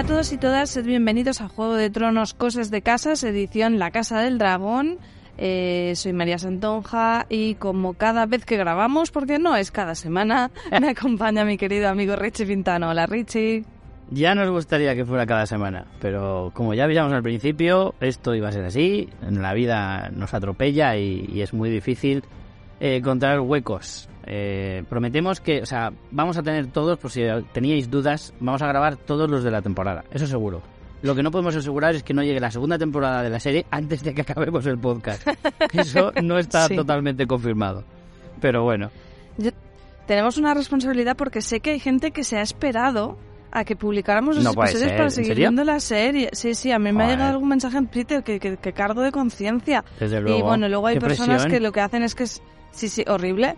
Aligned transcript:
Hola 0.00 0.06
a 0.06 0.12
todos 0.12 0.32
y 0.32 0.38
todas, 0.38 0.70
sed 0.70 0.86
bienvenidos 0.86 1.42
a 1.42 1.48
Juego 1.48 1.74
de 1.74 1.90
Tronos 1.90 2.32
Cosas 2.32 2.70
de 2.70 2.80
Casas, 2.80 3.22
edición 3.22 3.78
La 3.78 3.90
Casa 3.90 4.22
del 4.22 4.38
Dragón. 4.38 4.96
Eh, 5.36 5.92
soy 5.94 6.14
María 6.14 6.38
Santonja 6.38 7.26
y 7.28 7.56
como 7.56 7.92
cada 7.92 8.24
vez 8.24 8.46
que 8.46 8.56
grabamos, 8.56 9.10
porque 9.10 9.38
no 9.38 9.56
es 9.56 9.70
cada 9.70 9.94
semana, 9.94 10.50
me 10.80 10.88
acompaña 10.88 11.44
mi 11.44 11.58
querido 11.58 11.90
amigo 11.90 12.16
Richie 12.16 12.46
Pintano. 12.46 12.88
Hola 12.88 13.04
Richie. 13.04 13.66
Ya 14.10 14.34
nos 14.34 14.48
gustaría 14.48 14.94
que 14.94 15.04
fuera 15.04 15.26
cada 15.26 15.44
semana, 15.44 15.84
pero 16.00 16.50
como 16.54 16.72
ya 16.72 16.84
avisamos 16.84 17.12
al 17.12 17.22
principio, 17.22 17.94
esto 18.00 18.34
iba 18.34 18.48
a 18.48 18.52
ser 18.52 18.64
así, 18.64 19.10
en 19.20 19.42
la 19.42 19.52
vida 19.52 20.08
nos 20.14 20.32
atropella 20.32 20.96
y, 20.96 21.42
es 21.42 21.52
muy 21.52 21.68
difícil 21.68 22.24
eh, 22.80 22.96
encontrar 22.96 23.40
huecos. 23.40 24.09
Eh, 24.32 24.84
prometemos 24.88 25.40
que, 25.40 25.60
o 25.60 25.66
sea, 25.66 25.92
vamos 26.12 26.36
a 26.38 26.42
tener 26.44 26.68
todos, 26.68 26.96
por 26.98 27.10
si 27.10 27.22
teníais 27.52 27.90
dudas, 27.90 28.32
vamos 28.38 28.62
a 28.62 28.68
grabar 28.68 28.96
todos 28.96 29.28
los 29.28 29.42
de 29.42 29.50
la 29.50 29.60
temporada, 29.60 30.04
eso 30.12 30.24
seguro. 30.24 30.62
Lo 31.02 31.16
que 31.16 31.22
no 31.24 31.32
podemos 31.32 31.56
asegurar 31.56 31.96
es 31.96 32.04
que 32.04 32.14
no 32.14 32.22
llegue 32.22 32.38
la 32.38 32.50
segunda 32.52 32.78
temporada 32.78 33.22
de 33.24 33.30
la 33.30 33.40
serie 33.40 33.66
antes 33.72 34.04
de 34.04 34.14
que 34.14 34.20
acabemos 34.20 34.64
el 34.66 34.78
podcast. 34.78 35.26
Eso 35.72 36.12
no 36.22 36.38
está 36.38 36.68
Sí. 36.68 36.76
totalmente 36.76 37.26
confirmado. 37.26 37.82
Pero 38.40 38.64
bueno, 38.64 38.90
Yo- 39.38 39.50
tenemos 40.06 40.36
una 40.36 40.52
responsabilidad 40.52 41.16
porque 41.16 41.40
sé 41.40 41.60
que 41.60 41.70
hay 41.70 41.80
gente 41.80 42.10
que 42.10 42.22
se 42.22 42.36
ha 42.36 42.42
esperado 42.42 43.16
a 43.50 43.64
que 43.64 43.76
publicáramos 43.76 44.36
los 44.36 44.44
No 44.44 44.50
episodios 44.52 44.78
ser, 44.80 44.90
para 44.92 45.04
¿en 45.04 45.10
seguir 45.10 45.36
viendo 45.36 45.64
la 45.64 45.80
serie. 45.80 46.28
Sí, 46.34 46.54
sí, 46.54 46.70
a 46.70 46.78
mí 46.78 46.92
me 46.92 47.02
ha 47.02 47.06
Joder. 47.06 47.10
llegado 47.16 47.30
algún 47.32 47.48
mensaje 47.48 47.78
en 47.78 47.86
Twitter 47.88 48.22
que, 48.22 48.38
que, 48.38 48.58
que 48.58 48.72
cargo 48.74 49.00
de 49.00 49.10
conciencia. 49.10 49.82
Y 50.00 50.42
bueno, 50.42 50.68
luego 50.68 50.86
hay 50.86 50.96
qué 50.96 51.00
personas 51.00 51.42
presión. 51.44 51.50
que 51.50 51.60
lo 51.60 51.72
que 51.72 51.80
hacen 51.80 52.02
es 52.02 52.14
que 52.14 52.24
es... 52.24 52.42
Sí, 52.72 52.88
sí, 52.90 53.04
horrible. 53.08 53.56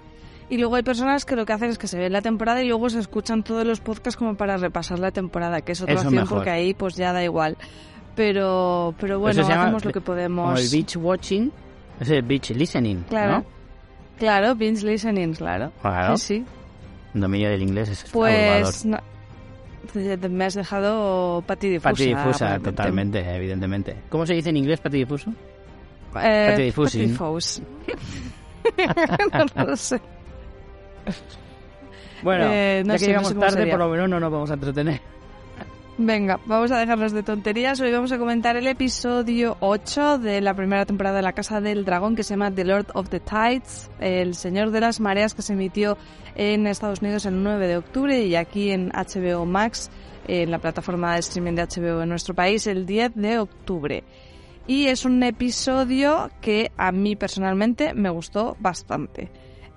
Y 0.53 0.59
luego 0.59 0.75
hay 0.77 0.83
personas 0.83 1.25
que 1.25 1.35
lo 1.35 1.47
que 1.47 1.55
hacen 1.55 1.71
es 1.71 1.79
que 1.79 1.87
se 1.87 1.99
ven 1.99 2.13
la 2.13 2.21
temporada 2.21 2.63
y 2.63 2.69
luego 2.69 2.91
se 2.91 2.99
escuchan 2.99 3.43
todos 3.43 3.65
los 3.67 3.81
podcasts 3.81 4.19
como 4.19 4.35
para 4.37 4.59
repasar 4.59 4.99
la 4.99 5.11
temporada, 5.11 5.63
que 5.63 5.73
es 5.73 5.81
otra 5.81 5.95
Eso 5.95 6.03
opción 6.03 6.23
mejor. 6.25 6.37
porque 6.39 6.51
ahí 6.51 6.75
pues 6.75 6.95
ya 6.95 7.15
da 7.15 7.25
igual. 7.25 7.57
Pero, 8.15 8.95
pero 9.01 9.19
bueno, 9.19 9.41
llama 9.49 9.63
hacemos 9.63 9.85
lo 9.87 9.93
que 9.93 10.01
Como 10.01 10.05
podemos. 10.09 10.61
el 10.61 10.69
beach 10.71 10.97
watching, 10.99 11.51
es 12.01 12.11
el 12.11 12.21
beach 12.21 12.51
listening, 12.51 13.03
Claro. 13.09 13.33
¿no? 13.39 13.45
Claro, 14.19 14.55
binge 14.55 14.85
listening, 14.85 15.33
claro. 15.33 15.73
Claro. 15.81 16.19
Sí, 16.19 16.27
sí. 16.27 16.45
El 17.15 17.21
dominio 17.23 17.49
del 17.49 17.63
inglés 17.63 17.89
es. 17.89 18.05
Pues 18.13 18.85
no- 18.85 19.01
me 20.29 20.45
has 20.45 20.53
dejado 20.55 21.43
patidifusa. 21.47 21.89
Patidifusa, 21.93 22.59
totalmente, 22.59 23.21
evidentemente. 23.35 23.97
¿Cómo 24.11 24.27
se 24.27 24.35
dice 24.35 24.51
en 24.51 24.59
inglés 24.59 24.81
patidifuso? 24.81 25.31
Eh, 26.23 26.49
patifus. 26.51 26.95
no 29.57 29.65
lo 29.65 29.77
sé. 29.77 29.99
Bueno, 32.23 32.45
Eh, 32.53 32.85
no 32.87 32.95
ya 32.95 32.99
sé, 32.99 33.07
que 33.07 33.13
no 33.13 33.19
llegamos 33.21 33.29
sé 33.33 33.57
tarde, 33.57 33.71
por 33.71 33.81
lo 33.81 33.89
menos 33.89 34.09
no 34.09 34.21
nos 34.21 34.31
vamos 34.31 34.51
a 34.51 34.55
entretener. 34.55 35.01
Venga, 35.99 36.41
vamos 36.47 36.71
a 36.71 36.79
dejarnos 36.79 37.13
de 37.13 37.23
tonterías. 37.23 37.79
Hoy 37.81 37.93
vamos 37.93 38.13
a 38.13 38.19
comentar 38.19 38.57
el 38.57 38.67
episodio 38.67 39.59
8 39.61 40.19
de 40.19 40.41
la 40.41 40.55
primera 40.55 40.87
temporada 40.87 41.17
de 41.17 41.23
La 41.23 41.35
Casa 41.35 41.61
del 41.61 41.85
Dragón 41.85 42.17
que 42.17 42.23
se 42.23 42.31
llama 42.31 42.51
The 42.51 42.65
Lord 42.65 42.87
of 42.95 43.11
the 43.11 43.21
Tides, 43.21 43.91
el 44.01 44.35
Señor 44.35 44.71
de 44.71 44.81
las 44.81 45.01
Mareas 45.01 45.35
que 45.35 45.43
se 45.43 45.53
emitió 45.53 45.99
en 46.35 46.67
Estados 46.67 47.03
Unidos 47.03 47.27
el 47.27 47.43
9 47.43 47.67
de 47.67 47.77
octubre 47.77 48.25
y 48.25 48.37
aquí 48.37 48.71
en 48.71 48.91
HBO 48.91 49.45
Max, 49.45 49.91
en 50.27 50.51
la 50.51 50.59
plataforma 50.61 51.13
de 51.13 51.21
streaming 51.21 51.55
de 51.55 51.67
HBO 51.67 52.03
en 52.03 52.09
nuestro 52.09 52.35
país, 52.35 52.67
el 52.67 52.87
10 52.87 53.13
de 53.17 53.39
octubre. 53.39 54.03
Y 54.67 54.87
es 54.87 55.05
un 55.05 55.23
episodio 55.23 56.31
que 56.41 56.73
a 56.79 56.91
mí 56.91 57.17
personalmente 57.17 57.93
me 57.95 58.09
gustó 58.09 58.57
bastante. 58.61 59.31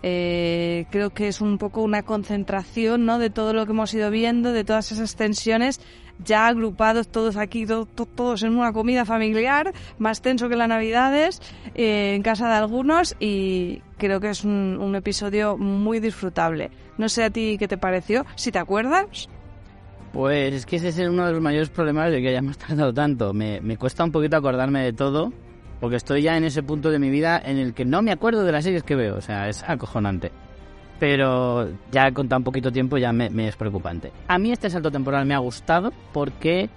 Eh, 0.07 0.85
creo 0.91 1.09
que 1.09 1.27
es 1.27 1.41
un 1.41 1.57
poco 1.57 1.81
una 1.81 2.03
concentración 2.03 3.05
¿no? 3.07 3.17
de 3.17 3.31
todo 3.31 3.53
lo 3.53 3.65
que 3.65 3.71
hemos 3.71 3.91
ido 3.95 4.11
viendo, 4.11 4.53
de 4.53 4.63
todas 4.63 4.91
esas 4.91 5.15
tensiones, 5.15 5.81
ya 6.23 6.45
agrupados 6.45 7.07
todos 7.07 7.37
aquí, 7.37 7.65
to- 7.65 7.87
to- 7.87 8.05
todos 8.05 8.43
en 8.43 8.55
una 8.55 8.71
comida 8.71 9.03
familiar, 9.03 9.73
más 9.97 10.21
tenso 10.21 10.47
que 10.47 10.55
las 10.55 10.69
navidades, 10.69 11.41
eh, 11.73 12.13
en 12.15 12.21
casa 12.21 12.47
de 12.49 12.53
algunos, 12.53 13.15
y 13.19 13.81
creo 13.97 14.19
que 14.19 14.29
es 14.29 14.43
un, 14.43 14.77
un 14.79 14.95
episodio 14.95 15.57
muy 15.57 15.99
disfrutable. 15.99 16.69
No 16.99 17.09
sé 17.09 17.23
a 17.23 17.31
ti 17.31 17.55
qué 17.57 17.67
te 17.67 17.79
pareció, 17.79 18.27
si 18.35 18.51
te 18.51 18.59
acuerdas. 18.59 19.27
Pues 20.13 20.53
es 20.53 20.65
que 20.67 20.75
ese 20.75 20.89
es 20.89 20.99
uno 20.99 21.25
de 21.25 21.33
los 21.33 21.41
mayores 21.41 21.69
problemas 21.69 22.11
de 22.11 22.21
que 22.21 22.29
hayamos 22.29 22.57
tardado 22.59 22.93
tanto. 22.93 23.33
Me, 23.33 23.59
me 23.59 23.75
cuesta 23.77 24.03
un 24.03 24.11
poquito 24.11 24.37
acordarme 24.37 24.83
de 24.83 24.93
todo, 24.93 25.33
porque 25.79 25.97
estoy 25.97 26.21
ya 26.21 26.37
en 26.37 26.43
ese 26.43 26.63
punto 26.63 26.89
de 26.89 26.99
mi 26.99 27.09
vida 27.09 27.41
en 27.43 27.57
el 27.57 27.73
que 27.73 27.85
no 27.85 28.01
me 28.01 28.11
acuerdo 28.11 28.43
de 28.43 28.51
las 28.51 28.63
series 28.63 28.83
que 28.83 28.95
veo. 28.95 29.17
O 29.17 29.21
sea, 29.21 29.47
es 29.49 29.63
acojonante. 29.63 30.31
Pero 30.99 31.67
ya 31.91 32.11
con 32.11 32.29
tan 32.29 32.43
poquito 32.43 32.71
tiempo 32.71 32.97
ya 32.97 33.11
me, 33.11 33.29
me 33.29 33.47
es 33.47 33.55
preocupante. 33.55 34.11
A 34.27 34.37
mí 34.37 34.51
este 34.51 34.69
salto 34.69 34.91
temporal 34.91 35.25
me 35.25 35.33
ha 35.33 35.39
gustado 35.39 35.91
porque 36.13 36.69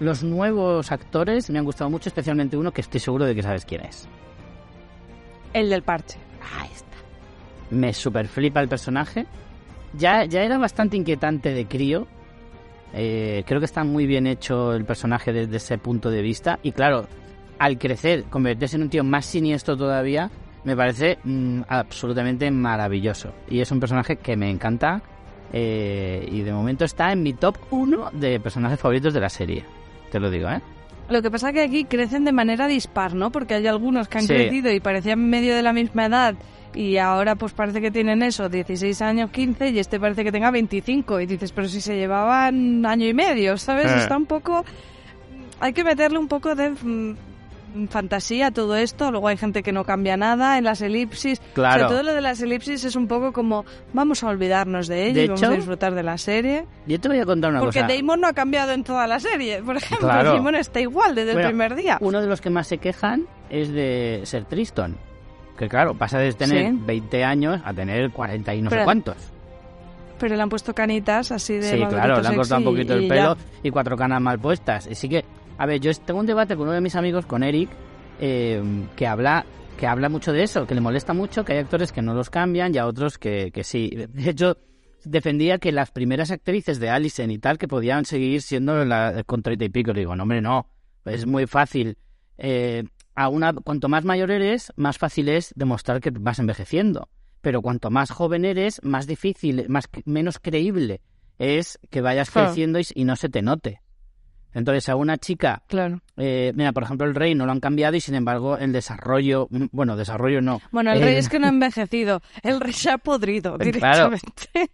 los 0.00 0.22
nuevos 0.22 0.92
actores 0.92 1.50
me 1.50 1.58
han 1.58 1.64
gustado 1.64 1.90
mucho, 1.90 2.08
especialmente 2.08 2.56
uno 2.56 2.72
que 2.72 2.80
estoy 2.80 3.00
seguro 3.00 3.24
de 3.24 3.34
que 3.34 3.42
sabes 3.42 3.64
quién 3.64 3.82
es. 3.82 4.08
El 5.52 5.70
del 5.70 5.82
parche. 5.82 6.18
Ahí 6.58 6.70
está. 6.74 6.96
Me 7.70 7.92
super 7.92 8.28
flipa 8.28 8.60
el 8.60 8.68
personaje. 8.68 9.26
Ya, 9.94 10.24
ya 10.24 10.42
era 10.42 10.58
bastante 10.58 10.96
inquietante 10.96 11.54
de 11.54 11.66
crío. 11.66 12.06
Eh, 12.92 13.44
creo 13.46 13.60
que 13.60 13.66
está 13.66 13.84
muy 13.84 14.06
bien 14.06 14.26
hecho 14.26 14.74
el 14.74 14.84
personaje 14.84 15.32
desde 15.32 15.56
ese 15.56 15.78
punto 15.78 16.10
de 16.10 16.22
vista. 16.22 16.58
Y 16.62 16.72
claro, 16.72 17.06
al 17.58 17.78
crecer, 17.78 18.24
convertirse 18.24 18.76
en 18.76 18.82
un 18.82 18.90
tío 18.90 19.04
más 19.04 19.24
siniestro 19.26 19.76
todavía, 19.76 20.30
me 20.64 20.76
parece 20.76 21.18
mm, 21.24 21.62
absolutamente 21.68 22.50
maravilloso. 22.50 23.32
Y 23.48 23.60
es 23.60 23.70
un 23.70 23.80
personaje 23.80 24.16
que 24.16 24.36
me 24.36 24.50
encanta. 24.50 25.02
eh, 25.52 26.26
y 26.30 26.40
de 26.42 26.52
momento 26.52 26.84
está 26.84 27.12
en 27.12 27.22
mi 27.22 27.32
top 27.32 27.56
1 27.70 28.10
de 28.14 28.40
personajes 28.40 28.80
favoritos 28.80 29.14
de 29.14 29.20
la 29.20 29.28
serie. 29.28 29.64
Te 30.10 30.18
lo 30.18 30.28
digo, 30.28 30.48
¿eh? 30.50 30.60
Lo 31.08 31.22
que 31.22 31.30
pasa 31.30 31.52
que 31.52 31.62
aquí 31.62 31.84
crecen 31.84 32.24
de 32.24 32.32
manera 32.32 32.66
dispar, 32.66 33.14
¿no? 33.14 33.30
Porque 33.30 33.54
hay 33.54 33.66
algunos 33.68 34.08
que 34.08 34.18
han 34.18 34.24
Sí. 34.26 34.34
crecido 34.34 34.72
y 34.72 34.80
parecían 34.80 35.30
medio 35.30 35.54
de 35.54 35.62
la 35.62 35.72
misma 35.72 36.06
edad 36.06 36.34
y 36.74 36.96
ahora 36.96 37.36
pues 37.36 37.52
parece 37.52 37.80
que 37.80 37.92
tienen 37.92 38.22
eso, 38.24 38.48
16 38.48 39.00
años, 39.02 39.30
15 39.30 39.68
y 39.70 39.78
este 39.78 40.00
parece 40.00 40.24
que 40.24 40.32
tenga 40.32 40.50
25 40.50 41.20
y 41.20 41.26
dices, 41.26 41.52
pero 41.52 41.68
si 41.68 41.80
se 41.80 41.94
llevaban 41.96 42.84
año 42.84 43.06
y 43.06 43.14
medio, 43.14 43.56
¿sabes? 43.56 43.86
Eh. 43.90 43.98
Está 43.98 44.16
un 44.16 44.26
poco... 44.26 44.64
Hay 45.60 45.72
que 45.72 45.84
meterle 45.84 46.18
un 46.18 46.26
poco 46.28 46.56
de 46.56 46.70
mm, 46.70 47.16
fantasía 47.88 48.50
todo 48.50 48.76
esto, 48.76 49.10
luego 49.10 49.28
hay 49.28 49.36
gente 49.36 49.62
que 49.62 49.72
no 49.72 49.84
cambia 49.84 50.16
nada 50.16 50.58
en 50.58 50.64
las 50.64 50.80
elipsis. 50.80 51.40
Claro. 51.54 51.88
Todo 51.88 52.02
lo 52.02 52.14
de 52.14 52.20
las 52.20 52.40
elipsis 52.40 52.84
es 52.84 52.96
un 52.96 53.06
poco 53.08 53.32
como 53.32 53.64
vamos 53.92 54.22
a 54.24 54.28
olvidarnos 54.28 54.88
de 54.88 55.06
ello 55.06 55.14
De 55.14 55.24
y 55.24 55.26
vamos 55.28 55.42
hecho, 55.42 55.52
a 55.52 55.54
disfrutar 55.54 55.94
de 55.94 56.02
la 56.02 56.18
serie. 56.18 56.66
Yo 56.86 57.00
te 57.00 57.08
voy 57.08 57.18
a 57.20 57.24
contar 57.24 57.50
una 57.50 57.60
Porque 57.60 57.80
cosa. 57.82 57.94
Damon 57.94 58.20
no 58.20 58.28
ha 58.28 58.32
cambiado 58.32 58.72
en 58.72 58.84
toda 58.84 59.06
la 59.06 59.20
serie, 59.20 59.62
por 59.62 59.76
ejemplo. 59.76 60.06
Claro. 60.08 60.34
Damon 60.34 60.54
está 60.56 60.80
igual 60.80 61.14
desde 61.14 61.32
Bueno, 61.34 61.48
el 61.48 61.54
primer 61.54 61.74
día. 61.76 61.98
Uno 62.00 62.20
de 62.20 62.26
los 62.26 62.40
que 62.40 62.50
más 62.50 62.66
se 62.66 62.78
quejan 62.78 63.26
es 63.50 63.70
de 63.72 64.20
ser 64.24 64.44
Triston. 64.44 64.96
Que 65.58 65.68
claro, 65.68 65.94
pasa 65.94 66.18
de 66.18 66.32
tener 66.34 66.70
Sí. 66.72 66.78
20 66.84 67.24
años 67.24 67.60
a 67.64 67.72
tener 67.72 68.10
40 68.10 68.54
y 68.54 68.62
no 68.62 68.68
sé 68.70 68.76
Pero- 68.76 68.84
cuántos. 68.84 69.16
Pero 70.18 70.34
le 70.34 70.40
han 70.42 70.48
puesto 70.48 70.74
canitas 70.74 71.30
así 71.30 71.54
de 71.54 71.62
Sí, 71.62 71.76
claro, 71.76 72.20
le 72.22 72.28
han 72.28 72.36
cortado 72.36 72.58
un 72.60 72.64
poquito 72.64 72.94
el 72.94 73.06
pelo 73.06 73.36
ya. 73.36 73.42
y 73.62 73.70
cuatro 73.70 73.96
canas 73.98 74.20
mal 74.20 74.38
puestas. 74.38 74.86
Así 74.86 75.08
que, 75.10 75.24
a 75.58 75.66
ver, 75.66 75.80
yo 75.80 75.92
tengo 75.94 76.20
un 76.20 76.26
debate 76.26 76.56
con 76.56 76.64
uno 76.64 76.74
de 76.74 76.80
mis 76.80 76.96
amigos, 76.96 77.26
con 77.26 77.42
Eric, 77.42 77.70
eh, 78.20 78.62
que 78.94 79.06
habla 79.06 79.44
que 79.76 79.86
habla 79.86 80.08
mucho 80.08 80.32
de 80.32 80.42
eso, 80.42 80.66
que 80.66 80.74
le 80.74 80.80
molesta 80.80 81.12
mucho 81.12 81.44
que 81.44 81.52
hay 81.52 81.58
actores 81.58 81.92
que 81.92 82.02
no 82.02 82.14
los 82.14 82.30
cambian 82.30 82.74
y 82.74 82.78
a 82.78 82.86
otros 82.86 83.18
que, 83.18 83.50
que 83.52 83.62
sí. 83.62 83.90
De 84.08 84.30
hecho, 84.30 84.56
defendía 85.04 85.58
que 85.58 85.72
las 85.72 85.90
primeras 85.90 86.30
actrices 86.30 86.80
de 86.80 86.90
Allison 86.90 87.30
y 87.30 87.38
tal 87.38 87.58
que 87.58 87.68
podían 87.68 88.04
seguir 88.04 88.42
siendo 88.42 88.84
la, 88.84 89.22
con 89.24 89.42
treinta 89.42 89.64
y 89.64 89.68
pico. 89.68 89.92
Le 89.92 90.00
digo, 90.00 90.16
no, 90.16 90.24
hombre, 90.24 90.40
no. 90.40 90.68
Es 91.04 91.26
muy 91.26 91.46
fácil 91.46 91.98
eh, 92.38 92.84
a 93.14 93.28
una, 93.28 93.52
cuanto 93.52 93.88
más 93.88 94.04
mayor 94.04 94.30
eres, 94.30 94.72
más 94.76 94.98
fácil 94.98 95.28
es 95.28 95.52
demostrar 95.56 96.00
que 96.00 96.10
vas 96.10 96.38
envejeciendo. 96.38 97.08
Pero 97.40 97.62
cuanto 97.62 97.90
más 97.90 98.10
joven 98.10 98.44
eres, 98.44 98.82
más 98.82 99.06
difícil, 99.06 99.66
más 99.68 99.88
menos 100.04 100.38
creíble 100.38 101.00
es 101.38 101.78
que 101.90 102.00
vayas 102.00 102.30
creciendo 102.30 102.80
y, 102.80 102.86
y 102.94 103.04
no 103.04 103.14
se 103.14 103.28
te 103.28 103.42
note. 103.42 103.82
Entonces, 104.54 104.88
a 104.88 104.96
una 104.96 105.18
chica, 105.18 105.62
Claro. 105.68 106.00
eh, 106.16 106.52
mira, 106.56 106.72
por 106.72 106.82
ejemplo, 106.82 107.06
el 107.06 107.14
rey 107.14 107.34
no 107.34 107.44
lo 107.46 107.52
han 107.52 107.60
cambiado 107.60 107.94
y 107.96 108.00
sin 108.00 108.14
embargo 108.14 108.56
el 108.56 108.72
desarrollo, 108.72 109.48
mm, 109.50 109.64
bueno, 109.72 109.96
desarrollo 109.96 110.40
no. 110.40 110.60
Bueno, 110.72 110.92
el 110.92 111.00
rey 111.02 111.14
Eh, 111.14 111.18
es 111.18 111.28
que 111.28 111.38
no 111.38 111.46
ha 111.46 111.50
envejecido. 111.50 112.22
El 112.42 112.60
rey 112.60 112.72
se 112.72 112.90
ha 112.90 112.98
podrido 112.98 113.58
directamente. 113.58 114.70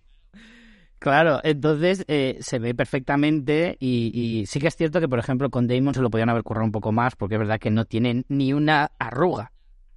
Claro, 0.99 1.41
entonces 1.43 2.05
eh, 2.07 2.39
se 2.41 2.61
ve 2.61 2.77
perfectamente 2.77 3.77
y, 3.81 4.13
y 4.15 4.47
sí 4.47 4.61
que 4.61 4.69
es 4.69 4.77
cierto 4.77 5.01
que, 5.01 5.09
por 5.09 5.19
ejemplo, 5.19 5.51
con 5.51 5.67
Damon 5.67 5.95
se 5.95 6.01
lo 6.01 6.11
podían 6.11 6.29
haber 6.29 6.45
currado 6.45 6.65
un 6.65 6.71
poco 6.71 6.93
más 6.93 7.17
porque 7.17 7.35
es 7.35 7.39
verdad 7.41 7.59
que 7.59 7.73
no 7.73 7.85
tiene 7.87 8.25
ni 8.29 8.53
una 8.53 8.93
arruga, 9.01 9.51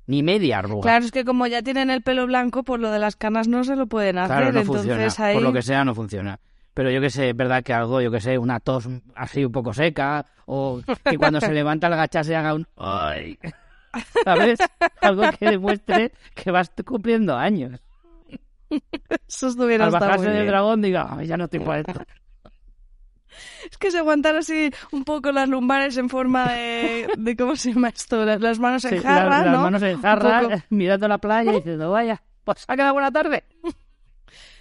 ni 0.07 0.23
media 0.23 0.57
arruga. 0.59 0.81
Claro, 0.81 1.05
es 1.05 1.11
que 1.11 1.23
como 1.23 1.45
ya 1.45 1.61
tienen 1.61 1.91
el 1.91 2.01
pelo 2.01 2.25
blanco, 2.25 2.63
pues 2.63 2.81
lo 2.81 2.89
de 2.89 2.97
las 2.97 3.15
canas 3.15 3.47
no 3.47 3.63
se 3.63 3.75
lo 3.75 3.85
pueden 3.85 4.17
hacer. 4.17 4.35
Claro, 4.35 4.51
no 4.51 4.61
entonces 4.61 4.87
funciona. 5.13 5.27
ahí. 5.29 5.35
Por 5.35 5.43
lo 5.43 5.53
que 5.53 5.61
sea, 5.61 5.85
no 5.85 5.93
funciona. 5.93 6.39
Pero 6.75 6.91
yo 6.91 7.01
que 7.01 7.09
sé, 7.09 7.29
es 7.29 7.35
verdad 7.35 7.63
que 7.63 7.73
algo, 7.73 8.01
yo 8.01 8.11
que 8.11 8.19
sé, 8.21 8.37
una 8.37 8.59
tos 8.59 8.87
así 9.15 9.43
un 9.43 9.51
poco 9.51 9.73
seca, 9.73 10.25
o 10.45 10.81
que 11.03 11.17
cuando 11.17 11.39
se 11.41 11.51
levanta 11.53 11.87
al 11.87 11.93
agacharse 11.93 12.35
haga 12.35 12.53
un 12.53 12.67
¡ay! 12.77 13.39
¿Sabes? 14.23 14.59
Algo 15.01 15.23
que 15.39 15.49
demuestre 15.49 16.11
que 16.35 16.51
vas 16.51 16.69
cumpliendo 16.85 17.35
años. 17.35 17.79
Eso 19.27 19.47
estuviera 19.47 19.85
Al 19.85 19.91
bajarse 19.91 20.29
del 20.29 20.47
dragón 20.47 20.81
diga, 20.81 21.07
"Ay, 21.09 21.27
ya 21.27 21.37
no 21.37 21.45
estoy 21.45 21.61
para 21.61 21.79
esto. 21.79 22.01
Es 23.71 23.77
que 23.77 23.89
se 23.91 23.97
aguantar 23.99 24.35
así 24.35 24.69
un 24.91 25.03
poco 25.03 25.31
las 25.31 25.47
lumbares 25.49 25.97
en 25.97 26.09
forma 26.09 26.51
de, 26.53 27.07
de 27.17 27.35
¿cómo 27.35 27.55
se 27.55 27.73
llama 27.73 27.89
esto? 27.89 28.23
Las, 28.25 28.39
las 28.41 28.59
manos 28.59 28.85
en 28.85 28.97
Sí, 28.97 29.03
jarra, 29.03 29.39
la- 29.39 29.45
las 29.45 29.55
¿no? 29.57 29.63
manos 29.63 29.81
en 29.81 29.97
jarra, 30.01 30.41
mirando 30.69 31.07
la 31.07 31.17
playa 31.17 31.51
y 31.51 31.55
diciendo, 31.55 31.91
vaya, 31.91 32.21
pues 32.43 32.63
ha 32.67 32.75
quedado 32.75 32.93
buena 32.93 33.11
tarde. 33.11 33.43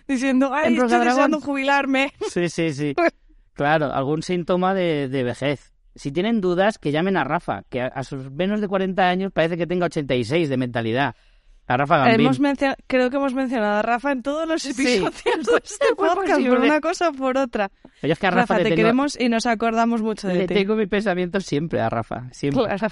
Diciendo, 0.09 0.51
ay, 0.53 0.73
estoy 0.73 0.79
Rocadragón". 0.83 1.09
deseando 1.09 1.41
jubilarme. 1.41 2.13
Sí, 2.31 2.49
sí, 2.49 2.73
sí. 2.73 2.95
Claro, 3.55 3.93
algún 3.93 4.23
síntoma 4.25 4.75
de, 4.75 5.09
de 5.09 5.23
vejez. 5.23 5.73
Si 5.95 6.11
tienen 6.11 6.41
dudas, 6.41 6.77
que 6.79 6.91
llamen 6.91 7.17
a 7.17 7.23
Rafa, 7.23 7.63
que 7.71 7.83
a, 7.83 7.87
a 7.87 8.03
sus 8.03 8.29
menos 8.33 8.61
de 8.61 8.67
40 8.67 9.09
años 9.09 9.31
parece 9.33 9.57
que 9.57 9.65
tenga 9.69 9.87
86 9.87 10.49
de 10.49 10.57
mentalidad. 10.57 11.15
A 11.69 11.77
Rafa 11.77 11.99
Gambín. 11.99 12.27
Hemos 12.27 12.41
mencion- 12.41 12.75
creo 12.89 13.11
que 13.11 13.17
hemos 13.17 13.33
mencionado 13.33 13.79
a 13.79 13.83
Rafa 13.83 14.11
en 14.11 14.23
todos 14.23 14.47
los 14.49 14.61
Sí. 14.61 14.71
episodios 14.71 15.47
de 15.47 15.57
este 15.65 15.87
¿Cómo 15.97 16.09
es 16.11 16.15
podcast, 16.17 16.47
por 16.49 16.59
una 16.59 16.81
cosa 16.81 17.09
o 17.11 17.13
por 17.13 17.39
otra. 17.39 17.71
Pero 18.01 18.13
es 18.13 18.19
que 18.19 18.27
a 18.27 18.31
Rafa, 18.33 18.41
Rafa, 18.41 18.57
te 18.57 18.63
tengo, 18.65 18.77
queremos 18.77 19.19
y 19.21 19.29
nos 19.29 19.47
acordamos 19.47 20.03
mucho 20.03 20.27
de 20.27 20.35
le 20.35 20.47
ti. 20.49 20.55
tengo 20.55 20.75
mi 20.75 20.87
pensamiento 20.87 21.41
siempre 21.41 21.81
a 21.81 21.89
Rafa. 21.89 22.25
Siempre. 22.33 22.65
Claro. 22.65 22.89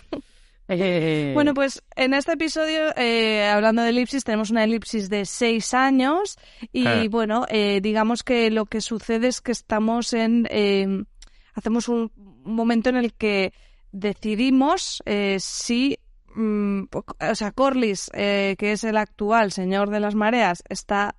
Eh, 0.80 1.32
Bueno, 1.34 1.54
pues 1.54 1.82
en 1.96 2.14
este 2.14 2.32
episodio, 2.32 2.94
eh, 2.96 3.48
hablando 3.48 3.82
de 3.82 3.90
elipsis, 3.90 4.24
tenemos 4.24 4.50
una 4.50 4.64
elipsis 4.64 5.08
de 5.08 5.24
seis 5.24 5.74
años 5.74 6.36
y 6.72 6.86
Ah. 6.86 7.04
bueno, 7.10 7.46
eh, 7.48 7.80
digamos 7.82 8.22
que 8.22 8.50
lo 8.50 8.66
que 8.66 8.80
sucede 8.80 9.28
es 9.28 9.40
que 9.40 9.52
estamos 9.52 10.12
en... 10.12 10.46
eh, 10.50 11.04
hacemos 11.54 11.88
un 11.88 12.10
momento 12.44 12.90
en 12.90 12.96
el 12.96 13.12
que 13.14 13.52
decidimos 13.92 15.02
eh, 15.06 15.36
si... 15.40 15.98
mm, 16.34 16.84
o 16.92 17.34
sea, 17.34 17.52
Corlys, 17.52 18.10
eh, 18.14 18.56
que 18.58 18.72
es 18.72 18.84
el 18.84 18.96
actual 18.96 19.52
señor 19.52 19.90
de 19.90 20.00
las 20.00 20.14
mareas, 20.14 20.62
está 20.68 21.14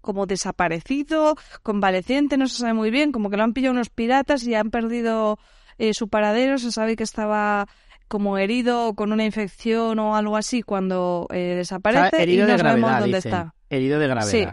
como 0.00 0.24
desaparecido, 0.26 1.36
convaleciente, 1.62 2.36
no 2.38 2.46
se 2.46 2.56
sabe 2.56 2.72
muy 2.72 2.90
bien, 2.90 3.12
como 3.12 3.28
que 3.30 3.36
lo 3.36 3.42
han 3.44 3.52
pillado 3.52 3.72
unos 3.74 3.90
piratas 3.90 4.44
y 4.46 4.54
han 4.54 4.70
perdido 4.70 5.38
eh, 5.76 5.92
su 5.92 6.08
paradero, 6.08 6.56
se 6.58 6.72
sabe 6.72 6.96
que 6.96 7.02
estaba 7.04 7.66
como 8.10 8.36
herido 8.38 8.88
o 8.88 8.94
con 8.94 9.12
una 9.12 9.24
infección 9.24 9.98
o 10.00 10.16
algo 10.16 10.36
así 10.36 10.62
cuando 10.62 11.26
eh, 11.30 11.54
desaparece 11.56 12.04
está 12.06 12.22
herido 12.22 12.44
y 12.44 12.46
no 12.48 12.52
de 12.52 12.58
sabemos 12.58 12.90
dónde 12.90 13.16
dicen. 13.16 13.32
está. 13.32 13.54
Herido 13.70 13.98
de 14.00 14.08
gravedad. 14.08 14.30
Sí. 14.30 14.46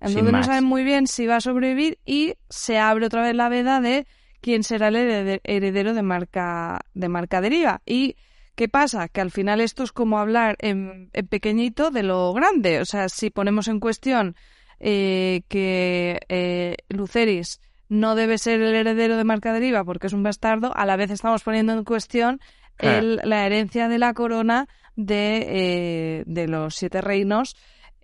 Entonces 0.00 0.32
no 0.32 0.42
saben 0.42 0.64
muy 0.64 0.82
bien 0.84 1.06
si 1.06 1.26
va 1.26 1.36
a 1.36 1.40
sobrevivir 1.40 1.98
y 2.04 2.34
se 2.50 2.78
abre 2.78 3.06
otra 3.06 3.22
vez 3.22 3.34
la 3.34 3.48
veda 3.48 3.80
de 3.80 4.06
quién 4.40 4.62
será 4.64 4.88
el 4.88 4.96
herede- 4.96 5.40
heredero 5.44 5.94
de 5.94 6.02
marca 6.02 6.80
de 6.92 7.08
marca 7.08 7.40
deriva. 7.40 7.80
¿Y 7.86 8.16
qué 8.56 8.68
pasa? 8.68 9.08
Que 9.08 9.20
al 9.20 9.30
final 9.30 9.60
esto 9.60 9.84
es 9.84 9.92
como 9.92 10.18
hablar 10.18 10.56
en, 10.58 11.08
en 11.12 11.26
pequeñito 11.28 11.90
de 11.90 12.02
lo 12.02 12.32
grande. 12.34 12.80
O 12.80 12.84
sea, 12.84 13.08
si 13.08 13.30
ponemos 13.30 13.68
en 13.68 13.78
cuestión 13.80 14.34
eh, 14.80 15.42
que 15.48 16.20
eh, 16.28 16.76
Luceris 16.88 17.60
no 17.88 18.16
debe 18.16 18.36
ser 18.38 18.60
el 18.60 18.74
heredero 18.74 19.16
de 19.16 19.22
marca 19.24 19.52
deriva 19.52 19.84
porque 19.84 20.08
es 20.08 20.12
un 20.12 20.22
bastardo, 20.24 20.76
a 20.76 20.84
la 20.84 20.96
vez 20.96 21.10
estamos 21.10 21.42
poniendo 21.44 21.72
en 21.72 21.84
cuestión. 21.84 22.40
El- 22.78 23.20
la 23.24 23.46
herencia 23.46 23.88
de 23.88 23.98
la 23.98 24.14
corona 24.14 24.68
de, 24.96 25.44
eh, 26.20 26.24
de 26.26 26.48
los 26.48 26.74
siete 26.74 27.00
reinos 27.00 27.54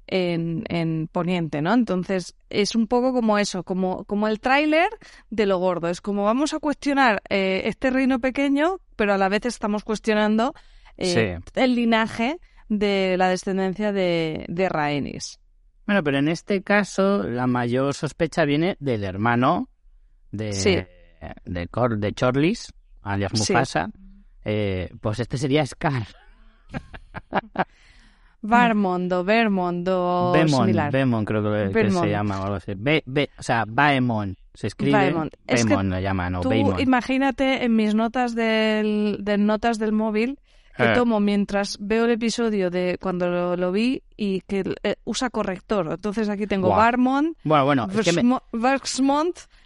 en, 0.06 0.64
en 0.68 1.08
Poniente, 1.10 1.62
¿no? 1.62 1.72
Entonces 1.72 2.34
es 2.50 2.74
un 2.74 2.86
poco 2.86 3.12
como 3.14 3.38
eso, 3.38 3.62
como, 3.62 4.04
como 4.04 4.28
el 4.28 4.40
tráiler 4.40 4.88
de 5.30 5.46
lo 5.46 5.58
gordo. 5.58 5.88
Es 5.88 6.00
como 6.00 6.24
vamos 6.24 6.52
a 6.52 6.58
cuestionar 6.58 7.22
eh, 7.30 7.62
este 7.64 7.90
reino 7.90 8.18
pequeño, 8.20 8.78
pero 8.96 9.14
a 9.14 9.18
la 9.18 9.28
vez 9.28 9.46
estamos 9.46 9.84
cuestionando 9.84 10.54
eh, 10.98 11.38
el 11.54 11.74
linaje 11.74 12.38
de 12.68 13.16
la 13.16 13.28
descendencia 13.28 13.92
de, 13.92 14.44
de 14.48 14.68
Rhaenys. 14.68 15.38
Bueno, 15.86 16.02
pero 16.04 16.18
en 16.18 16.28
este 16.28 16.62
caso 16.62 17.22
la 17.22 17.46
mayor 17.46 17.94
sospecha 17.94 18.44
viene 18.44 18.76
del 18.80 19.04
hermano 19.04 19.68
de, 20.30 20.52
Sí. 20.52 20.78
de, 21.44 21.68
Cor- 21.68 21.98
de 21.98 22.12
Chorlis, 22.12 22.72
alias 23.02 23.32
Sí. 23.34 23.52
Eh, 24.44 24.90
pues 25.00 25.20
este 25.20 25.38
sería 25.38 25.64
Scar. 25.66 26.06
Barmondo, 28.44 29.22
Vermondo, 29.22 30.32
Bemon. 30.34 30.72
Bemon 30.90 31.24
creo 31.24 31.42
que, 31.44 31.72
que 31.72 31.90
se 31.92 32.10
llama 32.10 32.40
o 32.40 32.42
algo 32.44 32.56
así. 32.56 32.72
Be- 32.76 33.04
be- 33.06 33.30
o 33.38 33.42
sea, 33.42 33.64
Baemon. 33.68 34.36
Se 34.52 34.66
escribe 34.66 34.92
Baemon. 34.98 35.30
Es 35.46 35.62
que 35.62 35.68
Bemon 35.70 35.90
lo 35.90 36.00
llaman, 36.00 36.34
o 36.34 36.40
Tú 36.40 36.48
Baemon. 36.48 36.80
imagínate 36.80 37.64
en 37.64 37.76
mis 37.76 37.94
notas 37.94 38.34
del, 38.34 39.18
de 39.20 39.38
notas 39.38 39.78
del 39.78 39.92
móvil 39.92 40.38
que 40.76 40.84
Eh. 40.90 40.94
tomo 40.94 41.20
mientras 41.20 41.76
veo 41.80 42.06
el 42.06 42.12
episodio 42.12 42.70
de 42.70 42.98
cuando 43.00 43.28
lo, 43.28 43.56
lo 43.56 43.70
vi 43.70 44.02
y 44.16 44.40
que 44.40 44.64
eh, 44.82 44.96
usa 45.04 45.30
corrector. 45.30 45.86
Entonces 45.92 46.28
aquí 46.28 46.48
tengo. 46.48 46.70
Barmont, 46.70 47.36
Bueno, 47.44 47.64
bueno, 47.64 47.88
es 47.94 48.04
que 48.04 48.22
me- 48.22 48.38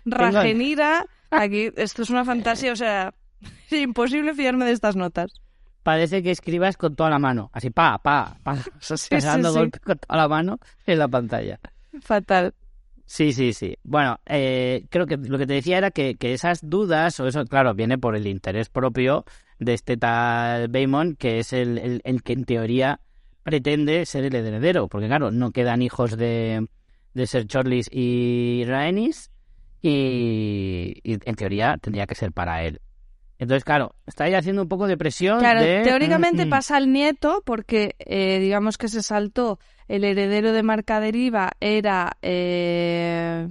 Ragenira. 0.05 1.07
Aquí, 1.31 1.71
esto 1.77 2.03
es 2.03 2.11
una 2.11 2.25
fantasía, 2.25 2.73
o 2.73 2.77
sea, 2.77 3.15
es 3.71 3.81
imposible 3.81 4.35
fiarme 4.35 4.65
de 4.65 4.73
estas 4.73 4.97
notas. 4.97 5.33
parece 5.83 6.23
que 6.23 6.31
escribas 6.31 6.77
con 6.77 6.97
toda 6.97 7.11
la 7.11 7.19
mano. 7.19 7.51
Así, 7.53 7.71
pa, 7.71 7.99
pa, 7.99 8.39
pa. 8.43 8.57
sí, 8.81 9.17
golpes 9.53 9.81
con 9.81 9.99
toda 9.99 10.17
la 10.17 10.29
mano 10.29 10.59
en 10.87 10.99
la 10.99 11.09
pantalla. 11.09 11.61
Fatal. 12.01 12.55
Sí, 13.07 13.33
sí, 13.33 13.53
sí. 13.53 13.77
Bueno, 13.85 14.19
eh, 14.27 14.85
creo 14.91 15.07
que 15.07 15.17
lo 15.17 15.39
que 15.39 15.47
te 15.47 15.55
decía 15.55 15.79
era 15.79 15.93
que, 15.93 16.17
que 16.17 16.35
esas 16.35 16.69
dudas, 16.69 17.21
o 17.21 17.27
eso, 17.29 17.45
claro, 17.45 17.73
viene 17.75 17.99
por 17.99 18.17
el 18.17 18.27
interés 18.27 18.69
propio 18.69 19.25
de 19.61 19.75
este 19.75 19.97
tal 19.97 20.69
Baemon, 20.69 21.15
que 21.15 21.39
es 21.39 21.53
el, 21.53 21.79
el, 21.79 22.01
el 22.05 22.23
que 22.23 22.33
en 22.33 22.45
teoría 22.45 23.01
pretende 23.45 24.05
ser 24.07 24.25
el 24.25 24.35
heredero, 24.35 24.89
porque 24.89 25.07
claro, 25.07 25.31
no 25.31 25.53
quedan 25.53 25.83
hijos 25.83 26.17
de, 26.17 26.67
de 27.15 27.27
Ser 27.29 27.47
Chorlis 27.47 27.89
y 27.93 28.65
Rhaenys, 28.67 29.31
y, 29.83 30.99
y 31.05 31.13
en 31.13 31.35
teoría 31.37 31.79
tendría 31.81 32.07
que 32.09 32.17
ser 32.17 32.33
para 32.33 32.65
él. 32.65 32.81
Entonces, 33.39 33.65
claro, 33.65 33.95
está 34.07 34.25
ahí 34.25 34.35
haciendo 34.35 34.63
un 34.63 34.69
poco 34.69 34.87
de 34.87 34.97
presión. 34.97 35.41
Claro, 35.41 35.61
de, 35.63 35.83
teóricamente 35.83 36.45
mm, 36.45 36.49
mm. 36.49 36.51
pasa 36.51 36.77
al 36.77 36.91
nieto 36.93 37.43
porque 37.45 37.95
eh, 37.99 38.39
digamos 38.41 38.79
que 38.79 38.89
se 38.89 39.03
saltó 39.03 39.59
el 39.89 40.05
heredero 40.05 40.53
de 40.53 40.63
marca 40.63 41.01
deriva 41.01 41.53
era 41.61 42.17
eh, 42.23 43.47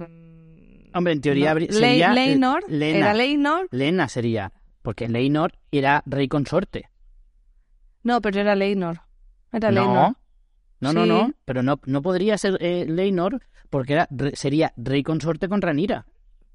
Hombre, 0.92 1.12
en 1.12 1.20
teoría 1.20 1.44
no, 1.46 1.50
habría- 1.52 1.68
Le- 1.68 1.74
sería 1.74 2.12
Leinor, 2.12 2.64
Lena. 2.68 2.98
era 2.98 3.14
Leinor, 3.14 3.68
Lena 3.70 4.08
sería, 4.08 4.52
porque 4.82 5.08
Leinor 5.08 5.52
era 5.70 6.02
rey 6.06 6.26
consorte. 6.28 6.88
no, 8.02 8.20
pero 8.20 8.40
era 8.40 8.54
Leinor, 8.54 9.00
era 9.52 9.70
no, 9.70 9.80
Leinor. 9.80 10.16
no, 10.80 10.92
no, 10.92 11.02
Sí. 11.02 11.08
no, 11.08 11.32
pero 11.44 11.62
no, 11.62 11.80
no 11.86 12.02
podría 12.02 12.38
ser 12.38 12.56
eh, 12.60 12.86
Leinor 12.88 13.42
porque 13.70 13.92
era, 13.94 14.08
re- 14.10 14.34
sería 14.36 14.72
rey 14.76 15.02
consorte 15.02 15.48
con 15.48 15.60
Ranira. 15.62 16.06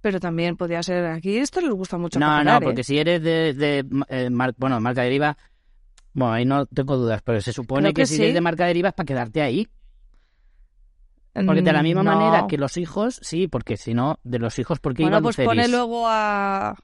Pero 0.01 0.20
también 0.20 0.58
podía 0.58 0.81
ser 0.81 1.05
aquí. 1.05 1.38
Esto 1.38 1.62
les 1.62 1.72
gusta 1.72 1.98
mucho. 1.98 2.20
No, 2.20 2.43
no, 2.43 2.58
¿eh? 2.58 2.62
porque 2.62 2.84
si 2.84 2.98
eres 2.98 3.22
de, 3.22 3.53
de 3.53 3.86
eh, 4.10 4.29
mar- 4.29 4.55
bueno, 4.58 4.79
marca 4.79 5.03
deriva, 5.03 5.38
bueno, 6.13 6.34
ahí 6.34 6.46
no 6.46 6.65
tengo 6.65 6.98
dudas, 6.98 7.22
pero 7.24 7.39
se 7.41 7.53
supone 7.53 7.93
que, 7.93 8.01
que 8.01 8.05
si 8.08 8.15
sí. 8.15 8.22
eres 8.24 8.34
de 8.34 8.41
marca 8.41 8.65
deriva 8.65 8.89
es 8.89 8.96
para 8.96 9.05
quedarte 9.05 9.41
ahí. 9.41 9.67
Porque 11.34 11.62
de 11.62 11.72
la 11.74 11.81
misma 11.81 12.01
Mm, 12.01 12.05
no. 12.05 12.12
manera 12.17 12.48
que 12.48 12.58
los 12.58 12.75
hijos, 12.77 13.20
sí, 13.22 13.48
porque 13.48 13.77
si 13.77 13.93
no, 13.93 14.20
de 14.24 14.39
los 14.39 14.60
hijos, 14.60 14.79
¿por 14.79 14.93
qué 14.93 15.03
Bueno, 15.03 15.22
pues 15.22 15.38
pone 15.38 15.67
luego 15.67 16.05
a... 16.08 16.75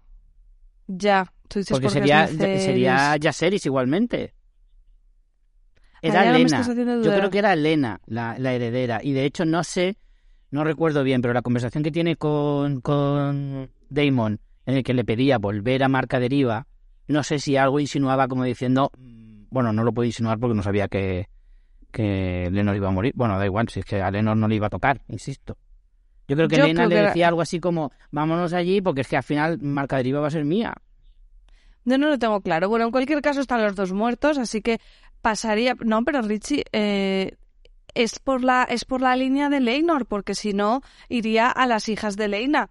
Ya, 0.88 1.34
tú 1.50 1.60
dices 1.60 1.72
Porque 1.74 1.88
es 1.88 1.94
sería, 1.94 2.28
sería 2.28 3.18
Yaceris 3.18 3.66
igualmente. 3.66 4.34
Era 6.02 6.20
ahora 6.20 6.32
me 6.34 6.38
Lena. 6.38 6.58
estás 6.60 6.70
haciendo 6.70 7.04
Yo 7.04 7.14
creo 7.14 7.30
que 7.30 7.40
era 7.40 7.56
Lena 7.56 8.00
la, 8.06 8.38
la 8.40 8.54
heredera. 8.54 9.02
Y 9.04 9.12
de 9.12 9.26
hecho 9.26 9.44
no 9.46 9.64
sé, 9.66 9.98
no 10.51 10.63
recuerdo 10.63 11.04
bien, 11.04 11.22
pero 11.22 11.34
la 11.34 11.42
conversación 11.42 11.84
que 11.84 11.92
tiene 11.92 12.16
con, 12.16 12.82
con 12.82 13.70
Damon, 13.89 14.39
en 14.66 14.75
el 14.77 14.84
que 14.84 14.94
le 14.94 15.04
pedía 15.06 15.38
volver 15.38 15.84
a 15.84 15.88
marca 15.88 16.20
deriva, 16.20 16.68
no 17.08 17.24
sé 17.24 17.39
si 17.39 17.56
algo 17.58 17.80
insinuaba 17.80 18.27
como 18.27 18.44
diciendo, 18.44 18.92
mm, 18.98 19.44
bueno, 19.50 19.72
no 19.74 19.84
lo 19.84 19.94
puedo 19.94 20.06
insinuar 20.06 20.39
porque 20.39 20.56
no 20.56 20.63
sabía 20.63 20.88
que, 20.88 21.30
que 21.92 22.50
Lenor 22.51 22.75
iba 22.75 22.88
a 22.89 22.92
morir. 22.92 23.13
Bueno, 23.16 23.38
da 23.39 23.46
igual, 23.46 23.70
si 23.70 23.80
es 23.80 23.86
que 23.86 24.01
a 24.01 24.12
Lenor 24.12 24.36
no 24.38 24.48
le 24.48 24.56
iba 24.56 24.68
a 24.68 24.72
tocar, 24.72 25.01
insisto. 25.08 25.58
Yo 26.27 26.36
creo 26.36 26.50
que 26.50 26.58
Yo 26.58 26.66
Lena 26.66 26.86
creo 26.86 26.89
le 26.89 26.96
que- 26.96 27.08
decía 27.08 27.27
algo 27.30 27.42
así 27.42 27.60
como, 27.62 27.92
vámonos 28.12 28.51
allí 28.54 28.82
porque 28.82 29.01
es 29.01 29.08
que 29.08 29.16
al 29.18 29.24
final 29.24 29.60
Marca 29.62 29.96
Deriva 29.98 30.20
va 30.20 30.27
a 30.27 30.32
ser 30.32 30.44
mía. 30.44 30.74
Yo 31.86 31.98
no 31.98 32.10
lo 32.10 32.20
tengo 32.20 32.42
claro. 32.42 32.68
Bueno, 32.68 32.84
en 32.86 32.92
cualquier 32.92 33.22
caso 33.22 33.39
están 33.39 33.62
los 33.63 33.75
dos 33.75 33.94
muertos, 33.94 34.38
así 34.38 34.62
que 34.62 34.80
pasaría. 35.22 35.74
No, 35.80 36.04
pero 36.04 36.22
Richie, 36.22 36.66
eh, 36.74 37.38
es 38.04 38.20
por 38.20 38.44
la 38.44 38.63
es 38.63 38.86
por 38.86 39.01
la 39.01 39.16
línea 39.16 39.50
de 39.50 39.60
Leinor, 39.60 40.06
porque 40.06 40.36
si 40.36 40.54
no 40.54 40.82
iría 41.10 41.50
a 41.50 41.66
las 41.68 41.89
hijas 41.89 42.16
de 42.18 42.27
Leina. 42.27 42.70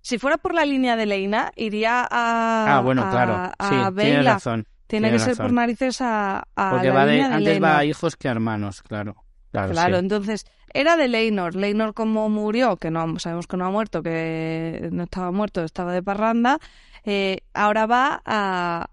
Si 0.00 0.18
fuera 0.18 0.36
por 0.38 0.54
la 0.54 0.64
línea 0.64 0.94
de 0.96 1.06
Leina, 1.06 1.52
iría 1.56 2.02
a. 2.08 2.76
ah, 2.78 2.80
bueno, 2.80 3.02
a- 3.02 3.10
claro. 3.10 3.34
a 3.34 3.68
sí, 3.68 3.74
tienes 3.74 3.94
Beyla. 3.94 4.34
razón. 4.34 4.66
Tiene 4.86 5.08
que 5.08 5.10
tienes 5.16 5.22
ser 5.22 5.30
razón. 5.32 5.46
por 5.46 5.52
narices 5.54 6.00
a, 6.00 6.44
a 6.54 6.70
Porque 6.70 6.88
la 6.88 6.94
va 6.94 7.06
de, 7.06 7.12
línea 7.12 7.28
de 7.28 7.34
antes 7.34 7.48
Leinor. 7.54 7.68
va 7.70 7.78
a 7.78 7.84
hijos 7.84 8.16
que 8.16 8.28
a 8.28 8.30
hermanos, 8.30 8.82
claro. 8.82 9.16
Claro, 9.50 9.72
Claro, 9.72 9.94
sí. 9.96 10.00
entonces 10.00 10.46
era 10.72 10.96
de 10.96 11.08
Leinor. 11.08 11.56
Leinor 11.56 11.92
como 11.94 12.28
murió, 12.28 12.76
que 12.76 12.90
no 12.90 13.18
sabemos 13.18 13.46
que 13.48 13.56
no 13.56 13.64
ha 13.66 13.70
muerto, 13.70 14.02
que 14.02 14.88
no 14.92 15.04
estaba 15.04 15.32
muerto, 15.32 15.64
estaba 15.64 15.92
de 15.92 16.02
parranda, 16.02 16.58
eh, 17.04 17.38
ahora 17.54 17.86
va 17.86 18.22
a, 18.24 18.90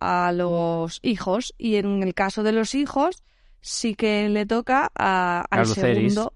a 0.00 0.32
los 0.32 1.00
hijos 1.02 1.52
y 1.58 1.76
en 1.76 2.02
el 2.02 2.14
caso 2.14 2.42
de 2.42 2.52
los 2.52 2.74
hijos 2.74 3.22
sí 3.66 3.94
que 3.94 4.28
le 4.28 4.44
toca 4.44 4.90
a, 4.94 5.40
A 5.40 5.44
al 5.50 5.60
Lucerys. 5.68 6.12
segundo. 6.14 6.34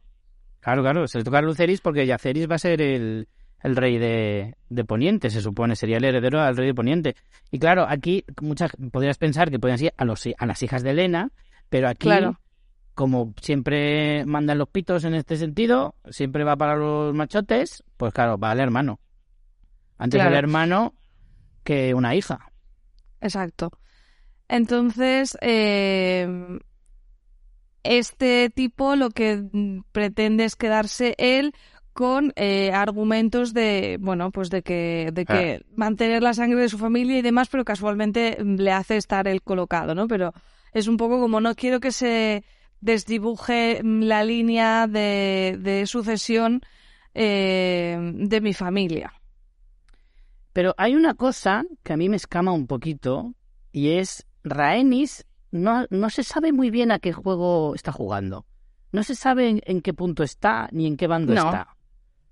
Claro, 0.60 0.82
claro, 0.82 1.06
se 1.06 1.18
le 1.18 1.24
toca 1.24 1.38
a 1.38 1.42
Luceris 1.42 1.80
porque 1.82 2.06
Yaceris 2.06 2.50
va 2.50 2.54
a 2.56 2.58
ser 2.58 2.80
el, 2.80 3.28
el 3.62 3.76
rey 3.76 3.98
de, 3.98 4.54
de 4.70 4.84
Poniente, 4.84 5.28
se 5.30 5.40
supone, 5.42 5.76
sería 5.76 5.98
el 5.98 6.04
heredero 6.04 6.40
al 6.40 6.56
rey 6.56 6.66
de 6.68 6.74
Poniente. 6.74 7.16
Y 7.50 7.58
claro, 7.58 7.86
aquí 7.88 8.24
muchas 8.40 8.72
podrías 8.90 9.18
pensar 9.18 9.50
que 9.50 9.58
podrían 9.58 9.78
ser 9.78 9.94
a, 9.96 10.04
los, 10.04 10.26
a 10.38 10.46
las 10.46 10.62
hijas 10.62 10.82
de 10.82 10.90
Elena, 10.90 11.30
pero 11.68 11.88
aquí, 11.88 12.04
Claro. 12.08 12.40
como 12.94 13.34
siempre 13.40 14.24
mandan 14.26 14.58
los 14.58 14.68
pitos 14.68 15.04
en 15.04 15.14
este 15.14 15.36
sentido, 15.36 15.94
siempre 16.10 16.44
va 16.44 16.56
para 16.56 16.76
los 16.76 17.14
machotes, 17.14 17.84
pues 17.96 18.12
claro, 18.14 18.38
va 18.38 18.50
al 18.50 18.60
hermano. 18.60 19.00
Antes 19.98 20.18
Claro. 20.18 20.30
el 20.30 20.36
hermano 20.38 20.94
que 21.62 21.92
una 21.94 22.14
hija. 22.14 22.40
Exacto. 23.20 23.70
Entonces, 24.48 25.36
eh, 25.40 26.26
este 27.82 28.50
tipo 28.50 28.96
lo 28.96 29.10
que 29.10 29.36
mm, 29.52 29.80
pretende 29.92 30.44
es 30.44 30.56
quedarse 30.56 31.14
él 31.18 31.52
con 31.92 32.32
eh, 32.36 32.70
argumentos 32.72 33.52
de, 33.52 33.98
bueno, 34.00 34.30
pues 34.30 34.50
de 34.50 34.62
que, 34.62 35.10
de 35.12 35.24
que 35.24 35.64
mantener 35.74 36.22
la 36.22 36.32
sangre 36.32 36.60
de 36.60 36.68
su 36.68 36.78
familia 36.78 37.18
y 37.18 37.22
demás, 37.22 37.48
pero 37.48 37.64
casualmente 37.64 38.38
mm, 38.40 38.54
le 38.54 38.70
hace 38.70 38.96
estar 38.96 39.26
él 39.26 39.42
colocado, 39.42 39.96
¿no? 39.96 40.06
Pero 40.06 40.32
es 40.72 40.86
un 40.86 40.96
poco 40.96 41.18
como 41.20 41.40
no 41.40 41.54
quiero 41.56 41.80
que 41.80 41.90
se 41.90 42.44
desdibuje 42.80 43.80
mm, 43.82 44.02
la 44.02 44.22
línea 44.22 44.86
de, 44.86 45.58
de 45.60 45.86
sucesión 45.86 46.62
eh, 47.14 47.98
de 48.14 48.40
mi 48.40 48.54
familia. 48.54 49.12
Pero 50.52 50.74
hay 50.78 50.94
una 50.94 51.14
cosa 51.14 51.64
que 51.82 51.94
a 51.94 51.96
mí 51.96 52.08
me 52.08 52.16
escama 52.16 52.52
un 52.52 52.66
poquito 52.66 53.34
y 53.72 53.90
es 53.90 54.24
Rhaenys 54.44 55.26
no, 55.50 55.86
no 55.90 56.10
se 56.10 56.22
sabe 56.22 56.52
muy 56.52 56.70
bien 56.70 56.90
a 56.92 56.98
qué 56.98 57.12
juego 57.12 57.74
está 57.74 57.92
jugando. 57.92 58.46
No 58.92 59.02
se 59.02 59.14
sabe 59.14 59.48
en, 59.48 59.60
en 59.66 59.80
qué 59.82 59.92
punto 59.94 60.22
está 60.22 60.68
ni 60.72 60.86
en 60.86 60.96
qué 60.96 61.06
bando 61.06 61.34
No. 61.34 61.44
está. 61.46 61.76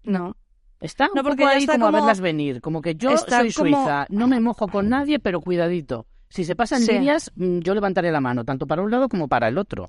No. 0.05 0.37
Está 0.81 1.05
un 1.07 1.13
No, 1.17 1.23
porque 1.23 1.43
poco 1.45 1.49
ahí 1.55 1.61
está 1.61 1.73
como, 1.75 1.87
a 1.87 1.91
verlas 1.91 2.21
venir, 2.21 2.61
como 2.61 2.83
que 2.83 2.95
yo 2.95 3.17
soy 3.17 3.53
como- 3.53 3.71
suiza, 3.77 4.07
no 4.11 4.27
me 4.29 4.41
mojo 4.41 4.69
con 4.69 4.89
nadie, 4.89 5.19
pero 5.19 5.41
cuidadito. 5.41 6.07
Si 6.29 6.45
se 6.45 6.55
pasan 6.55 6.83
Sí. 6.83 6.93
líneas, 6.93 7.33
mm, 7.35 7.61
yo 7.61 7.75
levantaré 7.75 8.11
la 8.13 8.21
mano, 8.21 8.45
tanto 8.45 8.67
para 8.67 8.83
un 8.83 8.91
lado 8.91 9.09
como 9.09 9.27
para 9.29 9.49
el 9.49 9.57
otro. 9.59 9.89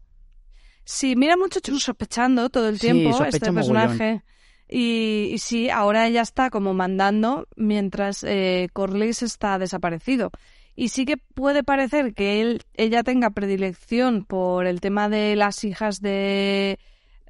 Sí, 0.86 1.16
mira 1.18 1.36
mucho 1.36 1.60
sospechando 1.80 2.50
todo 2.50 2.70
el 2.70 2.80
Sí, 2.80 2.92
tiempo 2.92 3.24
este 3.26 3.52
personaje. 3.52 4.24
Y, 4.70 5.30
y 5.34 5.38
sí, 5.40 5.70
ahora 5.70 6.08
ella 6.08 6.22
está 6.22 6.50
como 6.50 6.74
mandando 6.74 7.48
mientras 7.56 8.24
eh, 8.24 8.70
Corlys 8.74 9.24
está 9.24 9.58
desaparecido. 9.60 10.32
Y 10.80 10.90
sí 10.90 11.06
que 11.06 11.18
puede 11.18 11.64
parecer 11.64 12.14
que 12.14 12.40
él, 12.40 12.62
ella 12.76 13.02
tenga 13.02 13.32
predilección 13.32 14.26
por 14.26 14.68
el 14.68 14.80
tema 14.80 15.10
de 15.10 15.36
las 15.36 15.64
hijas 15.64 16.02
de, 16.02 16.78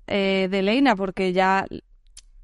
eh, 0.06 0.50
de 0.52 0.62
Leina, 0.62 0.98
porque 0.98 1.32
ya 1.32 1.66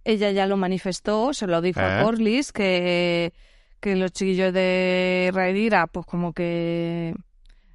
ella 0.05 0.31
ya 0.31 0.47
lo 0.47 0.55
manifestó, 0.55 1.33
se 1.33 1.45
lo 1.45 1.59
dijo 1.59 1.81
a 1.81 1.99
¿Eh? 1.99 2.03
Corlys, 2.05 2.53
que, 2.53 3.33
que 3.81 3.97
los 3.97 4.13
chiquillos 4.13 4.53
de 4.53 5.29
Rhaenyra, 5.33 5.87
pues 5.87 6.05
como 6.05 6.31
que 6.31 7.13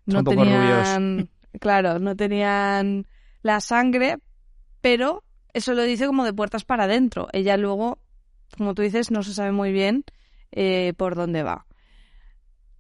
no 0.07 0.25
tenían, 0.25 1.29
claro, 1.61 1.99
no 1.99 2.17
tenían 2.17 3.07
la 3.43 3.61
sangre, 3.61 4.17
pero 4.81 5.23
eso 5.53 5.75
lo 5.75 5.83
dice 5.83 6.07
como 6.07 6.25
de 6.25 6.33
puertas 6.33 6.65
para 6.65 6.85
adentro. 6.85 7.29
Ella 7.35 7.59
luego, 7.59 7.99
como 8.57 8.73
tú 8.73 8.81
dices, 8.81 9.11
no 9.11 9.23
se 9.23 9.35
sabe 9.35 9.53
muy 9.53 9.71
bien 9.71 10.05
eh, 10.51 10.95
por 10.97 11.15
dónde 11.15 11.43
va. 11.43 11.67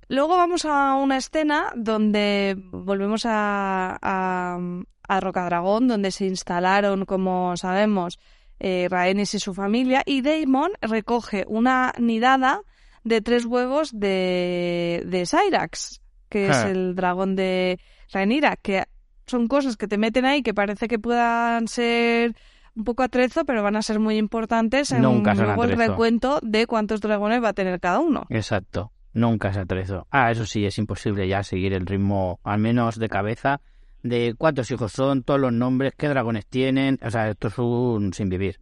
Luego 0.09 0.37
vamos 0.37 0.65
a 0.65 0.95
una 0.95 1.19
escena 1.19 1.73
donde 1.77 2.57
volvemos 2.73 3.27
a, 3.27 3.99
a, 4.01 4.59
a 5.07 5.21
Rocadragón, 5.21 5.87
donde 5.87 6.11
se 6.11 6.27
instalaron, 6.27 7.05
como 7.05 7.57
sabemos, 7.57 8.19
eh, 8.59 8.89
Rhaenys 8.91 9.35
y 9.35 9.39
su 9.39 9.55
familia, 9.55 10.03
y 10.07 10.23
Daemon 10.23 10.73
recoge 10.81 11.45
una 11.47 11.93
nidada 11.99 12.63
de 13.05 13.21
tres 13.21 13.45
huevos 13.45 13.91
de, 13.93 15.03
de 15.07 15.27
Cyrax, 15.27 16.01
que 16.29 16.49
es 16.49 16.57
el 16.65 16.95
dragón 16.95 17.37
de 17.37 17.79
Rhaenyra, 18.13 18.57
que 18.57 18.85
son 19.27 19.47
cosas 19.47 19.77
que 19.77 19.89
te 19.89 19.99
meten 19.99 20.25
ahí 20.25 20.43
que 20.43 20.55
parece 20.55 20.89
que 20.89 20.99
puedan 20.99 21.69
ser 21.69 22.35
un 22.75 22.85
poco 22.85 23.03
atrezo, 23.03 23.45
pero 23.45 23.63
van 23.63 23.77
a 23.77 23.83
ser 23.83 23.99
muy 23.99 24.17
importantes 24.17 24.91
en 24.93 25.03
Nunca 25.03 25.35
son 25.35 25.47
luego 25.47 25.65
el 25.65 25.73
atrezo. 25.73 25.91
recuento 25.93 26.39
de 26.43 26.67
cuántos 26.67 27.01
dragones 27.01 27.43
va 27.43 27.51
a 27.51 27.53
tener 27.53 27.79
cada 27.81 27.99
uno. 27.99 28.27
Exacto. 28.31 28.93
Nunca 29.13 29.53
se 29.53 29.61
atrezo. 29.61 30.07
Ah, 30.11 30.31
eso 30.31 30.47
sí, 30.47 30.65
es 30.65 30.79
imposible 30.79 31.27
ya 31.27 31.43
seguir 31.43 31.73
el 31.73 31.87
ritmo, 31.87 32.41
al 32.45 32.59
menos 32.59 32.99
de 32.99 33.09
cabeza, 33.09 33.61
de 34.03 34.35
cuántos 34.37 34.71
hijos 34.71 34.93
son, 34.93 35.23
todos 35.23 35.41
los 35.41 35.53
nombres, 35.53 35.95
qué 35.97 36.09
dragones 36.09 36.47
tienen. 36.47 36.99
O 37.03 37.11
sea, 37.11 37.31
esto 37.31 37.49
es 37.49 37.59
un 37.59 38.13
sin 38.13 38.29
vivir. 38.29 38.61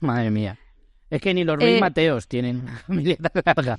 Madre 0.00 0.30
mía. 0.30 0.58
Es 1.10 1.20
que 1.20 1.34
ni 1.34 1.44
los 1.44 1.58
reyes 1.58 1.78
Eh, 1.78 1.80
Mateos 1.80 2.28
tienen 2.28 2.66
familia 2.86 3.16
tan 3.16 3.42
larga. 3.44 3.78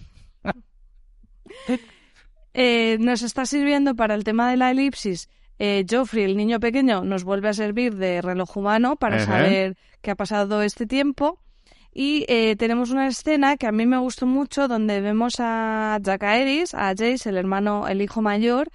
Eh, 2.53 2.97
nos 2.99 3.21
está 3.21 3.45
sirviendo 3.45 3.95
para 3.95 4.15
el 4.15 4.23
tema 4.23 4.49
de 4.51 4.57
la 4.57 4.71
elipsis. 4.71 5.29
Eh, 5.57 5.85
Joffrey, 5.89 6.23
el 6.23 6.35
niño 6.35 6.59
pequeño, 6.59 7.03
nos 7.03 7.23
vuelve 7.23 7.47
a 7.49 7.53
servir 7.53 7.95
de 7.95 8.21
reloj 8.21 8.57
humano 8.57 8.95
para 8.95 9.23
saber 9.25 9.77
qué 10.01 10.11
ha 10.11 10.15
pasado 10.15 10.63
este 10.63 10.85
tiempo. 10.85 11.39
Y 11.93 12.25
eh, 12.29 12.55
tenemos 12.55 12.91
una 12.91 13.07
escena 13.07 13.57
que 13.57 13.67
a 13.67 13.71
mí 13.71 13.85
me 13.85 13.97
gustó 13.97 14.25
mucho 14.25 14.67
donde 14.67 15.01
vemos 15.01 15.35
a 15.39 15.99
Jacaeris, 16.03 16.73
a 16.73 16.89
Jace, 16.97 17.29
el 17.29 17.37
hermano, 17.37 17.87
el 17.87 18.01
hijo 18.01 18.21
mayor, 18.21 18.69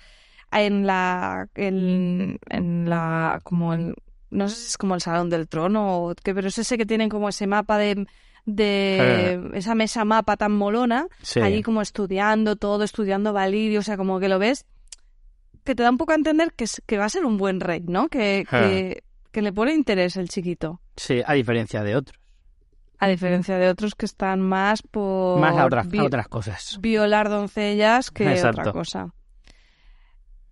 en 0.52 0.86
la, 0.86 1.48
en, 1.54 2.38
en 2.50 2.88
la, 2.90 3.40
como 3.42 3.72
el, 3.74 3.94
no 4.30 4.48
sé 4.48 4.56
si 4.56 4.66
es 4.68 4.78
como 4.78 4.94
el 4.94 5.00
salón 5.00 5.30
del 5.30 5.48
trono 5.48 6.04
o 6.04 6.14
qué, 6.22 6.34
pero 6.34 6.48
es 6.48 6.58
ese 6.58 6.76
que 6.76 6.84
tienen 6.86 7.08
como 7.08 7.28
ese 7.30 7.46
mapa 7.46 7.78
de, 7.78 8.06
de 8.44 9.50
esa 9.54 9.74
mesa 9.74 10.04
mapa 10.04 10.36
tan 10.36 10.52
molona 10.52 11.08
Sí. 11.22 11.40
allí 11.40 11.62
como 11.62 11.82
estudiando 11.82 12.56
todo, 12.56 12.84
estudiando 12.84 13.32
Valirio, 13.32 13.80
o 13.80 13.82
sea, 13.82 13.96
como 13.96 14.20
que 14.20 14.28
lo 14.28 14.38
ves, 14.38 14.66
que 15.64 15.74
te 15.74 15.82
da 15.82 15.90
un 15.90 15.98
poco 15.98 16.12
a 16.12 16.16
entender 16.16 16.52
que, 16.52 16.64
es- 16.64 16.82
que 16.86 16.96
va 16.98 17.06
a 17.06 17.10
ser 17.10 17.24
un 17.24 17.38
buen 17.38 17.60
rey, 17.60 17.80
¿no? 17.86 18.08
Que, 18.08 18.46
que, 18.48 19.02
que 19.32 19.42
le 19.42 19.52
pone 19.52 19.74
interés 19.74 20.16
el 20.16 20.28
chiquito, 20.28 20.80
Sí, 20.96 21.22
a 21.26 21.32
diferencia 21.34 21.82
de 21.82 21.96
otros. 21.96 22.18
A 22.98 23.08
diferencia 23.08 23.58
de 23.58 23.68
otros 23.68 23.94
que 23.94 24.06
están 24.06 24.40
más 24.40 24.82
por 24.82 25.40
Más 25.40 25.56
a 25.56 25.66
otras, 25.66 25.86
a 25.92 26.04
otras 26.04 26.28
cosas. 26.28 26.78
violar 26.80 27.28
doncellas 27.28 28.10
que 28.10 28.30
Exacto. 28.30 28.60
otra 28.60 28.72
cosa. 28.72 29.12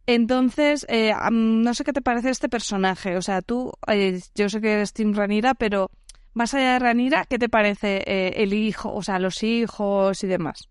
Entonces, 0.06 0.84
eh, 0.88 1.14
no 1.30 1.72
sé 1.74 1.84
qué 1.84 1.92
te 1.92 2.02
parece 2.02 2.30
este 2.30 2.48
personaje. 2.48 3.16
O 3.16 3.22
sea, 3.22 3.40
tú, 3.40 3.72
eh, 3.86 4.20
yo 4.34 4.48
sé 4.48 4.60
que 4.60 4.74
eres 4.74 4.92
Team 4.92 5.14
Ranira, 5.14 5.54
pero 5.54 5.90
más 6.34 6.52
allá 6.52 6.74
de 6.74 6.78
Ranira, 6.80 7.24
¿qué 7.24 7.38
te 7.38 7.48
parece 7.48 8.02
eh, 8.06 8.42
el 8.42 8.52
hijo, 8.52 8.92
o 8.92 9.02
sea, 9.02 9.18
los 9.18 9.42
hijos 9.42 10.22
y 10.22 10.26
demás? 10.26 10.68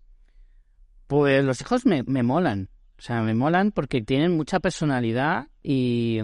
Pues 1.08 1.44
los 1.44 1.60
hijos 1.60 1.84
me, 1.84 2.04
me 2.04 2.22
molan. 2.22 2.68
O 2.96 3.02
sea, 3.02 3.22
me 3.22 3.34
molan 3.34 3.72
porque 3.72 4.02
tienen 4.02 4.36
mucha 4.36 4.60
personalidad 4.60 5.48
y 5.62 6.20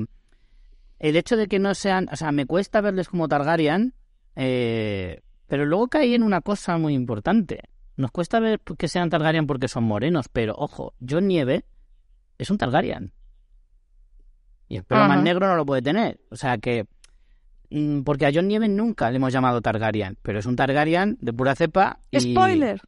el 1.01 1.17
hecho 1.17 1.37
de 1.37 1.49
que 1.49 1.59
no 1.59 1.75
sean... 1.75 2.09
O 2.13 2.17
sea, 2.17 2.31
me 2.31 2.47
cuesta 2.47 2.81
verles 2.81 3.09
como 3.09 3.27
Targaryen, 3.27 3.95
eh, 4.37 5.21
pero 5.51 5.67
luego 5.67 5.89
caí 5.89 6.15
en 6.15 6.23
una 6.23 6.41
cosa 6.43 6.79
muy 6.79 6.95
importante. 6.95 7.65
Nos 7.97 8.13
cuesta 8.13 8.39
ver 8.39 8.61
que 8.79 8.87
sean 8.87 9.11
Targaryen 9.11 9.49
porque 9.49 9.67
son 9.67 9.83
morenos, 9.83 10.29
pero 10.29 10.55
ojo, 10.57 10.95
John 11.07 11.27
Nieve 11.27 11.65
es 12.39 12.51
un 12.51 12.57
Targaryen. 12.57 13.13
Y 14.69 14.77
el 14.77 14.85
pelo 14.85 15.01
más 15.01 15.11
Ajá. 15.11 15.23
negro 15.23 15.49
no 15.49 15.57
lo 15.57 15.67
puede 15.67 15.83
tener. 15.83 16.21
O 16.31 16.37
sea 16.37 16.59
que... 16.59 16.87
mm, 17.71 18.03
Porque 18.03 18.27
a 18.27 18.31
John 18.33 18.47
Nieve 18.47 18.69
nunca 18.69 19.11
le 19.11 19.17
hemos 19.17 19.33
llamado 19.33 19.61
Targaryen, 19.61 20.17
pero 20.23 20.39
es 20.39 20.47
un 20.47 20.55
Targaryen 20.55 21.19
de 21.21 21.33
pura 21.33 21.57
cepa 21.57 21.99
y... 22.13 22.21
¡Spoiler! 22.21 22.81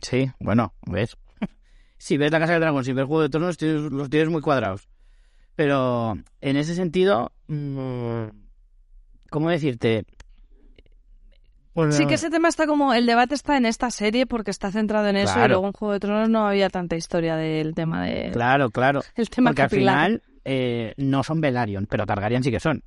Sí, 0.00 0.30
bueno, 0.38 0.74
ves. 0.86 1.16
si 1.98 2.16
ves 2.16 2.30
la 2.30 2.38
Casa 2.38 2.52
del 2.52 2.60
Dragón, 2.60 2.84
si 2.84 2.92
ves 2.92 3.04
Juego 3.06 3.22
de 3.22 3.28
Tronos, 3.30 3.58
tienes- 3.58 3.90
los 3.90 4.08
tienes 4.08 4.28
muy 4.30 4.42
cuadrados. 4.42 4.88
Pero 5.56 6.16
en 6.40 6.56
ese 6.56 6.74
sentido, 6.76 7.32
mm, 7.48 8.26
¿cómo 9.30 9.50
decirte? 9.50 10.06
Bueno, 11.76 11.92
Sí 11.92 12.06
que 12.06 12.14
ese 12.14 12.30
tema 12.30 12.48
está 12.48 12.66
como, 12.66 12.94
el 12.94 13.04
debate 13.04 13.34
está 13.34 13.58
en 13.58 13.66
esta 13.66 13.90
serie 13.90 14.24
porque 14.24 14.50
está 14.50 14.72
centrado 14.72 15.08
en 15.08 15.16
eso 15.16 15.44
y 15.44 15.46
luego 15.46 15.66
en 15.66 15.72
Juego 15.74 15.92
de 15.92 16.00
Tronos 16.00 16.30
no 16.30 16.48
había 16.48 16.70
tanta 16.70 16.96
historia 16.96 17.36
del 17.36 17.74
tema 17.74 18.02
de... 18.06 18.30
Claro, 18.32 18.70
claro. 18.70 19.02
El 19.14 19.28
tema 19.28 19.50
Porque 19.50 19.62
al 19.62 19.68
capilar. 19.68 19.94
final 20.06 20.22
eh, 20.46 20.94
no 20.96 21.22
son 21.22 21.42
Velaryon, 21.42 21.84
pero 21.84 22.06
Targaryen 22.06 22.42
sí 22.42 22.50
que 22.50 22.60
son. 22.60 22.82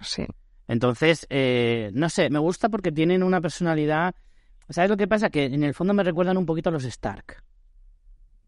Sí. 0.00 0.24
Entonces, 0.68 1.26
eh, 1.30 1.90
no 1.94 2.08
sé, 2.08 2.30
me 2.30 2.38
gusta 2.38 2.68
porque 2.68 2.92
tienen 2.92 3.24
una 3.24 3.40
personalidad. 3.40 4.14
¿Sabes 4.68 4.88
lo 4.88 4.96
que 4.96 5.08
pasa? 5.08 5.28
Que 5.28 5.46
en 5.46 5.64
el 5.64 5.74
fondo 5.74 5.94
me 5.94 6.04
recuerdan 6.04 6.36
un 6.36 6.46
poquito 6.46 6.68
a 6.68 6.72
los 6.72 6.84
Stark. 6.84 7.42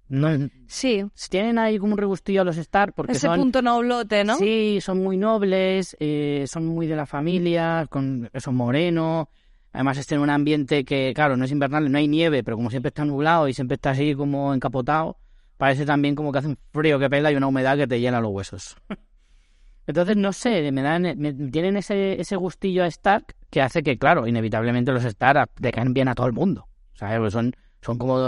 No, 0.08 0.28
Sí, 0.68 1.04
tienen 1.30 1.58
ahí 1.58 1.78
como 1.78 1.92
un 1.94 1.98
regustillo 1.98 2.42
a 2.42 2.44
los 2.44 2.56
Stark 2.58 2.92
porque 2.94 3.12
ese 3.12 3.26
son. 3.26 3.40
punto 3.40 3.60
noblote, 3.62 4.22
¿no? 4.24 4.36
Sí, 4.36 4.78
son 4.80 5.02
muy 5.02 5.16
nobles, 5.16 5.96
eh, 5.98 6.44
son 6.46 6.66
muy 6.66 6.86
de 6.86 6.94
la 6.96 7.06
familia, 7.06 7.86
con 7.90 8.30
son 8.38 8.54
moreno. 8.54 9.28
Además, 9.72 9.98
están 9.98 10.16
en 10.18 10.22
un 10.22 10.30
ambiente 10.30 10.84
que, 10.84 11.12
claro, 11.14 11.36
no 11.36 11.44
es 11.44 11.50
invernal, 11.50 11.90
no 11.90 11.98
hay 11.98 12.08
nieve, 12.08 12.42
pero 12.44 12.56
como 12.56 12.70
siempre 12.70 12.88
está 12.88 13.04
nublado 13.04 13.48
y 13.48 13.52
siempre 13.54 13.74
está 13.74 13.90
así 13.90 14.14
como 14.14 14.54
encapotado, 14.54 15.18
parece 15.56 15.84
también 15.84 16.14
como 16.14 16.32
que 16.32 16.38
hace 16.38 16.48
un 16.48 16.58
frío 16.72 16.98
que 16.98 17.10
pela 17.10 17.30
y 17.32 17.36
una 17.36 17.48
humedad 17.48 17.76
que 17.76 17.86
te 17.86 18.00
llena 18.00 18.20
los 18.20 18.30
huesos. 18.30 18.76
Entonces, 19.86 20.16
no 20.16 20.32
sé, 20.32 20.70
me 20.72 20.82
dan, 20.82 21.02
me- 21.16 21.32
tienen 21.50 21.76
ese, 21.76 22.20
ese 22.20 22.36
gustillo 22.36 22.82
a 22.82 22.86
Stark 22.88 23.36
que 23.50 23.62
hace 23.62 23.82
que, 23.82 23.98
claro, 23.98 24.26
inevitablemente 24.26 24.92
los 24.92 25.04
Stark 25.04 25.50
le 25.60 25.72
caen 25.72 25.94
bien 25.94 26.08
a 26.08 26.14
todo 26.14 26.26
el 26.26 26.32
mundo. 26.32 26.68
¿Sabes? 26.94 27.18
Pues 27.20 27.32
son, 27.32 27.54
son 27.82 27.98
como 27.98 28.18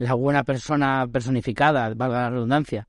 la 0.00 0.14
buena 0.14 0.44
persona 0.44 1.06
personificada, 1.12 1.92
valga 1.94 2.22
la 2.22 2.30
redundancia. 2.30 2.88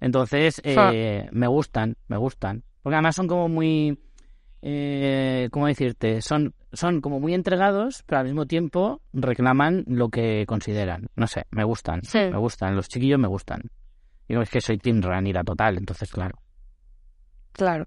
Entonces, 0.00 0.60
eh, 0.64 1.26
me 1.32 1.46
gustan, 1.46 1.96
me 2.08 2.18
gustan. 2.18 2.62
Porque 2.82 2.96
además 2.96 3.16
son 3.16 3.26
como 3.26 3.48
muy. 3.48 3.98
Eh, 4.60 5.48
¿Cómo 5.50 5.66
decirte? 5.66 6.20
Son, 6.20 6.54
son 6.72 7.00
como 7.00 7.20
muy 7.20 7.32
entregados, 7.32 8.02
pero 8.06 8.20
al 8.20 8.26
mismo 8.26 8.44
tiempo 8.46 9.00
reclaman 9.14 9.84
lo 9.86 10.10
que 10.10 10.44
consideran. 10.46 11.08
No 11.16 11.26
sé, 11.26 11.46
me 11.50 11.64
gustan. 11.64 12.02
Sí. 12.02 12.18
Me 12.18 12.36
gustan, 12.36 12.76
los 12.76 12.86
chiquillos 12.86 13.18
me 13.18 13.28
gustan. 13.28 13.62
Digo, 14.28 14.42
es 14.42 14.50
que 14.50 14.60
soy 14.60 14.76
Team 14.76 15.00
Ranira 15.00 15.42
total, 15.42 15.78
entonces, 15.78 16.10
claro. 16.12 16.38
Claro. 17.52 17.86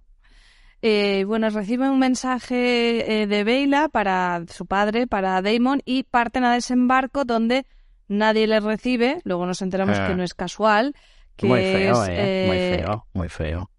Eh, 0.81 1.23
bueno, 1.25 1.49
recibe 1.51 1.89
un 1.89 1.99
mensaje 1.99 3.21
eh, 3.21 3.27
de 3.27 3.43
Beyla 3.43 3.89
para 3.89 4.43
su 4.47 4.65
padre, 4.65 5.05
para 5.05 5.41
Damon, 5.43 5.81
y 5.85 6.03
parten 6.03 6.43
a 6.43 6.53
desembarco 6.53 7.25
donde 7.25 7.65
nadie 8.07 8.47
le 8.47 8.59
recibe. 8.59 9.19
Luego 9.23 9.45
nos 9.45 9.61
enteramos 9.61 9.97
Ah. 9.99 10.07
que 10.07 10.15
no 10.15 10.23
es 10.23 10.33
casual. 10.33 10.95
Que 11.35 11.47
muy 11.47 11.59
feo, 11.59 12.03
es, 12.03 12.09
eh. 12.11 12.43
Muy 12.47 12.57
eh, 12.57 12.77
feo, 12.79 13.07
muy 13.13 13.29
feo. 13.29 13.69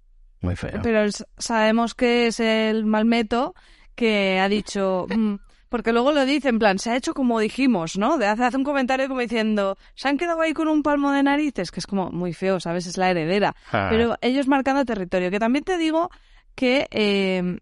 Muy 0.42 0.56
feo. 0.56 0.80
Pero 0.82 1.10
sabemos 1.38 1.94
que 1.94 2.26
es 2.26 2.40
el 2.40 2.84
Malmeto 2.84 3.54
que 3.94 4.38
ha 4.38 4.48
dicho. 4.48 5.06
mm, 5.08 5.36
porque 5.68 5.92
luego 5.92 6.12
lo 6.12 6.24
dice, 6.24 6.48
en 6.48 6.58
plan, 6.58 6.78
se 6.78 6.90
ha 6.90 6.96
hecho 6.96 7.12
como 7.14 7.40
dijimos, 7.40 7.96
¿no? 7.98 8.18
De 8.18 8.26
hace, 8.26 8.44
hace 8.44 8.56
un 8.56 8.62
comentario 8.64 9.08
como 9.08 9.20
diciendo, 9.20 9.76
se 9.94 10.08
han 10.08 10.16
quedado 10.18 10.40
ahí 10.42 10.52
con 10.52 10.68
un 10.68 10.82
palmo 10.82 11.10
de 11.12 11.22
narices, 11.22 11.70
que 11.72 11.80
es 11.80 11.86
como 11.86 12.10
muy 12.10 12.32
feo, 12.34 12.60
¿sabes? 12.60 12.86
Es 12.86 12.96
la 12.98 13.10
heredera. 13.10 13.56
Ah. 13.72 13.88
Pero 13.90 14.16
ellos 14.20 14.46
marcando 14.46 14.84
territorio. 14.84 15.30
Que 15.30 15.40
también 15.40 15.64
te 15.64 15.76
digo 15.78 16.10
que 16.54 16.86
eh, 16.90 17.58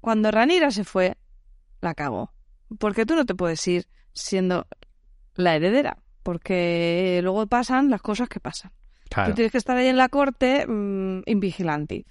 cuando 0.00 0.30
Ranira 0.30 0.70
se 0.70 0.84
fue, 0.84 1.16
la 1.80 1.94
cagó. 1.94 2.32
Porque 2.78 3.06
tú 3.06 3.14
no 3.14 3.24
te 3.24 3.34
puedes 3.34 3.66
ir 3.68 3.86
siendo 4.12 4.66
la 5.34 5.54
heredera. 5.56 5.98
Porque 6.22 7.20
luego 7.22 7.46
pasan 7.46 7.90
las 7.90 8.00
cosas 8.00 8.28
que 8.28 8.40
pasan. 8.40 8.72
Claro. 9.10 9.30
Tú 9.30 9.36
tienes 9.36 9.52
que 9.52 9.58
estar 9.58 9.76
ahí 9.76 9.88
en 9.88 9.96
la 9.98 10.08
corte 10.08 10.66
mm, 10.66 11.22
invigilante. 11.26 12.06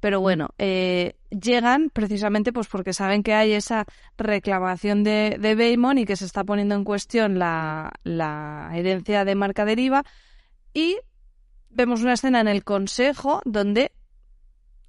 Pero 0.00 0.20
bueno, 0.20 0.48
eh, 0.58 1.16
llegan 1.30 1.90
precisamente 1.90 2.52
pues 2.52 2.68
porque 2.68 2.92
saben 2.92 3.22
que 3.22 3.34
hay 3.34 3.52
esa 3.52 3.84
reclamación 4.16 5.04
de, 5.04 5.36
de 5.40 5.54
Baemon 5.54 5.98
y 5.98 6.04
que 6.04 6.16
se 6.16 6.24
está 6.26 6.44
poniendo 6.44 6.74
en 6.74 6.84
cuestión 6.84 7.38
la, 7.38 7.92
la 8.04 8.70
herencia 8.74 9.24
de 9.24 9.34
Marca 9.34 9.64
Deriva. 9.64 10.04
Y 10.74 10.98
vemos 11.70 12.02
una 12.02 12.12
escena 12.14 12.40
en 12.40 12.48
el 12.48 12.62
consejo 12.64 13.40
donde 13.44 13.92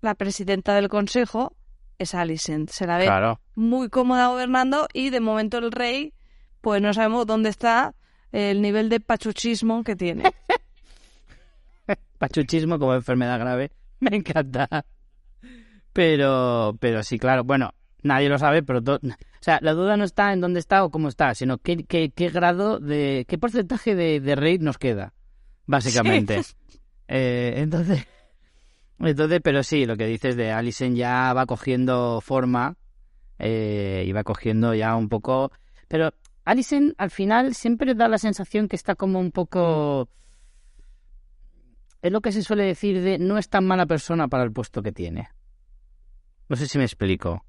la 0.02 0.15
presidenta 0.15 0.76
del 0.76 0.89
consejo 0.89 1.56
es 1.98 2.13
Alicent. 2.13 2.70
Se 2.70 2.86
la 2.86 2.98
ve 2.98 3.06
Claro. 3.06 3.39
muy 3.56 3.89
cómoda 3.89 4.28
gobernando 4.28 4.88
y 4.93 5.10
de 5.10 5.20
momento 5.20 5.58
el 5.58 5.72
rey, 5.72 6.13
pues 6.62 6.82
no 6.82 6.93
sabemos 6.93 7.26
dónde 7.26 7.50
está 7.50 7.93
el 8.32 8.62
nivel 8.62 8.89
de 8.89 9.00
pachuchismo 9.00 9.84
que 9.84 9.96
tiene. 9.96 10.32
Pachuchismo 12.17 12.80
como 12.80 12.96
enfermedad 12.96 13.39
grave. 13.39 13.72
Me 14.00 14.15
encanta. 14.15 14.86
Pero, 15.93 16.76
pero 16.80 17.04
sí, 17.04 17.17
claro. 17.17 17.43
Bueno, 17.43 17.74
nadie 18.04 18.30
lo 18.30 18.38
sabe, 18.38 18.63
pero... 18.63 18.80
O 18.80 19.00
sea, 19.39 19.60
la 19.62 19.74
duda 19.74 19.98
no 19.98 20.04
está 20.04 20.34
en 20.34 20.41
dónde 20.41 20.60
está 20.60 20.84
o 20.84 20.91
cómo 20.91 21.08
está, 21.08 21.34
sino 21.36 21.58
qué, 21.58 21.84
qué, 21.84 22.12
qué 22.12 22.30
grado 22.30 22.80
de... 22.80 23.26
qué 23.28 23.38
porcentaje 23.38 23.96
de, 23.96 24.20
de 24.20 24.58
nos 24.60 24.78
queda, 24.78 25.13
básicamente. 25.65 26.41
Eh, 27.10 27.54
entonces... 27.62 28.06
Entonces, 29.00 29.39
pero 29.41 29.63
sí, 29.63 29.86
lo 29.86 29.96
que 29.96 30.08
dices 30.08 30.36
de 30.36 30.52
Alison 30.52 30.93
ya 30.93 31.32
va 31.32 31.46
cogiendo 31.46 32.20
forma 32.20 32.76
eh, 33.39 34.04
y 34.06 34.12
va 34.12 34.26
cogiendo 34.26 34.74
ya 34.74 34.93
un 34.93 35.08
poco... 35.08 35.54
Pero 35.88 36.13
Alison 36.48 36.94
al 36.98 37.12
final 37.12 37.56
siempre 37.56 37.94
da 37.94 38.08
la 38.08 38.18
sensación 38.18 38.70
que 38.70 38.78
está 38.78 38.96
como 38.96 39.20
un 39.20 39.32
poco... 39.32 40.08
Es 42.02 42.10
lo 42.10 42.22
que 42.22 42.32
se 42.32 42.42
suele 42.42 42.64
decir 42.64 43.02
de 43.02 43.20
no 43.20 43.38
es 43.38 43.50
tan 43.50 43.66
mala 43.66 43.86
persona 43.86 44.30
para 44.30 44.46
el 44.46 44.54
puesto 44.54 44.82
que 44.82 44.94
tiene. 44.94 45.28
No 46.48 46.56
sé 46.56 46.68
si 46.68 46.78
me 46.78 46.86
explico. 46.86 47.44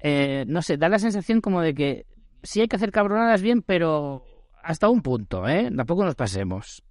Eh, 0.00 0.44
no 0.48 0.62
sé, 0.62 0.76
da 0.76 0.88
la 0.88 0.98
sensación 0.98 1.40
como 1.40 1.60
de 1.60 1.74
que 1.74 2.06
sí 2.42 2.60
hay 2.60 2.66
que 2.66 2.74
hacer 2.74 2.90
cabronadas 2.90 3.40
bien, 3.40 3.62
pero 3.62 4.24
hasta 4.60 4.88
un 4.88 5.00
punto, 5.00 5.46
¿eh? 5.46 5.70
Tampoco 5.76 6.04
nos 6.04 6.16
pasemos. 6.16 6.82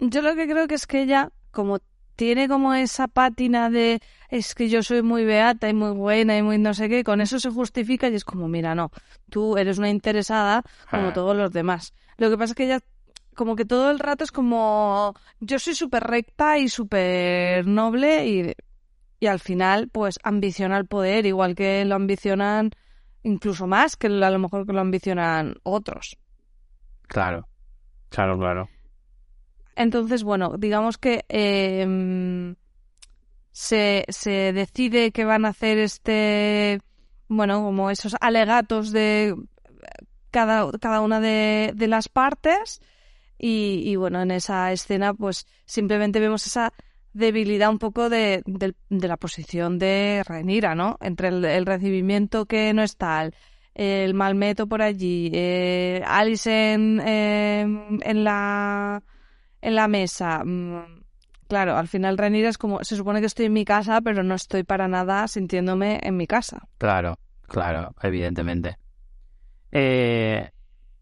Yo 0.00 0.22
lo 0.22 0.34
que 0.34 0.48
creo 0.48 0.66
que 0.66 0.74
es 0.74 0.88
que 0.88 1.02
ella, 1.02 1.30
como 1.52 1.78
tiene 2.20 2.48
como 2.48 2.74
esa 2.74 3.08
pátina 3.08 3.70
de 3.70 3.98
es 4.28 4.54
que 4.54 4.68
yo 4.68 4.82
soy 4.82 5.00
muy 5.00 5.24
beata 5.24 5.70
y 5.70 5.72
muy 5.72 5.92
buena 5.92 6.36
y 6.36 6.42
muy 6.42 6.58
no 6.58 6.74
sé 6.74 6.90
qué, 6.90 7.02
con 7.02 7.22
eso 7.22 7.40
se 7.40 7.48
justifica 7.48 8.10
y 8.10 8.14
es 8.14 8.26
como, 8.26 8.46
mira, 8.46 8.74
no, 8.74 8.90
tú 9.30 9.56
eres 9.56 9.78
una 9.78 9.88
interesada 9.88 10.62
como 10.90 11.08
Ah. 11.08 11.12
todos 11.14 11.34
los 11.34 11.50
demás. 11.50 11.94
Lo 12.18 12.28
que 12.28 12.36
pasa 12.36 12.50
es 12.52 12.56
que 12.56 12.64
ella 12.64 12.80
como 13.34 13.56
que 13.56 13.64
todo 13.64 13.90
el 13.90 13.98
rato 13.98 14.22
es 14.22 14.32
como 14.32 15.14
yo 15.40 15.58
soy 15.58 15.74
súper 15.74 16.02
recta 16.02 16.58
y 16.58 16.68
súper 16.68 17.66
noble 17.66 18.26
y, 18.26 18.52
y 19.18 19.26
al 19.26 19.40
final 19.40 19.88
pues 19.88 20.18
ambiciona 20.22 20.76
el 20.76 20.84
poder 20.86 21.24
igual 21.24 21.54
que 21.54 21.86
lo 21.86 21.94
ambicionan 21.94 22.68
incluso 23.22 23.66
más 23.66 23.96
que 23.96 24.08
a 24.08 24.30
lo 24.30 24.38
mejor 24.38 24.66
que 24.66 24.74
lo 24.74 24.80
ambicionan 24.80 25.54
otros. 25.62 26.18
Claro, 27.08 27.48
claro, 28.10 28.38
claro. 28.38 28.68
Entonces, 29.80 30.24
bueno, 30.24 30.56
digamos 30.58 30.98
que 30.98 31.24
eh, 31.30 32.54
se, 33.50 34.04
se 34.08 34.52
decide 34.52 35.10
que 35.10 35.24
van 35.24 35.46
a 35.46 35.48
hacer 35.48 35.78
este, 35.78 36.82
bueno, 37.28 37.62
como 37.62 37.90
esos 37.90 38.14
alegatos 38.20 38.92
de 38.92 39.34
cada, 40.30 40.70
cada 40.78 41.00
una 41.00 41.18
de, 41.18 41.72
de 41.74 41.88
las 41.88 42.10
partes 42.10 42.82
y, 43.38 43.82
y, 43.86 43.96
bueno, 43.96 44.20
en 44.20 44.32
esa 44.32 44.70
escena 44.70 45.14
pues 45.14 45.46
simplemente 45.64 46.20
vemos 46.20 46.46
esa 46.46 46.74
debilidad 47.14 47.70
un 47.70 47.78
poco 47.78 48.10
de, 48.10 48.42
de, 48.44 48.74
de 48.90 49.08
la 49.08 49.16
posición 49.16 49.78
de 49.78 50.22
Renira, 50.26 50.74
¿no? 50.74 50.98
Entre 51.00 51.28
el, 51.28 51.64
recibimiento 51.64 52.44
que 52.44 52.74
no 52.74 52.82
es 52.82 52.98
tal, 52.98 53.34
el 53.74 54.12
malmeto 54.12 54.66
por 54.66 54.82
allí, 54.82 55.30
eh, 55.32 56.02
Alice 56.06 56.74
en, 56.74 57.00
eh, 57.00 57.62
en 58.02 58.24
la 58.24 59.02
en 59.60 59.74
la 59.74 59.88
mesa. 59.88 60.42
Mm, 60.44 61.00
Claro, 61.50 61.76
al 61.76 61.88
final 61.88 62.16
Renira 62.16 62.48
es 62.48 62.58
como, 62.58 62.84
se 62.84 62.94
supone 62.94 63.18
que 63.18 63.26
estoy 63.26 63.46
en 63.46 63.52
mi 63.52 63.64
casa, 63.64 64.00
pero 64.02 64.22
no 64.22 64.36
estoy 64.36 64.62
para 64.62 64.86
nada 64.86 65.26
sintiéndome 65.26 65.98
en 66.00 66.16
mi 66.16 66.28
casa. 66.28 66.68
Claro, 66.78 67.18
claro, 67.48 67.92
evidentemente. 68.04 68.78
Eh, 69.72 70.48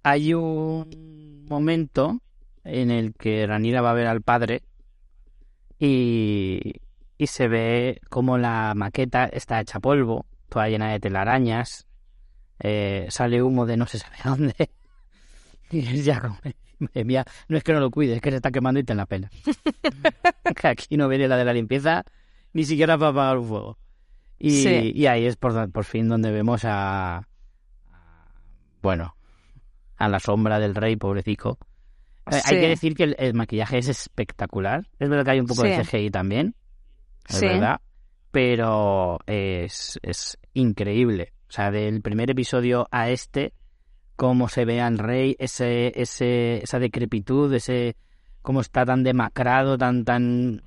hay 0.03 0.33
un 0.33 1.44
momento 1.51 2.18
en 2.64 2.90
el 2.90 3.12
que 3.12 3.47
Ranira 3.47 3.83
va 3.83 3.90
a 3.90 3.94
ver 3.94 4.07
al 4.07 4.23
padre 4.23 4.62
y, 5.79 6.81
y 7.18 7.27
se 7.27 7.47
ve 7.47 8.01
como 8.09 8.38
la 8.38 8.73
maqueta 8.75 9.27
está 9.27 9.61
hecha 9.61 9.81
polvo, 9.81 10.25
toda 10.49 10.71
llena 10.71 10.92
de 10.92 11.01
telarañas, 11.01 11.87
eh, 12.61 13.07
sale 13.11 13.42
humo 13.42 13.66
de 13.66 13.77
no 13.77 13.85
se 13.85 13.99
sabe 13.99 14.16
dónde. 14.25 14.71
Y 15.71 15.81
es 15.81 16.07
ya 16.07 16.23
como, 16.23 16.38
madre 16.84 17.04
mía, 17.04 17.24
no 17.48 17.56
es 17.56 17.64
que 17.64 17.72
no 17.72 17.80
lo 17.80 17.90
cuide, 17.90 18.14
es 18.14 18.20
que 18.20 18.30
se 18.30 18.36
está 18.36 18.50
quemando 18.50 18.80
y 18.80 18.84
te 18.84 18.94
la 18.94 19.06
pena. 19.06 19.30
aquí 20.64 20.96
no 20.96 21.08
viene 21.08 21.28
la 21.28 21.36
de 21.36 21.44
la 21.44 21.52
limpieza 21.52 22.04
ni 22.52 22.64
siquiera 22.64 22.96
para 22.98 23.10
apagar 23.10 23.38
un 23.38 23.48
fuego. 23.48 23.78
Y, 24.38 24.50
Sí. 24.62 24.92
y 24.94 25.06
ahí 25.06 25.26
es 25.26 25.36
por, 25.36 25.70
por 25.72 25.84
fin 25.84 26.08
donde 26.08 26.30
vemos 26.30 26.62
a, 26.64 27.26
bueno, 28.82 29.16
a 29.96 30.08
la 30.08 30.20
sombra 30.20 30.58
del 30.58 30.74
rey, 30.74 30.96
pobrecico, 30.96 31.58
Eh, 32.30 32.40
Hay 32.44 32.60
que 32.60 32.68
decir 32.68 32.94
que 32.94 33.04
el, 33.04 33.16
el 33.18 33.32
maquillaje 33.32 33.78
es 33.78 33.88
espectacular. 33.88 34.86
Es 34.98 35.08
verdad 35.08 35.24
que 35.24 35.30
hay 35.30 35.40
un 35.40 35.46
poco 35.46 35.62
Sí. 35.62 35.68
de 35.70 35.82
CGI 35.82 36.10
también, 36.10 36.54
es 37.26 37.36
Sí. 37.36 37.46
verdad, 37.46 37.80
pero 38.30 39.18
es, 39.26 39.98
es 40.02 40.38
increíble. 40.52 41.32
O 41.48 41.52
sea, 41.52 41.70
del 41.70 42.02
primer 42.02 42.28
episodio 42.30 42.86
a 42.90 43.08
este, 43.08 43.54
cómo 44.18 44.48
se 44.48 44.64
ve 44.64 44.81
al 44.81 44.98
rey, 44.98 45.37
ese, 45.38 45.92
ese, 45.94 46.57
esa 46.64 46.81
decrepitud, 46.81 47.54
ese 47.54 47.94
cómo 48.42 48.61
está 48.61 48.85
tan 48.85 49.04
demacrado, 49.04 49.78
tan, 49.78 50.04
tan... 50.04 50.64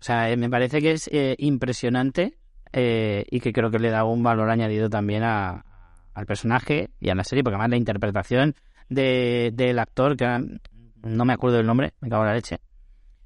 O 0.00 0.02
sea, 0.02 0.30
eh, 0.30 0.38
me 0.38 0.48
parece 0.48 0.80
que 0.80 0.92
es 0.92 1.06
eh, 1.12 1.36
impresionante 1.38 2.38
eh, 2.72 3.26
y 3.30 3.40
que 3.40 3.52
creo 3.52 3.70
que 3.70 3.78
le 3.78 3.90
da 3.90 4.04
un 4.04 4.22
valor 4.22 4.48
añadido 4.48 4.88
también 4.88 5.24
a, 5.24 5.66
al 6.14 6.24
personaje 6.24 6.88
y 6.98 7.10
a 7.10 7.14
la 7.14 7.24
serie, 7.24 7.44
porque 7.44 7.56
además 7.56 7.68
la 7.68 7.76
interpretación 7.76 8.54
de, 8.88 9.50
del 9.52 9.78
actor, 9.78 10.16
que 10.16 10.58
no 11.02 11.24
me 11.26 11.34
acuerdo 11.34 11.58
del 11.58 11.66
nombre, 11.66 11.92
me 12.00 12.08
cago 12.08 12.22
en 12.22 12.28
la 12.28 12.34
leche, 12.34 12.60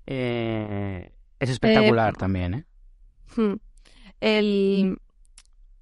eh, 0.05 1.13
es 1.39 1.49
espectacular 1.49 2.17
también, 2.17 2.55
¿eh? 2.55 2.65
Hmm. 3.37 3.55
El, 4.21 4.99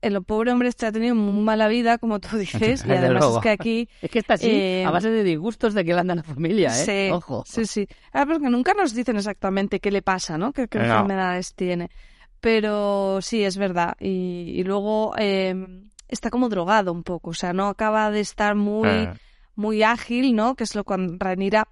el 0.03 0.23
pobre 0.23 0.53
hombre 0.53 0.69
este 0.69 0.87
ha 0.87 0.93
tenido 0.93 1.15
muy 1.15 1.43
mala 1.43 1.69
vida, 1.69 1.99
como 1.99 2.21
tú 2.21 2.37
dices, 2.39 2.85
y 2.87 2.91
además 2.93 3.25
es 3.35 3.39
que 3.43 3.49
aquí... 3.51 3.89
Es 4.03 4.11
que 4.11 4.19
está 4.21 4.35
así, 4.35 4.47
Eh, 4.51 4.85
a 4.87 4.91
base 4.91 5.11
de 5.11 5.25
disgustos 5.25 5.75
de 5.75 5.85
que 5.85 5.95
le 5.95 6.01
anda 6.01 6.15
la 6.15 6.23
familia, 6.23 6.69
¿eh? 6.71 6.85
Sí, 7.09 7.13
Ojo. 7.13 7.45
sí, 7.47 7.67
sí. 7.67 7.87
Ah, 8.13 8.25
porque 8.27 8.49
nunca 8.49 8.75
nos 8.75 8.95
dicen 8.95 9.17
exactamente 9.17 9.81
qué 9.81 9.91
le 9.91 10.03
pasa, 10.03 10.39
¿no? 10.39 10.53
¿Qué, 10.53 10.69
qué 10.69 10.79
No. 10.79 10.85
enfermedades 10.85 11.55
tiene? 11.55 11.91
Pero 12.41 13.19
sí, 13.21 13.43
es 13.45 13.57
verdad. 13.57 13.97
Y, 14.01 14.53
y 14.57 14.63
luego 14.65 15.15
eh, 15.19 15.55
está 16.09 16.31
como 16.31 16.49
drogado 16.49 16.93
un 16.93 17.03
poco, 17.03 17.31
o 17.31 17.35
sea, 17.35 17.53
no 17.53 17.67
acaba 17.69 18.11
de 18.11 18.21
estar 18.21 18.55
muy, 18.55 18.89
Eh, 18.89 19.13
muy 19.57 19.83
ágil, 19.83 20.37
¿no? 20.37 20.55
Que 20.55 20.63
es 20.65 20.75
lo 20.77 20.85
cuando 20.85 21.17
Ranira 21.19 21.67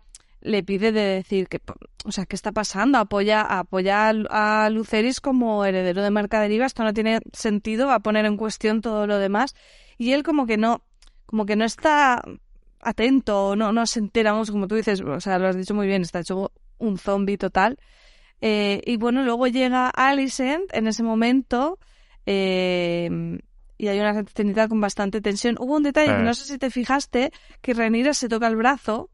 le 0.46 0.62
pide 0.62 0.92
de 0.92 1.02
decir 1.02 1.48
que, 1.48 1.60
o 2.04 2.12
sea, 2.12 2.24
¿qué 2.24 2.36
está 2.36 2.52
pasando? 2.52 2.98
Apoya, 2.98 3.42
apoya 3.42 4.08
a 4.30 4.70
Luceris 4.70 5.20
como 5.20 5.64
heredero 5.64 6.02
de 6.02 6.10
Mercaderiva, 6.10 6.66
esto 6.66 6.84
no 6.84 6.94
tiene 6.94 7.20
sentido, 7.32 7.88
va 7.88 7.96
a 7.96 8.00
poner 8.00 8.24
en 8.26 8.36
cuestión 8.36 8.80
todo 8.80 9.06
lo 9.06 9.18
demás. 9.18 9.54
Y 9.98 10.12
él 10.12 10.22
como 10.22 10.46
que 10.46 10.56
no, 10.56 10.82
como 11.26 11.46
que 11.46 11.56
no 11.56 11.64
está 11.64 12.22
atento, 12.80 13.56
no, 13.56 13.72
no 13.72 13.84
se 13.86 13.98
entera, 13.98 14.32
vamos, 14.32 14.50
como 14.50 14.68
tú 14.68 14.76
dices, 14.76 15.00
o 15.00 15.20
sea, 15.20 15.38
lo 15.38 15.48
has 15.48 15.56
dicho 15.56 15.74
muy 15.74 15.86
bien, 15.86 16.02
está 16.02 16.20
hecho 16.20 16.52
un 16.78 16.98
zombie 16.98 17.36
total. 17.38 17.78
Eh, 18.40 18.82
y 18.86 18.96
bueno, 18.98 19.22
luego 19.24 19.46
llega 19.48 19.88
Alicent 19.88 20.72
en 20.72 20.86
ese 20.86 21.02
momento 21.02 21.78
eh, 22.26 23.38
y 23.78 23.88
hay 23.88 23.98
una 23.98 24.20
escenita 24.20 24.68
con 24.68 24.80
bastante 24.80 25.20
tensión. 25.20 25.56
Hubo 25.58 25.76
un 25.76 25.82
detalle, 25.82 26.14
que 26.14 26.20
Eh. 26.20 26.24
no 26.24 26.34
sé 26.34 26.44
si 26.44 26.58
te 26.58 26.70
fijaste, 26.70 27.32
que 27.62 27.74
Rhaenyra 27.74 28.14
se 28.14 28.28
toca 28.28 28.46
el 28.46 28.56
brazo, 28.56 29.10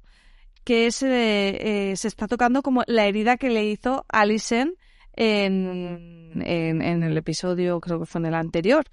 que 0.64 0.86
es, 0.86 1.02
eh, 1.02 1.90
eh, 1.90 1.96
se 1.96 2.08
está 2.08 2.26
tocando 2.28 2.62
como 2.62 2.82
la 2.86 3.06
herida 3.06 3.36
que 3.36 3.50
le 3.50 3.64
hizo 3.64 4.04
Alicent 4.08 4.74
en, 5.14 6.42
en, 6.44 6.82
en 6.82 7.02
el 7.02 7.16
episodio, 7.16 7.80
creo 7.80 8.00
que 8.00 8.06
fue 8.06 8.20
en 8.20 8.26
el 8.26 8.34
anterior 8.34 8.84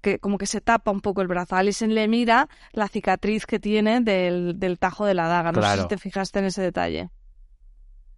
que 0.00 0.18
como 0.18 0.38
que 0.38 0.46
se 0.46 0.60
tapa 0.60 0.90
un 0.90 1.00
poco 1.00 1.22
el 1.22 1.28
brazo. 1.28 1.56
Alison 1.56 1.94
le 1.94 2.08
mira 2.08 2.48
la 2.72 2.88
cicatriz 2.88 3.46
que 3.46 3.58
tiene 3.58 4.00
del, 4.00 4.58
del 4.58 4.78
tajo 4.78 5.06
de 5.06 5.14
la 5.14 5.28
daga. 5.28 5.52
No 5.52 5.62
sé 5.62 5.82
si 5.82 5.88
te 5.88 5.98
fijaste 5.98 6.38
en 6.38 6.46
ese 6.46 6.62
detalle. 6.62 7.10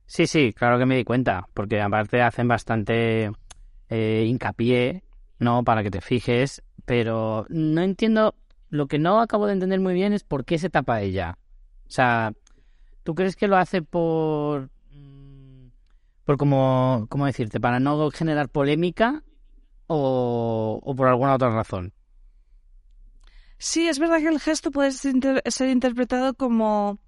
Sí, 0.06 0.26
sí, 0.26 0.52
claro 0.52 0.78
que 0.78 0.86
me 0.86 0.96
di 0.96 1.04
cuenta, 1.04 1.48
porque 1.54 1.80
aparte 1.80 2.20
hacen 2.20 2.46
bastante 2.46 3.30
eh, 3.88 4.24
hincapié, 4.26 5.02
¿no? 5.38 5.64
Para 5.64 5.82
que 5.82 5.90
te 5.90 6.00
fijes, 6.00 6.62
pero 6.84 7.46
no 7.48 7.82
entiendo, 7.82 8.34
lo 8.68 8.88
que 8.88 8.98
no 8.98 9.20
acabo 9.20 9.46
de 9.46 9.54
entender 9.54 9.80
muy 9.80 9.94
bien 9.94 10.12
es 10.12 10.24
por 10.24 10.44
qué 10.44 10.58
se 10.58 10.70
tapa 10.70 11.00
ella. 11.00 11.38
O 11.86 11.90
sea, 11.90 12.32
¿tú 13.02 13.14
crees 13.14 13.36
que 13.36 13.48
lo 13.48 13.56
hace 13.56 13.82
por... 13.82 14.70
mm, 14.92 15.66
por 16.24 16.36
como, 16.38 17.06
¿cómo 17.10 17.26
decirte? 17.26 17.60
Para 17.60 17.80
no 17.80 18.10
generar 18.10 18.48
polémica 18.48 19.22
o, 19.88 20.80
o 20.82 20.94
por 20.96 21.08
alguna 21.08 21.34
otra 21.34 21.50
razón? 21.50 21.92
Sí, 23.58 23.88
es 23.88 23.98
verdad 23.98 24.18
que 24.18 24.28
el 24.28 24.40
gesto 24.40 24.70
puede 24.70 24.90
ser 24.92 25.14
inter- 25.14 25.42
ser 25.46 25.68
interpretado 25.70 26.34
como, 26.34 26.98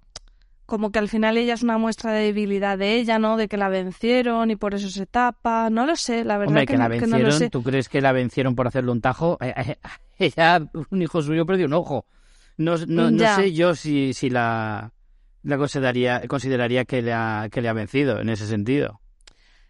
como 0.65 0.91
que 0.91 0.99
al 0.99 1.09
final 1.09 1.37
ella 1.37 1.53
es 1.55 1.63
una 1.63 1.77
muestra 1.77 2.13
de 2.13 2.25
debilidad 2.25 2.77
de 2.77 2.95
ella, 2.97 3.19
¿no? 3.19 3.37
De 3.37 3.47
que 3.47 3.57
la 3.57 3.69
vencieron 3.69 4.51
y 4.51 4.55
por 4.57 4.75
eso 4.75 4.89
se 4.89 5.05
tapa. 5.05 5.69
No 5.69 5.85
lo 5.85 5.95
sé, 5.95 6.23
la 6.25 6.37
verdad 6.37 6.49
Hombre, 6.49 6.67
que, 6.67 6.73
que, 6.73 6.77
la 6.77 6.87
no- 6.89 6.95
que 6.97 7.07
no 7.07 7.19
vencieron, 7.19 7.31
lo 7.31 7.31
sé. 7.33 7.51
¿tú 7.51 7.63
crees 7.63 7.89
que 7.89 8.01
la 8.01 8.11
vencieron 8.11 8.55
por 8.55 8.67
hacerle 8.67 8.91
un 8.91 9.01
tajo? 9.01 9.37
Eh, 9.41 9.53
eh, 9.57 9.77
ella, 10.19 10.61
un 10.91 11.01
hijo 11.01 11.21
suyo 11.21 11.45
perdió 11.45 11.65
un 11.67 11.73
ojo. 11.73 12.05
No, 12.57 12.75
no, 12.87 13.11
no 13.11 13.27
sé 13.27 13.51
yo 13.53 13.75
si, 13.75 14.13
si 14.13 14.29
la, 14.29 14.93
la 15.45 15.57
consideraría, 15.57 16.27
consideraría 16.27 16.85
que 16.85 17.01
le, 17.01 17.13
ha, 17.13 17.47
que 17.51 17.61
le 17.61 17.69
ha 17.69 17.73
vencido 17.73 18.19
en 18.19 18.29
ese 18.29 18.47
sentido. 18.47 18.99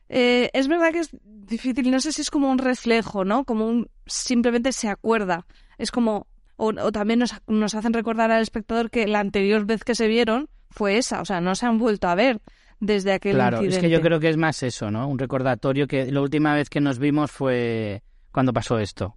Eh, 0.09 0.49
es 0.53 0.67
verdad 0.67 0.91
que 0.91 0.99
es 0.99 1.09
difícil, 1.23 1.91
no 1.91 1.99
sé 1.99 2.11
si 2.11 2.21
es 2.21 2.31
como 2.31 2.49
un 2.49 2.57
reflejo, 2.57 3.25
¿no? 3.25 3.43
Como 3.43 3.67
un 3.67 3.89
simplemente 4.05 4.71
se 4.71 4.88
acuerda. 4.88 5.45
Es 5.77 5.91
como, 5.91 6.27
o, 6.57 6.67
o 6.69 6.91
también 6.91 7.19
nos, 7.19 7.35
nos 7.47 7.75
hacen 7.75 7.93
recordar 7.93 8.31
al 8.31 8.41
espectador 8.41 8.89
que 8.89 9.07
la 9.07 9.19
anterior 9.19 9.65
vez 9.65 9.83
que 9.83 9.95
se 9.95 10.07
vieron 10.07 10.47
fue 10.69 10.97
esa, 10.97 11.21
o 11.21 11.25
sea, 11.25 11.41
no 11.41 11.55
se 11.55 11.65
han 11.65 11.77
vuelto 11.77 12.07
a 12.07 12.15
ver 12.15 12.41
desde 12.79 13.13
aquel 13.13 13.33
Claro, 13.35 13.57
incidente. 13.57 13.75
es 13.77 13.81
que 13.83 13.89
yo 13.89 14.01
creo 14.01 14.19
que 14.19 14.29
es 14.29 14.38
más 14.38 14.61
eso, 14.63 14.91
¿no? 14.91 15.07
Un 15.07 15.17
recordatorio 15.19 15.88
que 15.88 16.11
la 16.11 16.21
última 16.21 16.53
vez 16.53 16.69
que 16.69 16.81
nos 16.81 16.99
vimos 16.99 17.31
fue 17.31 18.03
cuando 18.31 18.53
pasó 18.53 18.79
esto. 18.79 19.15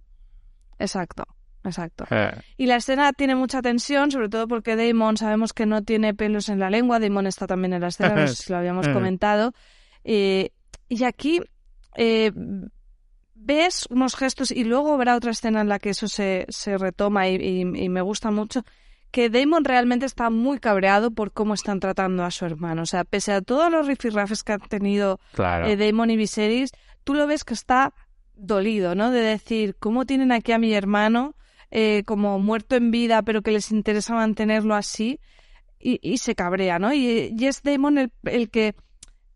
Exacto, 0.79 1.23
exacto. 1.69 2.05
Y 2.57 2.65
la 2.65 2.75
escena 2.75 3.13
tiene 3.13 3.35
mucha 3.35 3.61
tensión, 3.61 4.11
sobre 4.11 4.29
todo 4.29 4.47
porque 4.47 4.75
Damon 4.75 5.17
sabemos 5.17 5.53
que 5.53 5.65
no 5.65 5.83
tiene 5.83 6.13
pelos 6.13 6.49
en 6.49 6.59
la 6.59 6.69
lengua. 6.69 6.99
Damon 6.99 7.25
está 7.27 7.47
también 7.47 7.73
en 7.73 7.81
la 7.81 7.87
escena, 7.87 8.15
no 8.15 8.27
sé 8.27 8.35
si 8.43 8.51
lo 8.51 8.57
habíamos 8.59 8.87
comentado. 8.89 9.53
Eh, 10.03 10.51
y 10.87 11.03
aquí 11.03 11.41
eh, 11.95 12.31
ves 13.35 13.85
unos 13.89 14.15
gestos 14.15 14.51
y 14.51 14.63
luego 14.63 14.93
habrá 14.93 15.15
otra 15.15 15.31
escena 15.31 15.61
en 15.61 15.69
la 15.69 15.79
que 15.79 15.91
eso 15.91 16.07
se, 16.07 16.45
se 16.49 16.77
retoma 16.77 17.27
y, 17.29 17.35
y- 17.35 17.61
y 17.83 17.89
me 17.89 18.01
gusta 18.01 18.31
mucho. 18.31 18.63
Que 19.11 19.29
Damon 19.29 19.63
realmente 19.65 20.05
está 20.05 20.29
muy 20.29 20.59
cabreado 20.59 21.09
por 21.11 21.31
cómo 21.31 21.55
están 21.55 21.79
tratando 21.79 22.23
a 22.23 22.29
su 22.31 22.45
hermano. 22.45 22.83
O 22.83 22.85
sea, 22.85 23.05
pese 23.05 23.31
a 23.33 23.41
todos 23.41 23.71
los 23.71 23.87
rifirrafes 23.87 24.43
que 24.43 24.53
han 24.53 24.59
tenido 24.61 25.19
Claro. 25.33 25.65
eh, 25.67 25.75
Damon 25.77 26.11
y 26.11 26.17
Viserys, 26.17 26.71
tú 27.03 27.15
lo 27.15 27.25
ves 27.25 27.43
que 27.43 27.55
está 27.55 27.93
dolido, 28.35 28.93
¿no? 28.93 29.09
De 29.09 29.21
decir, 29.21 29.75
¿cómo 29.79 30.05
tienen 30.05 30.31
aquí 30.31 30.51
a 30.51 30.59
mi 30.59 30.73
hermano 30.73 31.33
eh, 31.71 32.03
como 32.05 32.39
muerto 32.39 32.75
en 32.75 32.91
vida, 32.91 33.21
pero 33.21 33.41
que 33.41 33.51
les 33.51 33.71
interesa 33.71 34.15
mantenerlo 34.15 34.75
así? 34.75 35.19
Y, 35.81 36.17
se 36.17 36.35
cabrea, 36.35 36.77
¿no? 36.77 36.93
Y, 36.93 37.33
y 37.37 37.45
es 37.45 37.63
Damon 37.63 37.97
el, 37.97 38.11
el 38.25 38.49
que 38.49 38.75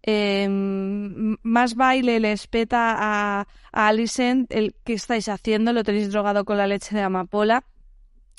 eh, 0.06 0.46
más 0.50 1.76
baile 1.76 2.20
le 2.20 2.34
espeta 2.34 2.96
a, 2.98 3.48
a 3.72 3.88
Alicent, 3.88 4.52
el 4.52 4.76
que 4.84 4.94
estáis 4.94 5.30
haciendo, 5.30 5.72
lo 5.72 5.84
tenéis 5.84 6.12
drogado 6.12 6.44
con 6.44 6.58
la 6.58 6.68
leche 6.68 6.96
de 6.96 7.02
amapola. 7.02 7.64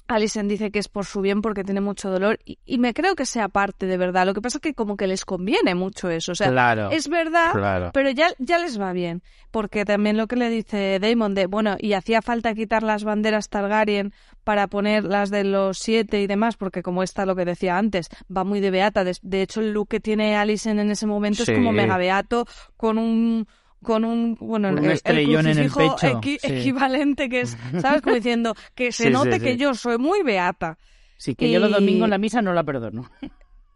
Alicent 0.07 0.51
dice 0.51 0.71
que 0.71 0.79
es 0.79 0.89
por 0.89 1.07
su 1.07 1.23
bien 1.23 1.41
porque 1.41 1.65
tiene 1.65 1.81
mucho 1.81 2.11
dolor 2.11 2.39
y, 2.45 2.59
y 2.67 2.79
me 2.79 2.93
creo 2.93 3.15
que 3.15 3.25
sea 3.25 3.49
parte 3.49 3.87
de 3.87 3.97
verdad. 3.97 4.27
Lo 4.27 4.35
que 4.35 4.43
pasa 4.43 4.59
es 4.59 4.63
que 4.63 4.75
como 4.75 4.97
que 4.97 5.07
les 5.07 5.25
conviene 5.25 5.75
mucho 5.75 6.11
eso. 6.11 6.33
O 6.33 6.35
sea, 6.35 6.51
claro. 6.51 6.91
es 6.91 7.09
verdad, 7.09 7.53
claro. 7.53 7.91
pero 7.95 8.11
ya, 8.11 8.29
ya 8.39 8.59
les 8.59 8.79
va 8.79 8.93
bien, 8.93 9.23
porque 9.51 9.85
también 9.85 10.17
lo 10.17 10.27
que 10.27 10.37
le 10.37 10.51
dice 10.51 10.99
Damon 11.01 11.35
de, 11.35 11.47
bueno, 11.47 11.77
y 11.79 11.95
hacía 11.95 12.21
falta 12.21 12.55
quitar 12.55 12.83
las 12.83 13.05
banderas 13.05 13.49
Targaryen 13.49 14.13
para 14.45 14.67
poner 14.67 15.05
las 15.05 15.31
de 15.31 15.45
los 15.45 15.79
siete 15.79 16.21
y 16.21 16.27
demás, 16.27 16.57
porque 16.57 16.83
como 16.83 17.03
está 17.03 17.25
lo 17.25 17.35
que 17.35 17.47
decía 17.47 17.79
antes, 17.79 18.09
va 18.35 18.45
muy 18.45 18.61
de 18.61 18.71
beata. 18.71 19.05
De, 19.05 19.17
de 19.23 19.41
hecho, 19.43 19.61
el 19.61 19.73
look 19.73 19.89
que 19.89 20.01
tiene 20.01 20.37
Alicent 20.37 20.81
en 20.81 20.91
ese 20.91 21.07
momento 21.07 21.45
Sí. 21.45 21.53
es 21.53 21.59
como 21.59 21.73
mega 21.73 21.97
beato, 21.97 22.47
con 22.77 22.99
un 22.99 23.47
con 23.85 24.05
un 24.05 24.35
bueno 24.41 24.69
Un 24.71 24.79
el- 24.79 24.85
el 24.87 24.91
estrellón 24.91 25.47
en 25.47 25.59
el 25.59 25.71
pecho, 25.71 25.97
equi- 25.99 26.41
sí. 26.41 26.53
equivalente 26.53 27.29
que 27.29 27.43
es 27.43 27.57
sabes 27.81 28.03
como 28.03 28.17
diciendo 28.17 28.55
que 28.75 28.91
se 28.91 29.05
Sí, 29.05 29.11
note 29.11 29.35
sí. 29.39 29.41
que 29.45 29.57
yo 29.57 29.75
soy 29.75 29.99
muy 29.99 30.23
beata 30.25 30.77
Sí, 31.17 31.37
que 31.37 31.51
yo 31.53 31.61
los 31.61 31.71
y- 31.71 31.75
domingos 31.75 32.05
en 32.07 32.11
la 32.11 32.19
misa 32.19 32.43
no 32.43 32.53
la 32.53 32.65
perdono. 32.65 33.09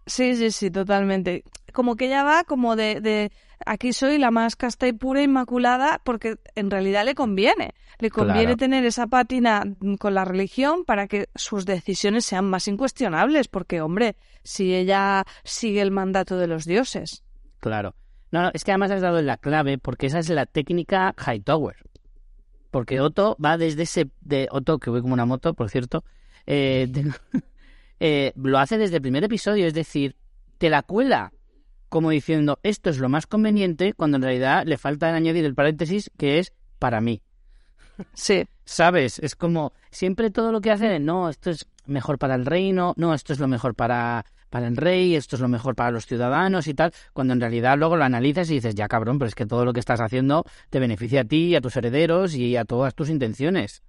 Sí, 0.07 0.35
sí, 0.37 0.51
sí, 0.51 0.71
totalmente. 0.71 1.45
Como 1.73 1.95
que 1.95 2.07
ella 2.07 2.25
va 2.25 2.45
como 2.45 2.77
de, 2.77 3.01
de 3.01 3.31
aquí 3.67 3.93
soy 3.93 4.17
la 4.19 4.31
más 4.31 4.57
casta 4.57 4.89
y 4.89 4.93
pura 4.93 5.23
inmaculada 5.23 6.01
porque 6.03 6.37
en 6.55 6.71
realidad 6.71 7.05
le 7.05 7.15
conviene. 7.15 7.75
Le 7.99 8.11
conviene 8.11 8.43
Claro. 8.45 8.57
tener 8.57 8.85
esa 8.87 9.07
pátina 9.07 9.63
con 9.99 10.15
la 10.15 10.25
religión 10.25 10.85
para 10.85 11.07
que 11.09 11.29
sus 11.35 11.67
decisiones 11.67 12.25
sean 12.25 12.47
más 12.49 12.69
incuestionables 12.69 13.49
porque, 13.49 13.81
hombre, 13.83 14.17
si 14.45 14.75
ella 14.75 15.25
sigue 15.45 15.83
el 15.83 15.91
mandato 15.91 16.39
de 16.39 16.47
los 16.49 16.65
dioses. 16.65 17.23
Claro. 17.61 17.95
No, 18.31 18.43
no, 18.43 18.51
es 18.53 18.65
que 18.65 18.73
además 18.73 18.91
has 18.91 19.01
dado 19.01 19.19
en 19.19 19.27
la 19.27 19.37
clave 19.37 19.79
porque 19.79 20.07
esa 20.07 20.19
es 20.19 20.29
la 20.29 20.47
técnica 20.47 21.15
Hightower. 21.17 21.77
Porque 22.71 23.01
Otto 23.01 23.37
va 23.43 23.57
desde 23.57 23.85
ese... 23.85 24.11
de 24.21 24.49
Otto, 24.51 24.79
que 24.79 24.91
voy 24.91 25.01
como 25.01 25.15
una 25.15 25.25
moto, 25.25 25.55
por 25.55 25.71
cierto, 25.71 26.05
eh, 26.47 26.91
eh, 28.01 28.33
lo 28.37 28.59
hace 28.59 28.77
desde 28.77 28.97
el 28.97 29.03
primer 29.03 29.25
episodio, 29.25 29.67
es 29.67 29.75
decir, 29.75 30.17
te 30.59 30.69
la 30.69 30.83
cuela 30.83 31.33
como 31.89 32.11
diciendo 32.11 32.59
esto 32.63 32.91
es 32.91 32.99
lo 32.99 33.09
más 33.09 33.27
conveniente 33.27 33.95
cuando 33.95 34.19
en 34.19 34.23
realidad 34.23 34.67
le 34.67 34.77
falta 34.77 35.15
añadir 35.15 35.47
el 35.47 35.55
paréntesis 35.55 36.11
que 36.19 36.39
es 36.39 36.53
para 36.79 37.01
mí. 37.01 37.23
Sí, 38.13 38.45
¿Sabes? 38.69 39.19
Es 39.21 39.35
como 39.35 39.73
siempre 39.91 40.31
todo 40.31 40.53
lo 40.53 40.61
que 40.61 40.71
hacen 40.71 40.93
es, 40.93 41.01
no, 41.01 41.31
esto 41.31 41.49
es 41.49 41.67
mejor 41.87 42.19
para 42.19 42.35
el 42.35 42.45
reino, 42.45 42.93
no, 42.99 43.15
esto 43.15 43.33
es 43.33 43.41
lo 43.41 43.49
mejor 43.49 43.75
para, 43.75 44.27
para 44.51 44.67
el 44.67 44.77
rey, 44.77 45.15
esto 45.15 45.37
es 45.37 45.43
lo 45.43 45.49
mejor 45.49 45.75
para 45.75 45.91
los 45.91 46.07
ciudadanos 46.07 46.67
y 46.69 46.75
tal, 46.75 46.93
cuando 47.13 47.35
en 47.35 47.41
realidad 47.41 47.79
luego 47.79 47.97
lo 47.97 48.05
analizas 48.05 48.51
y 48.51 48.55
dices, 48.55 48.75
ya 48.75 48.89
cabrón, 48.89 49.19
pero 49.19 49.29
es 49.29 49.35
que 49.35 49.47
todo 49.47 49.65
lo 49.65 49.73
que 49.73 49.81
estás 49.81 50.01
haciendo 50.01 50.45
te 50.71 50.79
beneficia 50.79 51.23
a 51.23 51.25
ti, 51.25 51.55
a 51.55 51.61
tus 51.61 51.77
herederos 51.77 52.35
y 52.35 52.57
a 52.57 52.65
todas 52.65 52.95
tus 52.95 53.11
intenciones. 53.11 53.83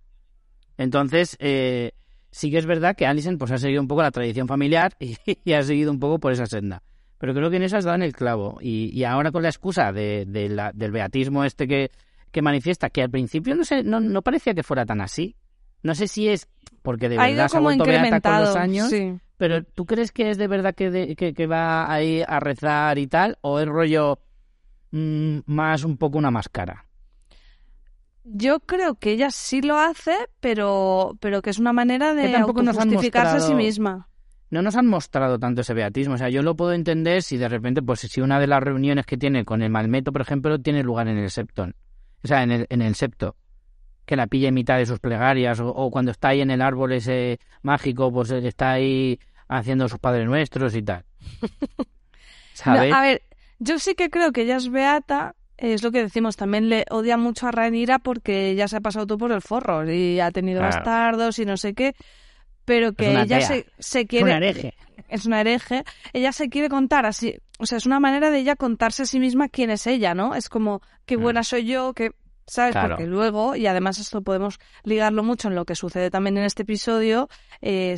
Entonces, 0.78 1.36
eh, 1.40 1.92
sí 2.32 2.52
que 2.52 2.58
es 2.58 2.66
verdad 2.66 2.96
que 2.96 3.06
Alison 3.06 3.38
pues, 3.38 3.52
ha 3.52 3.58
seguido 3.58 3.82
un 3.82 3.88
poco 3.88 4.02
la 4.02 4.12
tradición 4.12 4.48
familiar 4.48 4.96
y, 5.00 5.54
ha 5.54 5.64
seguido 5.64 5.92
un 5.92 6.00
poco 6.00 6.20
por 6.20 6.32
esa 6.32 6.46
senda. 6.46 6.84
Pero 7.18 7.34
creo 7.34 7.50
que 7.50 7.58
en 7.58 7.64
esas 7.64 7.84
dan 7.84 8.02
el 8.02 8.14
clavo. 8.14 8.60
Y, 8.62 9.04
ahora 9.04 9.32
con 9.32 9.44
la 9.44 9.50
excusa 9.50 9.92
de, 9.92 10.26
del 10.26 10.92
beatismo 10.92 11.44
este 11.44 11.68
que, 11.68 11.92
que 12.32 12.42
manifiesta, 12.42 12.90
que 12.90 13.02
al 13.02 13.10
principio 13.10 13.56
no, 13.56 13.66
sé, 13.66 13.84
no, 13.84 14.00
no 14.00 14.22
parecía 14.22 14.54
que 14.54 14.64
fuera 14.64 14.86
tan 14.86 15.02
así. 15.02 15.36
No 15.84 15.96
sé 15.96 16.08
si 16.08 16.28
es 16.28 16.48
porque 16.82 17.10
de 17.10 17.18
verdad 17.18 17.48
se 17.48 17.58
ha 17.58 17.60
vuelto 17.60 17.86
beata 17.86 18.22
con 18.22 18.42
los 18.42 18.56
años, 18.56 18.92
pero 19.38 19.64
¿tú 19.64 19.86
crees 19.86 20.12
que 20.12 20.30
es 20.30 20.38
de 20.38 20.48
verdad 20.48 20.76
que, 20.76 21.16
que, 21.16 21.48
va 21.48 21.92
ahí 21.92 22.24
a 22.28 22.40
rezar 22.40 22.98
y 22.98 23.08
tal? 23.08 23.38
¿O 23.42 23.60
es 23.60 23.68
rollo 23.68 24.20
mm, 24.92 25.40
más 25.46 25.84
un 25.84 25.98
poco 25.98 26.18
una 26.18 26.32
máscara? 26.32 26.86
Yo 28.24 28.60
creo 28.60 28.96
que 28.96 29.12
ella 29.12 29.32
sí 29.32 29.62
lo 29.62 29.80
hace, 29.80 30.14
pero, 30.40 31.18
pero 31.20 31.42
que 31.42 31.50
es 31.50 31.60
una 31.60 31.74
manera 31.74 32.14
de 32.14 32.42
justificarse 32.44 33.38
a 33.38 33.40
sí 33.40 33.56
misma. 33.56 34.08
No 34.52 34.62
nos 34.62 34.76
han 34.76 34.88
mostrado 34.88 35.40
tanto 35.40 35.62
ese 35.62 35.74
beatismo. 35.74 36.16
O 36.16 36.18
sea, 36.18 36.30
yo 36.30 36.42
lo 36.42 36.56
puedo 36.56 36.74
entender 36.74 37.22
si 37.22 37.38
de 37.38 37.48
repente, 37.48 37.82
pues 37.82 38.00
si 38.02 38.22
una 38.22 38.40
de 38.40 38.48
las 38.48 38.62
reuniones 38.62 39.06
que 39.06 39.18
tiene 39.18 39.46
con 39.46 39.62
el 39.62 39.70
Malmeto, 39.70 40.12
por 40.12 40.22
ejemplo, 40.22 40.60
tiene 40.60 40.84
lugar 40.84 41.08
en 41.08 41.18
el 41.18 41.30
septón. 41.30 41.76
O 42.24 42.28
sea, 42.28 42.44
en 42.44 42.52
el, 42.52 42.68
en 42.70 42.82
el 42.82 42.96
septo 42.96 43.36
que 44.10 44.16
la 44.16 44.26
pilla 44.26 44.48
en 44.48 44.56
mitad 44.56 44.80
de 44.80 44.88
sus 44.88 45.00
plegarias, 45.00 45.60
o, 45.60 45.92
cuando 45.92 46.10
está 46.10 46.30
ahí 46.30 46.42
en 46.42 46.50
el 46.50 46.64
árbol 46.64 46.94
ese 46.94 47.40
mágico, 47.62 48.12
pues 48.12 48.32
está 48.32 48.72
ahí 48.72 49.20
haciendo 49.48 49.88
sus 49.88 50.00
padres 50.00 50.26
nuestros 50.26 50.74
y 50.76 50.82
tal. 50.82 51.06
¿Sabes? 52.54 52.92
a 52.92 53.02
ver, 53.02 53.22
yo 53.60 53.78
sí 53.78 53.94
que 53.94 54.10
creo 54.10 54.32
que 54.32 54.42
ella 54.42 54.58
es 54.58 54.72
beata, 54.72 55.36
es 55.58 55.84
lo 55.84 55.92
que 55.92 56.02
decimos, 56.02 56.38
también 56.38 56.70
le 56.70 56.86
odia 56.90 57.18
mucho 57.18 57.46
a 57.46 57.52
Rhaenyra 57.52 58.00
porque 58.00 58.56
ya 58.56 58.68
se 58.68 58.78
ha 58.78 58.82
pasado 58.82 59.06
todo 59.06 59.20
por 59.20 59.32
el 59.32 59.44
forro 59.44 59.88
y 59.88 60.20
ha 60.20 60.32
tenido 60.32 60.62
bastardos 60.62 61.38
y 61.38 61.46
no 61.46 61.56
sé 61.56 61.76
qué, 61.76 61.94
pero 62.66 62.94
que 62.94 63.12
ella 63.12 63.42
se, 63.42 63.68
se, 63.78 64.08
quiere... 64.08 64.32
Es 64.32 64.38
una 64.38 64.38
hereje. 64.38 64.74
Es 65.08 65.26
una 65.28 65.42
hereje. 65.42 65.84
Ella 66.14 66.32
se 66.32 66.50
quiere 66.50 66.68
contar 66.68 67.06
así, 67.06 67.36
o 67.60 67.68
sea, 67.68 67.78
es 67.78 67.86
una 67.86 68.00
manera 68.00 68.32
de 68.32 68.40
ella 68.40 68.56
contarse 68.56 69.04
a 69.04 69.06
sí 69.06 69.20
misma 69.20 69.50
quién 69.50 69.70
es 69.70 69.86
ella, 69.86 70.16
¿no? 70.16 70.34
Es 70.34 70.50
como, 70.50 70.82
qué 71.06 71.16
mm. 71.16 71.22
buena 71.22 71.44
soy 71.44 71.66
yo, 71.66 71.94
que 71.94 72.10
¿sabes? 72.50 72.76
Porque 72.76 73.06
luego, 73.06 73.56
y 73.56 73.68
además 73.68 74.00
esto 74.00 74.22
podemos 74.22 74.60
ligarlo 74.84 75.24
mucho 75.24 75.48
en 75.48 75.56
lo 75.56 75.66
que 75.66 75.76
sucede 75.76 76.10
también 76.10 76.38
en 76.38 76.44
este 76.44 76.64
episodio, 76.64 77.30
eh, 77.62 77.98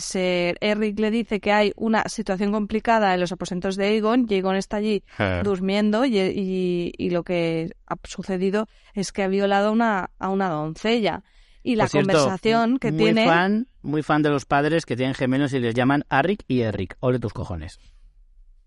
Eric 0.62 1.00
le 1.00 1.12
dice 1.12 1.40
que 1.40 1.52
hay 1.52 1.74
una 1.76 2.04
situación 2.08 2.52
complicada 2.52 3.14
en 3.14 3.20
los 3.20 3.32
aposentos 3.32 3.76
de 3.76 3.86
Aegon 3.86 4.26
y 4.30 4.36
Aegon 4.36 4.56
está 4.56 4.78
allí 4.78 5.04
eh. 5.20 5.42
durmiendo 5.44 6.06
y, 6.06 6.94
y, 6.98 7.10
lo 7.10 7.24
que 7.24 7.72
ha 7.88 7.96
sucedido 8.04 8.68
es 8.94 9.12
que 9.12 9.24
ha 9.24 9.28
violado 9.28 9.70
a 9.70 9.72
una, 9.72 10.10
a 10.20 10.30
una 10.30 10.50
doncella. 10.50 11.24
Y 11.64 11.76
la 11.76 11.88
conversación 11.88 12.80
que 12.80 12.92
muy 12.92 13.04
tiene... 13.04 13.26
Fan, 13.26 13.68
muy 13.84 14.02
fan 14.02 14.24
de 14.24 14.30
los 14.30 14.46
padres 14.46 14.86
que 14.86 14.96
tienen 14.96 15.14
gemelos 15.14 15.54
y 15.54 15.60
les 15.60 15.76
llaman 15.76 16.06
Arik 16.10 16.44
y 16.48 16.62
Eric. 16.62 16.98
Ole 17.02 17.20
tus 17.20 17.34
cojones. 17.34 17.80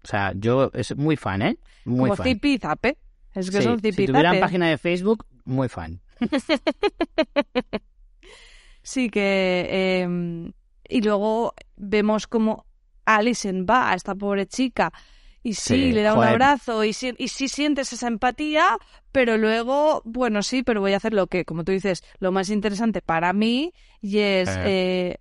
O 0.05 0.07
sea, 0.07 0.33
yo 0.37 0.71
es 0.75 0.97
muy 0.97 1.17
fan, 1.17 1.43
¿eh? 1.43 1.59
Muy 1.85 2.11
Como 2.11 2.17
fan. 2.17 2.39
Zape. 2.61 2.99
Es 3.35 3.51
que 3.51 3.63
son 3.63 3.81
Si 3.81 3.93
tuvieran 3.93 4.41
página 4.41 4.69
de 4.69 4.79
Facebook, 4.79 5.27
muy 5.45 5.69
fan. 5.69 6.01
sí, 8.83 9.11
que. 9.11 10.01
Em, 10.03 10.53
y 10.89 11.03
luego 11.03 11.55
vemos 11.77 12.27
como 12.27 12.67
Alison 13.05 13.67
va 13.69 13.91
a 13.91 13.95
esta 13.95 14.15
pobre 14.15 14.47
chica 14.47 14.93
y 15.43 15.55
sí, 15.55 15.93
le 15.93 16.03
da 16.03 16.15
un 16.15 16.25
abrazo 16.25 16.85
y, 16.85 16.97
y 17.19 17.29
sí 17.29 17.49
sientes 17.49 17.93
esa 17.93 18.09
empatía, 18.09 18.79
pero 19.13 19.37
luego, 19.37 20.01
bueno, 20.05 20.43
sí, 20.43 20.63
pero 20.63 20.81
voy 20.81 20.95
a 20.95 20.97
hacer 20.97 21.13
lo 21.13 21.27
que, 21.27 21.45
como 21.45 21.65
tú 21.65 21.73
dices, 21.73 22.03
lo 22.19 22.33
más 22.33 22.49
interesante 22.49 23.03
para 23.03 23.33
mí 23.33 23.75
y 24.01 24.19
es. 24.19 24.49
Eh. 24.49 24.63
Eh, 24.65 25.19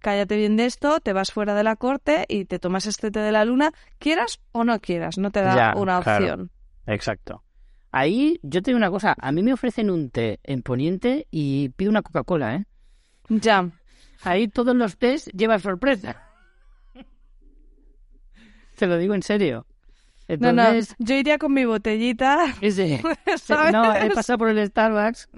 cállate 0.00 0.36
bien 0.36 0.56
de 0.56 0.66
esto, 0.66 1.00
te 1.00 1.12
vas 1.12 1.32
fuera 1.32 1.54
de 1.54 1.64
la 1.64 1.76
corte 1.76 2.24
y 2.28 2.44
te 2.44 2.58
tomas 2.58 2.86
este 2.86 3.10
té 3.10 3.20
de 3.20 3.32
la 3.32 3.44
luna, 3.44 3.72
quieras 3.98 4.40
o 4.52 4.64
no 4.64 4.78
quieras, 4.80 5.18
no 5.18 5.30
te 5.30 5.42
da 5.42 5.74
una 5.76 5.98
opción. 5.98 6.50
Exacto. 6.88 7.44
Ahí 7.90 8.38
yo 8.42 8.62
te 8.62 8.70
digo 8.70 8.78
una 8.78 8.90
cosa, 8.90 9.14
a 9.18 9.32
mí 9.32 9.42
me 9.42 9.52
ofrecen 9.52 9.90
un 9.90 10.10
té 10.10 10.40
en 10.42 10.62
Poniente 10.62 11.26
y 11.30 11.70
pido 11.70 11.90
una 11.90 12.02
Coca-Cola, 12.02 12.56
¿eh? 12.56 12.64
Ya. 13.28 13.70
Ahí 14.22 14.48
todos 14.48 14.74
los 14.74 14.98
tés 14.98 15.26
llevan 15.26 15.60
sorpresa. 15.60 16.22
Te 18.76 18.86
lo 18.86 18.98
digo 18.98 19.14
en 19.14 19.22
serio. 19.22 19.66
No, 20.38 20.52
no, 20.52 20.64
yo 20.98 21.14
iría 21.14 21.38
con 21.38 21.54
mi 21.54 21.64
botellita. 21.64 22.54
Sí. 22.60 23.00
No, 23.72 23.94
he 23.94 24.10
pasado 24.10 24.38
por 24.38 24.50
el 24.50 24.66
Starbucks 24.66 25.30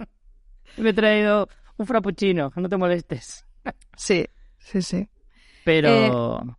y 0.76 0.82
me 0.82 0.90
he 0.90 0.92
traído 0.92 1.48
un 1.76 1.86
frappuccino, 1.86 2.52
no 2.54 2.68
te 2.68 2.76
molestes. 2.76 3.44
Sí, 3.96 4.26
sí, 4.58 4.82
sí. 4.82 5.08
Pero... 5.64 6.58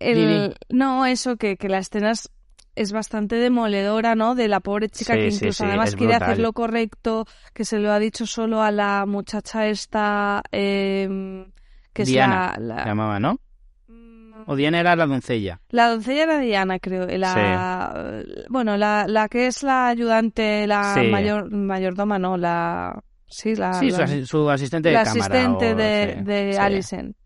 Eh, 0.00 0.54
no, 0.68 1.06
eso, 1.06 1.36
que, 1.36 1.56
que 1.56 1.68
las 1.68 1.86
escenas 1.86 2.30
es 2.74 2.92
bastante 2.92 3.36
demoledora, 3.36 4.14
¿no? 4.14 4.34
De 4.34 4.48
la 4.48 4.60
pobre 4.60 4.88
chica 4.88 5.14
que 5.14 5.28
incluso 5.28 5.64
además 5.64 5.94
quiere 5.94 6.14
hacer 6.14 6.38
lo 6.38 6.52
correcto, 6.52 7.26
que 7.52 7.64
se 7.64 7.78
lo 7.78 7.92
ha 7.92 7.98
dicho 7.98 8.26
solo 8.26 8.62
a 8.62 8.70
la 8.70 9.04
muchacha 9.06 9.66
esta, 9.66 10.42
eh, 10.52 11.46
que 11.92 12.04
Diana, 12.04 12.52
es 12.56 12.62
la, 12.62 12.84
llamaba, 12.86 13.20
¿no? 13.20 13.38
Mm. 13.88 14.44
O 14.46 14.56
Diana 14.56 14.80
era 14.80 14.96
la 14.96 15.06
doncella. 15.06 15.60
La 15.70 15.90
doncella 15.90 16.22
era 16.24 16.38
Diana, 16.38 16.78
creo. 16.78 17.06
La, 17.18 18.22
Bueno, 18.48 18.76
la, 18.76 19.06
la 19.06 19.28
que 19.28 19.46
es 19.46 19.62
la 19.62 19.88
ayudante, 19.88 20.66
la 20.66 20.96
mayor 21.10 21.50
mayordoma, 21.50 22.18
¿no? 22.18 22.36
La... 22.36 23.02
Sí, 23.26 23.54
la, 23.54 23.72
sí 23.72 23.90
su, 24.26 24.50
asistente 24.50 24.90
de 24.90 24.94
la 24.94 25.04
cámara. 25.04 25.24
asistente 25.24 25.74
de, 25.74 26.22
de 26.22 26.58
Alison. 26.58 27.16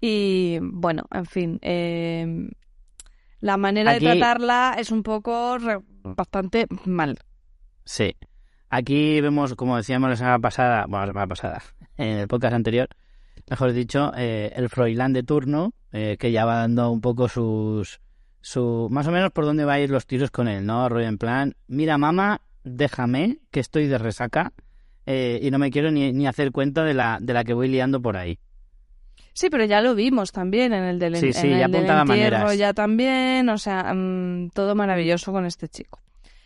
Y 0.00 0.58
bueno, 0.62 1.04
en 1.10 1.26
fin. 1.26 1.58
Eh, 1.62 2.48
la 3.46 3.56
manera 3.56 3.92
de 3.92 4.00
tratarla 4.00 4.74
es 4.76 4.90
un 4.90 5.04
poco 5.04 5.56
bastante 6.02 6.66
mal. 6.84 7.16
Sí. 7.84 8.16
Aquí 8.68 9.20
vemos, 9.20 9.54
como 9.54 9.76
decíamos 9.76 10.10
la 10.10 10.16
semana 10.16 10.38
pasada, 10.40 10.86
bueno, 10.88 11.06
la 11.06 11.12
semana 11.12 11.26
pasada, 11.28 11.62
en 11.96 12.18
el 12.18 12.28
podcast 12.28 12.54
anterior, 12.54 12.88
mejor 13.48 13.72
dicho, 13.72 14.12
eh, 14.16 14.52
el 14.56 14.68
Froilán 14.68 15.12
de 15.12 15.22
turno, 15.22 15.72
eh, 15.92 16.16
que 16.18 16.32
ya 16.32 16.44
va 16.44 16.56
dando 16.56 16.90
un 16.90 17.00
poco 17.00 17.28
sus, 17.28 18.00
su, 18.40 18.88
más 18.90 19.06
o 19.06 19.12
menos 19.12 19.30
por 19.30 19.44
dónde 19.44 19.64
va 19.64 19.74
a 19.74 19.80
ir 19.80 19.90
los 19.90 20.06
tiros 20.06 20.32
con 20.32 20.48
él, 20.48 20.66
¿no? 20.66 20.88
Rollo 20.88 21.06
en 21.06 21.16
plan, 21.16 21.54
mira 21.68 21.96
mamá, 21.98 22.40
déjame, 22.64 23.38
que 23.52 23.60
estoy 23.60 23.86
de 23.86 23.98
resaca 23.98 24.52
eh, 25.06 25.38
y 25.40 25.52
no 25.52 25.60
me 25.60 25.70
quiero 25.70 25.92
ni, 25.92 26.12
ni 26.12 26.26
hacer 26.26 26.50
cuenta 26.50 26.82
de 26.82 26.94
la, 26.94 27.18
de 27.20 27.32
la 27.32 27.44
que 27.44 27.54
voy 27.54 27.68
liando 27.68 28.02
por 28.02 28.16
ahí. 28.16 28.40
Sí, 29.36 29.50
pero 29.50 29.66
ya 29.66 29.82
lo 29.82 29.94
vimos 29.94 30.32
también 30.32 30.72
en 30.72 30.84
el 30.84 30.98
del, 30.98 31.14
sí, 31.16 31.30
sí, 31.34 31.50
ya 31.50 31.66
entierro, 31.66 32.54
ya 32.54 32.72
también, 32.72 33.50
o 33.50 33.58
sea, 33.58 33.92
mm, 33.92 34.48
todo 34.54 34.74
maravilloso 34.74 35.30
con 35.30 35.44
este 35.44 35.68
chico. 35.68 36.00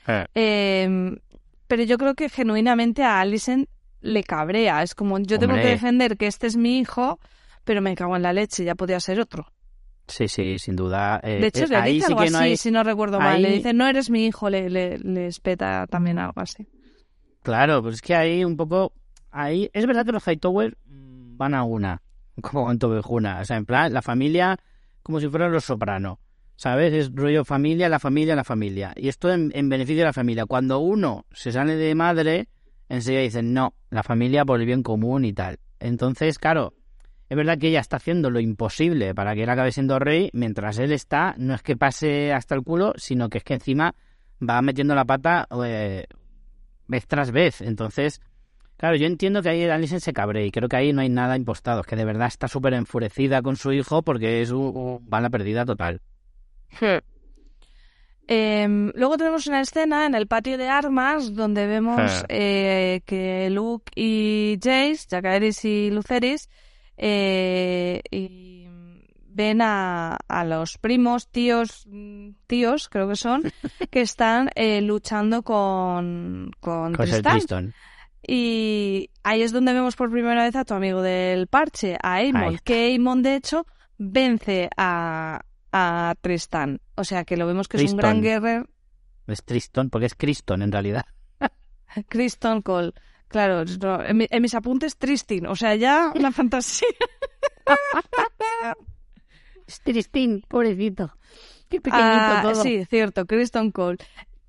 Eh. 0.08 0.26
Em, 0.34 1.16
pero 1.68 1.84
yo 1.84 1.96
creo 1.98 2.16
que 2.16 2.28
genuinamente 2.28 3.04
a 3.04 3.20
Alison 3.20 3.68
le 4.00 4.24
cabrea, 4.24 4.82
es 4.82 4.96
como 4.96 5.20
yo 5.20 5.38
tengo 5.38 5.54
que 5.54 5.68
defender 5.68 6.16
que 6.16 6.26
este 6.26 6.48
es 6.48 6.56
mi 6.56 6.80
hijo, 6.80 7.20
pero 7.62 7.80
me 7.80 7.94
cago 7.94 8.16
en 8.16 8.22
la 8.22 8.32
leche, 8.32 8.64
ya 8.64 8.74
podía 8.74 8.98
ser 8.98 9.20
otro. 9.20 9.46
Sí, 10.08 10.26
sí, 10.26 10.58
sin 10.58 10.74
duda. 10.74 11.20
Eh, 11.22 11.38
de 11.38 11.46
hecho, 11.46 11.66
le 11.66 11.82
dice 11.82 12.06
algo 12.08 12.22
así, 12.22 12.56
si 12.56 12.72
no 12.72 12.82
recuerdo 12.82 13.20
mal. 13.20 13.40
Le 13.40 13.52
dice, 13.52 13.72
no 13.72 13.86
eres 13.86 14.10
mi 14.10 14.26
hijo, 14.26 14.50
le, 14.50 14.68
le, 14.68 15.26
espeta 15.28 15.86
también 15.86 16.18
algo 16.18 16.40
así. 16.40 16.66
Claro, 17.44 17.84
pues 17.84 17.94
es 17.94 18.02
que 18.02 18.16
ahí 18.16 18.44
un 18.44 18.56
poco... 18.56 18.92
ahí 19.30 19.70
Es 19.72 19.86
verdad 19.86 20.04
que 20.04 20.10
los 20.10 20.26
Hightower 20.26 20.76
van 20.86 21.54
a 21.54 21.62
una 21.62 22.02
como 22.40 22.70
en 22.70 22.78
Tobejuna. 22.78 23.40
O 23.40 23.44
sea, 23.44 23.56
en 23.56 23.66
plan, 23.66 23.92
la 23.92 24.02
familia 24.02 24.58
como 25.02 25.20
si 25.20 25.28
fueran 25.28 25.52
los 25.52 25.64
sopranos. 25.64 26.18
¿Sabes? 26.56 26.92
Es 26.92 27.10
rollo 27.14 27.44
familia, 27.44 27.88
la 27.88 27.98
familia, 27.98 28.36
la 28.36 28.44
familia. 28.44 28.92
Y 28.94 29.08
esto 29.08 29.32
en, 29.32 29.50
beneficio 29.70 30.02
de 30.02 30.04
la 30.04 30.12
familia. 30.12 30.44
Cuando 30.44 30.78
uno 30.80 31.24
se 31.32 31.52
sale 31.52 31.74
de 31.74 31.94
madre, 31.94 32.48
enseguida 32.88 33.22
dicen, 33.22 33.54
no, 33.54 33.72
la 33.88 34.02
familia 34.02 34.44
por 34.44 34.60
el 34.60 34.66
bien 34.66 34.82
común 34.82 35.24
y 35.24 35.32
tal. 35.32 35.58
Entonces, 35.78 36.38
claro, 36.38 36.74
es 37.30 37.36
verdad 37.36 37.56
que 37.56 37.68
ella 37.68 37.80
está 37.80 37.96
haciendo 37.96 38.28
lo 38.28 38.40
imposible 38.40 39.14
para 39.14 39.34
que 39.34 39.44
él 39.44 39.48
acabe 39.48 39.72
siendo 39.72 39.98
rey, 39.98 40.28
mientras 40.34 40.78
él 40.78 40.92
está, 40.92 41.34
no 41.38 41.54
es 41.54 41.62
que 41.62 41.78
pase 41.78 42.34
hasta 42.34 42.54
el 42.56 42.62
culo, 42.62 42.92
sino 42.96 43.30
que 43.30 43.38
es 43.38 43.44
que 43.44 43.54
encima 43.54 43.94
va 44.46 44.60
metiendo 44.60 44.94
la 44.94 45.06
pata 45.06 45.48
eh, 45.64 46.04
vez 46.88 47.06
tras 47.06 47.30
vez. 47.30 47.62
Entonces, 47.62 48.20
Claro, 48.80 48.96
yo 48.96 49.06
entiendo 49.06 49.42
que 49.42 49.50
ahí 49.50 49.64
Alison 49.64 50.00
se 50.00 50.14
cabre 50.14 50.46
y 50.46 50.50
creo 50.50 50.66
que 50.66 50.76
ahí 50.76 50.94
no 50.94 51.02
hay 51.02 51.10
nada 51.10 51.36
impostado, 51.36 51.82
es 51.82 51.86
que 51.86 51.96
de 51.96 52.06
verdad 52.06 52.28
está 52.28 52.48
súper 52.48 52.72
enfurecida 52.72 53.42
con 53.42 53.56
su 53.56 53.74
hijo 53.74 54.00
porque 54.00 54.40
es 54.40 54.52
un, 54.52 55.06
va 55.12 55.20
la 55.20 55.28
perdida 55.28 55.66
total. 55.66 56.00
Hmm. 56.80 56.96
Em, 58.26 58.90
luego 58.94 59.18
tenemos 59.18 59.46
una 59.48 59.60
escena 59.60 60.06
en 60.06 60.14
el 60.14 60.26
patio 60.26 60.56
de 60.56 60.70
armas 60.70 61.34
donde 61.34 61.66
vemos 61.66 62.22
hmm. 62.22 62.26
eh, 62.30 63.02
que 63.04 63.50
Luke 63.50 63.92
y 63.94 64.58
Jace, 64.62 65.06
Jacaeris 65.10 65.62
y 65.66 65.90
Luceris, 65.90 66.48
eh, 66.96 68.00
ven 69.28 69.60
a, 69.60 70.16
a 70.26 70.44
los 70.46 70.78
primos, 70.78 71.28
tíos, 71.28 71.86
tíos, 72.46 72.88
creo 72.88 73.10
que 73.10 73.16
son, 73.16 73.42
que 73.90 74.00
están 74.00 74.48
eh, 74.54 74.80
luchando 74.80 75.42
con, 75.42 76.50
con 76.60 76.94
Tristán. 76.94 77.32
Tristan. 77.34 77.74
Y 78.26 79.10
ahí 79.22 79.42
es 79.42 79.52
donde 79.52 79.72
vemos 79.72 79.96
por 79.96 80.10
primera 80.10 80.44
vez 80.44 80.54
a 80.56 80.64
tu 80.64 80.74
amigo 80.74 81.00
del 81.02 81.46
parche, 81.46 81.96
a 82.02 82.14
Aemon, 82.16 82.58
que 82.64 82.86
Aemon 82.92 83.22
de 83.22 83.34
hecho 83.36 83.66
vence 83.98 84.68
a, 84.76 85.40
a 85.72 86.14
Tristán. 86.20 86.80
O 86.96 87.04
sea 87.04 87.24
que 87.24 87.36
lo 87.36 87.46
vemos 87.46 87.66
que 87.68 87.76
es 87.78 87.82
un 87.82 87.86
Tristan. 87.98 88.20
gran 88.20 88.22
guerrero. 88.22 88.68
Es 89.26 89.44
Triston, 89.44 89.90
porque 89.90 90.06
es 90.06 90.14
Criston 90.14 90.62
en 90.62 90.72
realidad. 90.72 91.06
Criston 92.08 92.62
Cole. 92.62 92.92
Claro, 93.28 93.64
no, 93.80 94.02
en, 94.04 94.16
mi- 94.16 94.26
en 94.28 94.42
mis 94.42 94.54
apuntes 94.54 94.96
Tristin, 94.96 95.46
o 95.46 95.54
sea, 95.54 95.74
ya 95.76 96.12
una 96.16 96.32
fantasía. 96.32 96.88
Es 99.66 99.80
Tristín, 99.80 100.42
pobrecito. 100.48 101.12
Qué 101.68 101.80
Ah, 101.92 102.52
sí, 102.60 102.84
cierto, 102.86 103.26
Criston 103.26 103.70
Cole. 103.70 103.98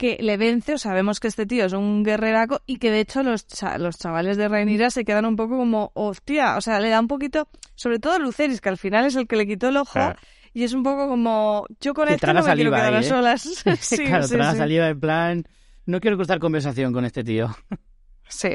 Que 0.01 0.17
le 0.19 0.35
vence, 0.37 0.73
o 0.73 0.77
sabemos 0.79 1.19
que 1.19 1.27
este 1.27 1.45
tío 1.45 1.63
es 1.65 1.73
un 1.73 2.01
guerreraco 2.03 2.61
y 2.65 2.77
que 2.77 2.89
de 2.89 3.01
hecho 3.01 3.21
los, 3.21 3.45
cha- 3.45 3.77
los 3.77 3.99
chavales 3.99 4.35
de 4.35 4.47
Rhaenyra 4.47 4.89
se 4.89 5.05
quedan 5.05 5.25
un 5.25 5.35
poco 5.35 5.57
como, 5.57 5.91
hostia, 5.93 6.57
o 6.57 6.61
sea, 6.61 6.79
le 6.79 6.89
da 6.89 6.99
un 6.99 7.07
poquito, 7.07 7.47
sobre 7.75 7.99
todo 7.99 8.17
Luceris, 8.17 8.61
que 8.61 8.69
al 8.69 8.77
final 8.79 9.05
es 9.05 9.15
el 9.15 9.27
que 9.27 9.35
le 9.35 9.45
quitó 9.45 9.69
el 9.69 9.77
ojo, 9.77 9.99
Ah. 9.99 10.15
y 10.53 10.63
es 10.63 10.73
un 10.73 10.81
poco 10.81 11.07
como, 11.07 11.67
yo 11.79 11.93
con 11.93 12.09
esto 12.09 12.33
no 12.33 12.41
me 12.43 12.53
quiero 12.55 12.71
quedar 12.71 12.93
ahí, 12.93 12.95
a 12.95 12.99
¿eh? 13.01 13.03
solas. 13.03 13.41
sí, 13.79 13.97
claro, 14.05 14.23
sí, 14.27 14.33
traga 14.35 14.53
sí. 14.53 14.57
saliva 14.57 14.87
en 14.89 14.99
plan... 14.99 15.43
No 15.85 15.99
quiero 15.99 16.17
cruzar 16.17 16.39
conversación 16.39 16.93
con 16.93 17.05
este 17.05 17.23
tío. 17.23 17.55
Sí. 18.27 18.49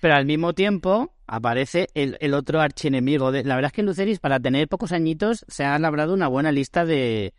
Pero 0.00 0.14
al 0.14 0.24
mismo 0.24 0.52
tiempo 0.54 1.12
aparece 1.26 1.88
el, 1.94 2.16
el 2.20 2.32
otro 2.34 2.60
archienemigo. 2.60 3.32
De... 3.32 3.44
La 3.44 3.54
verdad 3.56 3.70
es 3.70 3.72
que 3.74 3.82
Luceris, 3.82 4.18
para 4.20 4.38
tener 4.40 4.68
pocos 4.68 4.92
añitos, 4.92 5.44
se 5.48 5.64
ha 5.64 5.78
labrado 5.78 6.14
una 6.14 6.28
buena 6.28 6.52
lista 6.52 6.84
de, 6.84 7.34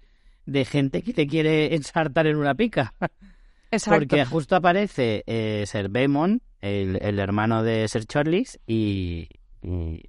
de 0.45 0.65
gente 0.65 1.01
que 1.01 1.13
te 1.13 1.27
quiere 1.27 1.73
ensartar 1.75 2.27
en 2.27 2.35
una 2.37 2.53
pica. 2.55 2.93
Porque 3.85 4.25
justo 4.25 4.55
aparece 4.55 5.23
eh, 5.27 5.63
Ser 5.65 5.89
Baemon, 5.89 6.41
el, 6.61 7.19
hermano 7.19 7.63
de 7.63 7.87
Ser 7.87 8.05
Chorlis, 8.05 8.59
y, 8.65 9.29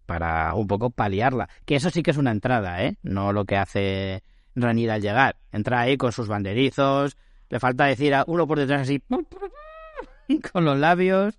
para 0.07 0.55
un 0.55 0.67
poco 0.67 0.91
paliarla. 0.91 1.49
Que 1.65 1.77
eso 1.77 1.91
sí 1.91 2.03
que 2.03 2.13
es 2.13 2.17
una 2.17 2.31
entrada, 2.31 2.85
¿eh? 2.85 2.97
No 3.03 3.33
lo 3.33 3.45
que 3.45 3.57
hace 3.57 4.23
Ranira 4.55 4.95
al 4.95 5.03
llegar. 5.03 5.37
Entra 5.53 5.81
ahí 5.81 5.97
con 5.97 6.13
sus 6.13 6.29
banderizos, 6.29 7.17
le 7.51 7.61
falta 7.61 7.87
decir 7.87 8.15
a 8.15 8.25
uno 8.27 8.47
por 8.47 8.59
detrás 8.59 8.83
así, 8.83 9.03
con 10.53 10.65
los 10.65 10.79
labios, 10.79 11.39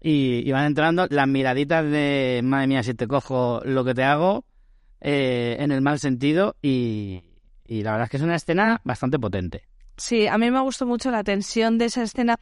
y, 0.00 0.48
y 0.48 0.52
van 0.52 0.66
entrando 0.66 1.06
las 1.10 1.28
miraditas 1.28 1.84
de, 1.84 2.40
madre 2.44 2.66
mía, 2.66 2.82
si 2.82 2.94
te 2.94 3.06
cojo 3.06 3.60
lo 3.64 3.84
que 3.84 3.94
te 3.94 4.04
hago, 4.04 4.44
eh, 5.00 5.56
en 5.60 5.72
el 5.72 5.80
mal 5.80 5.98
sentido, 5.98 6.56
y, 6.60 7.22
y 7.64 7.82
la 7.82 7.92
verdad 7.92 8.04
es 8.04 8.10
que 8.10 8.16
es 8.18 8.22
una 8.22 8.34
escena 8.34 8.80
bastante 8.84 9.18
potente. 9.18 9.64
Sí, 9.98 10.26
a 10.26 10.38
mí 10.38 10.50
me 10.50 10.60
gustó 10.60 10.86
mucho 10.86 11.10
la 11.10 11.24
tensión 11.24 11.76
de 11.78 11.86
esa 11.86 12.02
escena 12.02 12.38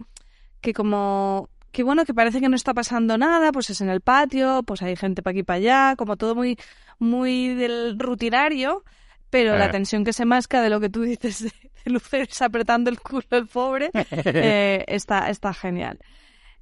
que 0.61 0.73
como 0.73 1.49
que 1.73 1.83
bueno, 1.83 2.07
que 2.07 2.15
parece 2.15 2.41
que 2.41 2.49
no 2.49 2.57
está 2.57 2.73
pasando 2.73 3.19
nada, 3.19 3.53
pues 3.53 3.69
es 3.69 3.83
en 3.83 3.91
el 3.91 4.01
patio, 4.01 4.63
pues 4.63 4.81
hay 4.81 4.97
gente 4.97 5.23
para 5.23 5.33
aquí 5.33 5.43
para 5.43 5.57
allá, 5.59 5.97
como 5.97 6.17
todo 6.17 6.35
muy 6.35 6.59
muy 6.99 7.49
del 7.55 7.99
rutinario, 7.99 8.83
pero 9.29 9.55
Eh. 9.55 9.59
la 9.59 9.71
tensión 9.71 10.05
que 10.05 10.15
se 10.15 10.25
masca 10.25 10.63
de 10.63 10.71
lo 10.71 10.81
que 10.81 10.89
tú 10.89 11.03
dices 11.03 11.43
de, 11.43 11.53
de 11.85 12.29
apretando 12.41 12.89
el 12.91 13.01
culo 13.01 13.27
el 13.31 13.47
pobre 13.47 13.91
eh, 14.11 14.85
está 14.89 15.29
está 15.29 15.53
genial. 15.53 15.99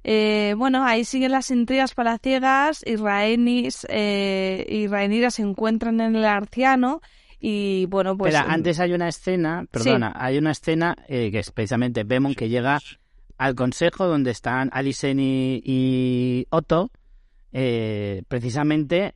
Eh, 0.03 0.53
bueno, 0.57 0.85
ahí 0.85 1.03
siguen 1.03 1.31
las 1.31 1.49
intrigas 1.49 1.95
palaciegas 1.95 2.83
y 2.85 2.95
Rhaenys 2.95 3.87
eh, 3.89 4.65
y 4.69 4.87
Rhaenyra 4.87 5.31
se 5.31 5.41
encuentran 5.41 5.99
en 5.99 6.15
el 6.15 6.25
Arciano 6.25 7.01
y 7.47 7.85
bueno, 7.87 8.17
pues 8.17 8.33
Espera, 8.33 8.51
antes 8.53 8.79
hay 8.79 8.93
una 8.93 9.07
escena, 9.07 9.65
perdona, 9.69 10.13
hay 10.15 10.37
una 10.39 10.51
escena 10.51 10.95
eh, 11.07 11.29
que 11.31 11.39
es 11.39 11.51
precisamente 11.51 12.03
Bemon 12.03 12.33
que 12.33 12.49
llega 12.49 12.79
al 13.37 13.53
consejo 13.55 14.07
donde 14.07 14.31
están 14.31 14.69
Alicent 14.73 15.19
y, 15.19 15.61
y 15.63 16.47
Otto, 16.49 16.89
eh, 17.51 18.23
precisamente 18.27 19.13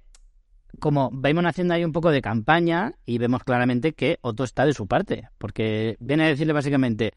como 0.79 1.09
Bemon 1.11 1.47
haciendo 1.47 1.73
ahí 1.73 1.83
un 1.83 1.91
poco 1.91 2.11
de 2.11 2.21
campaña 2.21 2.93
y 3.05 3.17
vemos 3.17 3.43
claramente 3.43 3.93
que 3.93 4.19
Otto 4.21 4.43
está 4.43 4.65
de 4.65 4.73
su 4.73 4.85
parte, 4.87 5.29
porque 5.37 5.97
viene 5.99 6.25
a 6.25 6.27
decirle 6.27 6.53
básicamente, 6.53 7.13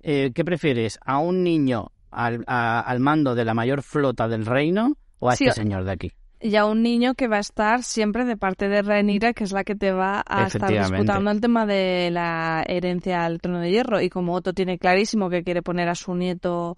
eh, 0.00 0.32
¿qué 0.34 0.44
prefieres? 0.44 0.98
¿A 1.04 1.18
un 1.18 1.42
niño 1.44 1.92
al, 2.10 2.42
a- 2.46 2.80
al 2.80 3.00
mando 3.00 3.34
de 3.34 3.44
la 3.44 3.54
mayor 3.54 3.82
flota 3.82 4.28
del 4.28 4.46
reino 4.46 4.96
o 5.18 5.28
a 5.28 5.36
Sí, 5.36 5.44
este 5.44 5.60
señor 5.60 5.84
de 5.84 5.92
aquí? 5.92 6.12
Y 6.46 6.56
a 6.56 6.66
un 6.66 6.82
niño 6.82 7.14
que 7.14 7.26
va 7.26 7.38
a 7.38 7.40
estar 7.40 7.82
siempre 7.82 8.26
de 8.26 8.36
parte 8.36 8.68
de 8.68 8.82
Rhaenyra, 8.82 9.32
que 9.32 9.44
es 9.44 9.52
la 9.52 9.64
que 9.64 9.74
te 9.74 9.92
va 9.92 10.22
a 10.26 10.42
estar 10.46 10.68
disputando 10.90 11.30
el 11.30 11.40
tema 11.40 11.64
de 11.64 12.10
la 12.12 12.62
herencia 12.68 13.24
al 13.24 13.40
trono 13.40 13.60
de 13.60 13.70
hierro. 13.70 13.98
Y 14.02 14.10
como 14.10 14.34
Otto 14.34 14.52
tiene 14.52 14.78
clarísimo 14.78 15.30
que 15.30 15.42
quiere 15.42 15.62
poner 15.62 15.88
a 15.88 15.94
su 15.94 16.14
nieto 16.14 16.76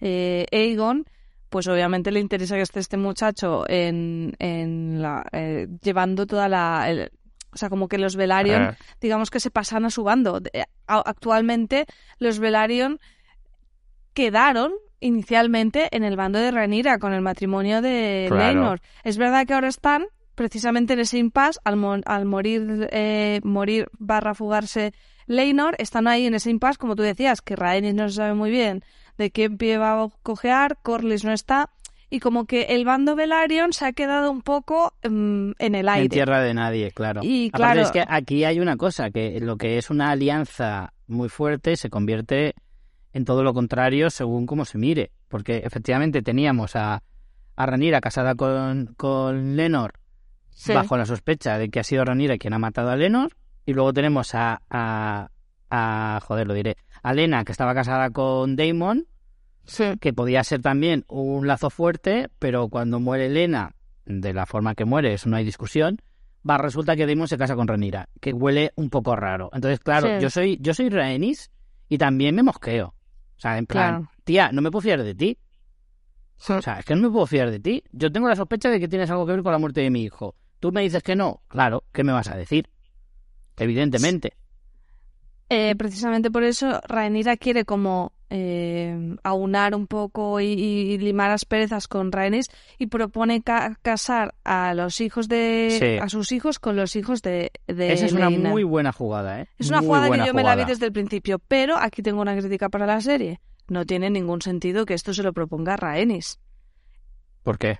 eh, 0.00 0.46
Aegon, 0.52 1.04
pues 1.48 1.66
obviamente 1.66 2.12
le 2.12 2.20
interesa 2.20 2.54
que 2.54 2.62
esté 2.62 2.78
este 2.78 2.96
muchacho 2.96 3.68
en, 3.68 4.34
en 4.38 5.02
la, 5.02 5.26
eh, 5.32 5.66
llevando 5.82 6.24
toda 6.26 6.48
la... 6.48 6.88
el- 6.88 7.10
o 7.50 7.56
sea, 7.56 7.70
como 7.70 7.88
que 7.88 7.98
los 7.98 8.14
Velaryon, 8.14 8.62
Ah. 8.62 8.76
digamos 9.00 9.30
que 9.30 9.40
se 9.40 9.50
pasan 9.50 9.84
a 9.86 9.90
su 9.90 10.04
bando. 10.04 10.40
Actualmente 10.86 11.86
los 12.18 12.38
Velaryon 12.38 13.00
quedaron 14.12 14.72
inicialmente 15.00 15.88
en 15.96 16.04
el 16.04 16.16
bando 16.16 16.38
de 16.38 16.50
Rhaenyra 16.50 16.98
con 16.98 17.12
el 17.12 17.20
matrimonio 17.22 17.80
de 17.82 18.26
Claro. 18.28 18.42
Laenor. 18.44 18.80
Es 19.04 19.16
verdad 19.18 19.46
que 19.46 19.54
ahora 19.54 19.68
están 19.68 20.06
precisamente 20.34 20.92
en 20.92 21.00
ese 21.00 21.18
impasse 21.18 21.58
al, 21.64 21.76
mo- 21.76 22.00
al 22.04 22.24
morir 22.24 22.88
eh, 22.92 23.40
morir 23.42 23.88
barra 23.98 24.34
fugarse 24.34 24.92
Laenor, 25.26 25.74
están 25.78 26.06
ahí 26.06 26.26
en 26.26 26.34
ese 26.34 26.50
impasse 26.50 26.78
como 26.78 26.96
tú 26.96 27.02
decías, 27.02 27.42
que 27.42 27.54
Rhaenys 27.56 27.94
no 27.94 28.08
se 28.08 28.14
sabe 28.16 28.34
muy 28.34 28.50
bien 28.50 28.82
de 29.18 29.30
qué 29.30 29.50
pie 29.50 29.76
va 29.78 30.02
a 30.02 30.08
cojear, 30.22 30.78
Corlys 30.82 31.24
no 31.24 31.32
está 31.32 31.70
y 32.10 32.20
como 32.20 32.46
que 32.46 32.62
el 32.70 32.86
bando 32.86 33.14
Velaryon 33.16 33.72
se 33.74 33.84
ha 33.84 33.92
quedado 33.92 34.30
un 34.30 34.40
poco 34.40 34.94
mm, 35.06 35.50
en 35.58 35.74
el 35.74 35.88
aire. 35.90 36.04
En 36.04 36.08
tierra 36.10 36.40
de 36.40 36.54
nadie, 36.54 36.90
claro. 36.92 37.20
Y, 37.22 37.48
Aparte 37.48 37.58
claro- 37.74 37.80
es 37.82 37.90
que 37.90 38.04
aquí 38.08 38.44
hay 38.44 38.60
una 38.60 38.76
cosa, 38.78 39.10
que 39.10 39.38
lo 39.40 39.56
que 39.58 39.76
es 39.76 39.90
una 39.90 40.10
alianza 40.12 40.94
muy 41.06 41.28
fuerte 41.28 41.76
se 41.76 41.90
convierte 41.90 42.54
en 43.18 43.24
todo 43.24 43.42
lo 43.42 43.52
contrario 43.52 44.08
según 44.10 44.46
cómo 44.46 44.64
se 44.64 44.78
mire. 44.78 45.10
Porque 45.28 45.58
efectivamente 45.64 46.22
teníamos 46.22 46.74
a, 46.76 47.02
a 47.56 47.66
Ranira 47.66 48.00
casada 48.00 48.34
con, 48.34 48.94
con 48.96 49.56
Lenor 49.56 49.92
Sí. 50.50 50.72
bajo 50.72 50.96
la 50.96 51.04
sospecha 51.06 51.58
de 51.58 51.68
que 51.68 51.80
ha 51.80 51.84
sido 51.84 52.04
Ranira 52.04 52.38
quien 52.38 52.52
ha 52.54 52.58
matado 52.58 52.90
a 52.90 52.96
Lenor. 52.96 53.36
Y 53.66 53.74
luego 53.74 53.92
tenemos 53.92 54.34
a, 54.34 54.62
a, 54.70 55.28
a 55.70 56.20
joder, 56.22 56.46
lo 56.46 56.54
diré, 56.54 56.76
a 57.02 57.12
Lena 57.12 57.44
que 57.44 57.52
estaba 57.52 57.74
casada 57.74 58.10
con 58.10 58.56
Daemon 58.56 59.06
Sí. 59.66 59.84
que 60.00 60.14
podía 60.14 60.42
ser 60.44 60.62
también 60.62 61.04
un 61.08 61.46
lazo 61.46 61.68
fuerte, 61.68 62.28
pero 62.38 62.68
cuando 62.68 62.98
muere 63.00 63.26
Elena, 63.26 63.74
de 64.06 64.32
la 64.32 64.46
forma 64.46 64.74
que 64.74 64.86
muere, 64.86 65.12
eso 65.12 65.28
no 65.28 65.36
hay 65.36 65.44
discusión, 65.44 65.98
va, 66.48 66.56
resulta 66.56 66.96
que 66.96 67.04
Daemon 67.04 67.28
se 67.28 67.36
casa 67.36 67.54
con 67.54 67.68
Renira, 67.68 68.08
que 68.22 68.32
huele 68.32 68.72
un 68.76 68.88
poco 68.88 69.14
raro. 69.14 69.50
Entonces, 69.52 69.80
claro, 69.80 70.06
Sí. 70.08 70.22
yo 70.22 70.30
soy 70.30 70.56
yo 70.62 70.72
soy 70.72 70.88
Rhaenys 70.88 71.50
y 71.90 71.98
también 71.98 72.34
me 72.34 72.42
mosqueo. 72.42 72.94
O 73.38 73.40
sea, 73.40 73.56
en 73.56 73.66
plan, 73.66 74.02
Claro. 74.02 74.10
tía, 74.24 74.50
no 74.52 74.60
me 74.60 74.70
puedo 74.70 74.82
fiar 74.82 75.02
de 75.02 75.14
ti. 75.14 75.38
O 76.48 76.60
sea, 76.62 76.78
es 76.80 76.84
que 76.84 76.94
no 76.94 77.02
me 77.02 77.10
puedo 77.10 77.26
fiar 77.26 77.50
de 77.50 77.60
ti. 77.60 77.82
Yo 77.92 78.12
tengo 78.12 78.28
la 78.28 78.36
sospecha 78.36 78.68
de 78.70 78.78
que 78.78 78.88
tienes 78.88 79.10
algo 79.10 79.24
que 79.26 79.32
ver 79.32 79.42
con 79.42 79.52
la 79.52 79.58
muerte 79.58 79.80
de 79.80 79.90
mi 79.90 80.02
hijo. 80.02 80.36
Tú 80.60 80.70
me 80.72 80.82
dices 80.82 81.02
que 81.02 81.16
no. 81.16 81.42
Claro, 81.48 81.84
¿qué 81.92 82.04
me 82.04 82.12
vas 82.12 82.28
a 82.28 82.36
decir? 82.36 82.68
Evidentemente. 83.56 84.34
Eh, 85.48 85.74
precisamente 85.76 86.30
por 86.30 86.42
eso 86.44 86.80
Rhaenyra 86.86 87.36
quiere 87.36 87.64
como 87.64 88.12
eh, 88.30 89.16
aunar 89.24 89.74
un 89.74 89.86
poco 89.86 90.40
y, 90.40 90.46
y 90.52 90.98
limar 90.98 91.30
asperezas 91.30 91.88
con 91.88 92.12
Rhaenys 92.12 92.48
y 92.78 92.88
propone 92.88 93.42
ca- 93.42 93.76
casar 93.82 94.34
a 94.44 94.74
los 94.74 95.00
hijos 95.00 95.28
de 95.28 95.76
Sí. 95.78 95.98
a 96.02 96.08
sus 96.08 96.32
hijos 96.32 96.58
con 96.58 96.76
los 96.76 96.94
hijos 96.96 97.22
de, 97.22 97.50
de 97.66 97.92
Esa 97.92 98.06
es 98.06 98.12
una 98.12 98.28
muy 98.30 98.64
buena 98.64 98.92
jugada, 98.92 99.40
¿eh? 99.40 99.48
Es 99.58 99.68
una 99.70 99.78
Muy 99.78 99.86
jugada 99.86 100.10
que 100.10 100.26
yo 100.26 100.34
me 100.34 100.42
la 100.42 100.56
vi 100.56 100.64
desde 100.64 100.86
el 100.86 100.92
principio, 100.92 101.38
pero 101.38 101.76
aquí 101.78 102.02
tengo 102.02 102.20
una 102.20 102.36
crítica 102.36 102.68
para 102.68 102.86
la 102.86 103.00
serie. 103.00 103.40
No 103.68 103.84
tiene 103.86 104.10
ningún 104.10 104.40
sentido 104.42 104.84
que 104.86 104.94
esto 104.94 105.12
se 105.14 105.22
lo 105.22 105.32
proponga 105.32 105.76
Rhaenys, 105.76 106.38
¿Por 107.42 107.58
qué? 107.58 107.78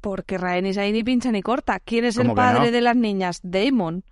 porque 0.00 0.38
Rhaenys 0.38 0.78
ahí 0.78 0.92
ni 0.92 1.02
pincha 1.02 1.32
ni 1.32 1.42
corta. 1.42 1.80
¿Quién 1.80 2.04
es 2.04 2.16
el 2.16 2.24
¿Cómo 2.24 2.34
que 2.34 2.40
padre 2.40 2.66
no? 2.66 2.70
de 2.70 2.80
las 2.80 2.96
niñas? 2.96 3.40
Daemon. 3.42 4.04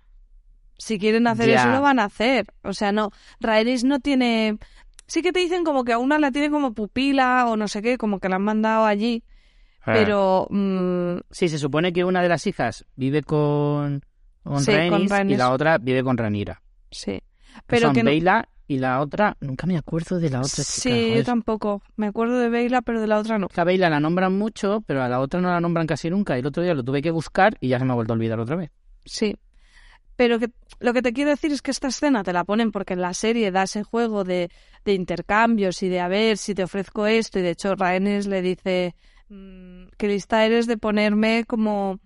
Si 0.77 0.99
quieren 0.99 1.25
hacer 1.27 1.47
Ya. 1.47 1.61
eso, 1.61 1.69
lo 1.69 1.81
van 1.81 1.99
a 1.99 2.05
hacer. 2.05 2.47
O 2.63 2.73
sea, 2.73 2.91
no. 2.91 3.11
Rhaenys 3.39 3.85
no 3.85 3.99
tiene. 4.01 4.57
Sí 5.07 5.21
que 5.21 5.31
te 5.31 5.39
dicen 5.39 5.63
como 5.63 5.83
que 5.83 5.93
a 5.93 5.97
una 5.99 6.17
la 6.19 6.31
tiene 6.31 6.49
como 6.49 6.73
pupila 6.73 7.45
o 7.47 7.55
no 7.57 7.67
sé 7.67 7.81
qué, 7.81 7.97
como 7.97 8.19
que 8.19 8.29
la 8.29 8.37
han 8.37 8.41
mandado 8.43 8.85
allí. 8.85 9.23
Eh. 9.87 9.91
Pero. 9.93 10.47
mm, 10.49 11.17
Sí, 11.31 11.47
se 11.49 11.57
supone 11.59 11.93
que 11.93 12.03
una 12.03 12.21
de 12.21 12.29
las 12.29 12.47
hijas 12.47 12.85
vive 12.95 13.21
con, 13.21 14.03
con 14.43 14.59
Sí, 14.61 14.71
con 14.89 15.29
y 15.29 15.35
la 15.37 15.51
otra 15.51 15.77
vive 15.77 16.03
con 16.03 16.17
Ranira. 16.17 16.61
sí. 16.91 17.21
Que 17.55 17.61
Pero 17.67 17.87
son 17.87 17.95
que 17.95 18.03
no- 18.03 18.09
Beyla 18.09 18.49
y 18.67 18.79
la 18.79 18.99
otra, 18.99 19.37
nunca 19.39 19.65
me 19.67 19.77
acuerdo 19.77 20.19
de 20.19 20.29
la 20.29 20.39
otra 20.39 20.49
chica. 20.49 20.63
Sí, 20.63 21.13
yo 21.15 21.23
tampoco. 21.23 21.81
Me 21.95 22.07
acuerdo 22.07 22.37
de 22.39 22.49
Beyla, 22.49 22.81
pero 22.81 22.99
de 22.99 23.07
la 23.07 23.17
otra 23.19 23.37
no. 23.37 23.47
Que 23.47 23.61
a 23.61 23.63
Beyla 23.63 23.89
la 23.89 23.99
nombran 24.01 24.37
mucho, 24.37 24.83
pero 24.85 25.01
a 25.03 25.07
la 25.07 25.21
otra 25.21 25.39
no 25.39 25.49
la 25.49 25.61
nombran 25.61 25.87
casi 25.87 26.09
nunca. 26.09 26.35
Y 26.35 26.41
el 26.41 26.47
otro 26.47 26.63
día 26.63 26.73
lo 26.73 26.83
tuve 26.83 27.01
que 27.01 27.11
buscar 27.11 27.55
y 27.61 27.69
ya 27.69 27.79
se 27.79 27.85
me 27.85 27.91
ha 27.91 27.95
vuelto 27.95 28.11
a 28.11 28.15
olvidar 28.15 28.39
otra 28.41 28.55
vez. 28.57 28.71
Sí. 29.05 29.35
Pero 30.17 30.39
que 30.39 30.49
lo 30.79 30.91
que 30.93 31.01
te 31.01 31.13
quiero 31.13 31.29
decir 31.29 31.51
es 31.53 31.61
que 31.61 31.71
esta 31.71 31.87
escena 31.87 32.23
te 32.23 32.33
la 32.33 32.43
ponen 32.43 32.71
porque 32.71 32.93
en 32.93 33.01
la 33.01 33.13
serie 33.13 33.51
da 33.51 33.63
ese 33.63 33.83
juego 33.83 34.23
de, 34.25 34.49
de 34.85 34.93
intercambios 34.93 35.81
y 35.83 35.89
de 35.89 35.99
a 35.99 36.07
ver 36.07 36.37
si 36.37 36.53
te 36.55 36.63
ofrezco 36.63 37.07
esto. 37.07 37.39
Y 37.39 37.41
de 37.41 37.49
hecho, 37.51 37.75
Rhaenys 37.75 38.27
le 38.27 38.41
dice 38.41 38.95
mm, 39.29 39.87
que 39.97 40.07
lista 40.07 40.45
eres 40.45 40.67
de 40.67 40.77
ponerme 40.77 41.43
como, 41.45 41.99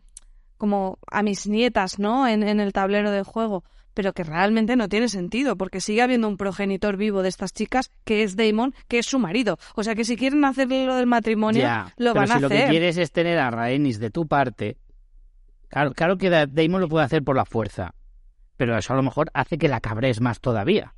como 0.57 0.97
a 1.11 1.21
mis 1.21 1.45
nietas, 1.47 1.99
¿no? 1.99 2.27
En, 2.27 2.41
en 2.43 2.59
el 2.59 2.73
tablero 2.73 3.11
de 3.11 3.23
juego. 3.23 3.63
Pero 3.93 4.13
que 4.13 4.23
realmente 4.23 4.75
no 4.77 4.87
tiene 4.87 5.09
sentido, 5.09 5.57
porque 5.57 5.81
sigue 5.81 6.01
habiendo 6.01 6.27
un 6.29 6.37
progenitor 6.37 6.95
vivo 6.95 7.21
de 7.21 7.27
estas 7.29 7.51
chicas, 7.53 7.91
que 8.05 8.23
es 8.23 8.37
Damon, 8.37 8.73
que 8.87 8.99
es 8.99 9.05
su 9.07 9.19
marido. 9.19 9.57
O 9.75 9.83
sea 9.83 9.93
que 9.95 10.05
si 10.05 10.15
quieren 10.15 10.45
hacer 10.45 10.69
lo 10.69 10.95
del 10.95 11.07
matrimonio, 11.07 11.61
Ya, 11.63 11.93
lo 11.97 12.13
pero 12.13 12.21
van 12.21 12.27
si 12.27 12.33
a 12.33 12.39
lo 12.39 12.47
que 12.49 12.55
hacer. 12.59 12.69
quieres 12.69 12.97
es 12.97 13.11
tener 13.11 13.37
a 13.39 13.51
Rhaenys 13.51 13.99
de 13.99 14.09
tu 14.11 14.25
parte, 14.27 14.77
claro, 15.67 15.91
claro 15.93 16.17
que 16.17 16.29
Da- 16.29 16.45
Daemon 16.45 16.79
lo 16.81 16.87
puede 16.87 17.03
hacer 17.03 17.23
por 17.23 17.35
la 17.35 17.43
fuerza, 17.45 17.93
pero 18.55 18.77
eso 18.77 18.93
a 18.93 18.95
lo 18.95 19.03
mejor 19.03 19.31
hace 19.33 19.57
que 19.57 19.67
la 19.67 19.81
cabres 19.81 20.21
más 20.21 20.39
todavía. 20.39 20.93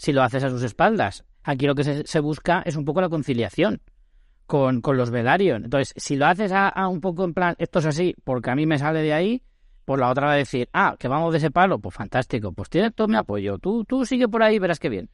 Si 0.00 0.14
lo 0.14 0.22
haces 0.22 0.42
a 0.44 0.48
sus 0.48 0.62
espaldas. 0.62 1.26
Aquí 1.42 1.66
lo 1.66 1.74
que 1.74 1.84
se, 1.84 2.06
se 2.06 2.20
busca 2.20 2.62
es 2.64 2.74
un 2.74 2.86
poco 2.86 3.02
la 3.02 3.10
conciliación 3.10 3.82
con, 4.46 4.80
con 4.80 4.96
los 4.96 5.10
Velaryon. 5.10 5.64
Entonces, 5.64 5.92
si 5.94 6.16
lo 6.16 6.24
haces 6.24 6.52
a, 6.52 6.68
a 6.70 6.88
un 6.88 7.02
poco 7.02 7.22
en 7.24 7.34
plan, 7.34 7.54
esto 7.58 7.80
es 7.80 7.84
así, 7.84 8.14
porque 8.24 8.50
a 8.50 8.54
mí 8.54 8.64
me 8.64 8.78
sale 8.78 9.02
de 9.02 9.12
ahí, 9.12 9.42
pues 9.84 10.00
la 10.00 10.08
otra 10.08 10.28
va 10.28 10.32
a 10.32 10.36
decir, 10.36 10.70
ah, 10.72 10.96
que 10.98 11.06
vamos 11.06 11.32
de 11.32 11.36
ese 11.38 11.50
palo, 11.50 11.80
pues 11.80 11.94
fantástico, 11.94 12.50
pues 12.52 12.70
tienes 12.70 12.94
todo 12.94 13.08
mi 13.08 13.16
apoyo, 13.16 13.58
tú, 13.58 13.84
tú 13.84 14.06
sigue 14.06 14.26
por 14.26 14.42
ahí, 14.42 14.58
verás 14.58 14.78
qué 14.78 14.88
bien. 14.88 15.10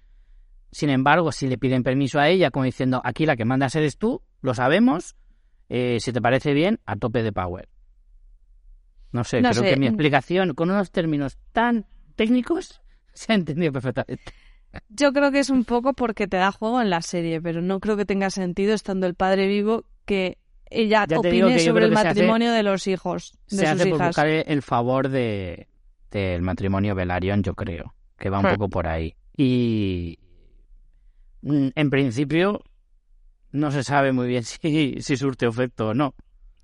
Sin 0.70 0.88
embargo, 0.88 1.32
si 1.32 1.48
le 1.48 1.58
piden 1.58 1.82
permiso 1.82 2.20
a 2.20 2.28
ella, 2.28 2.52
como 2.52 2.64
diciendo, 2.64 3.00
aquí 3.02 3.26
la 3.26 3.34
que 3.34 3.44
mandas 3.44 3.74
eres 3.74 3.98
tú, 3.98 4.22
lo 4.40 4.54
sabemos, 4.54 5.16
eh, 5.68 5.98
si 5.98 6.12
te 6.12 6.22
parece 6.22 6.54
bien, 6.54 6.78
a 6.86 6.94
tope 6.94 7.24
de 7.24 7.32
power. 7.32 7.68
No 9.10 9.24
sé, 9.24 9.40
No 9.42 9.50
creo 9.50 9.64
sé. 9.64 9.70
que 9.70 9.80
mi 9.80 9.88
explicación 9.88 10.54
con 10.54 10.70
unos 10.70 10.92
términos 10.92 11.38
tan 11.50 11.86
técnicos 12.14 12.82
se 13.14 13.32
ha 13.32 13.34
entendido 13.34 13.72
perfectamente. 13.72 14.22
Yo 14.88 15.12
creo 15.12 15.30
que 15.32 15.38
es 15.40 15.50
un 15.50 15.64
poco 15.64 15.92
porque 15.92 16.26
te 16.28 16.36
da 16.36 16.52
juego 16.52 16.80
en 16.80 16.90
la 16.90 17.02
serie, 17.02 17.40
pero 17.40 17.62
no 17.62 17.80
creo 17.80 17.96
que 17.96 18.04
tenga 18.04 18.30
sentido 18.30 18.74
estando 18.74 19.06
el 19.06 19.14
padre 19.14 19.46
vivo 19.46 19.84
que 20.04 20.38
ella 20.70 21.06
Ya 21.08 21.18
opine 21.18 21.58
sobre 21.60 21.84
el 21.86 21.96
hace- 21.96 22.08
matrimonio 22.08 22.52
de 22.52 22.62
los 22.62 22.86
hijos, 22.86 23.38
de 23.48 23.56
Se 23.56 23.62
sus 23.66 23.68
hace 23.80 23.86
por 23.90 23.96
hijas. 23.96 24.08
buscar 24.08 24.26
el 24.28 24.62
favor 24.62 25.08
de 25.08 25.68
del 26.10 26.40
matrimonio 26.42 26.94
Velaryon, 26.94 27.42
yo 27.42 27.54
creo, 27.54 27.94
que 28.18 28.30
va 28.30 28.38
un 28.38 28.46
Hmm. 28.46 28.52
poco 28.54 28.68
por 28.70 28.86
ahí. 28.86 29.14
Y 29.36 30.18
mm, 31.42 31.68
en 31.74 31.90
principio 31.90 32.62
no 33.52 33.70
se 33.70 33.82
sabe 33.84 34.12
muy 34.12 34.26
bien 34.28 34.42
si, 34.44 34.96
si 35.00 35.16
surte 35.16 35.46
efecto 35.46 35.88
o 35.88 35.94
no. 35.94 36.14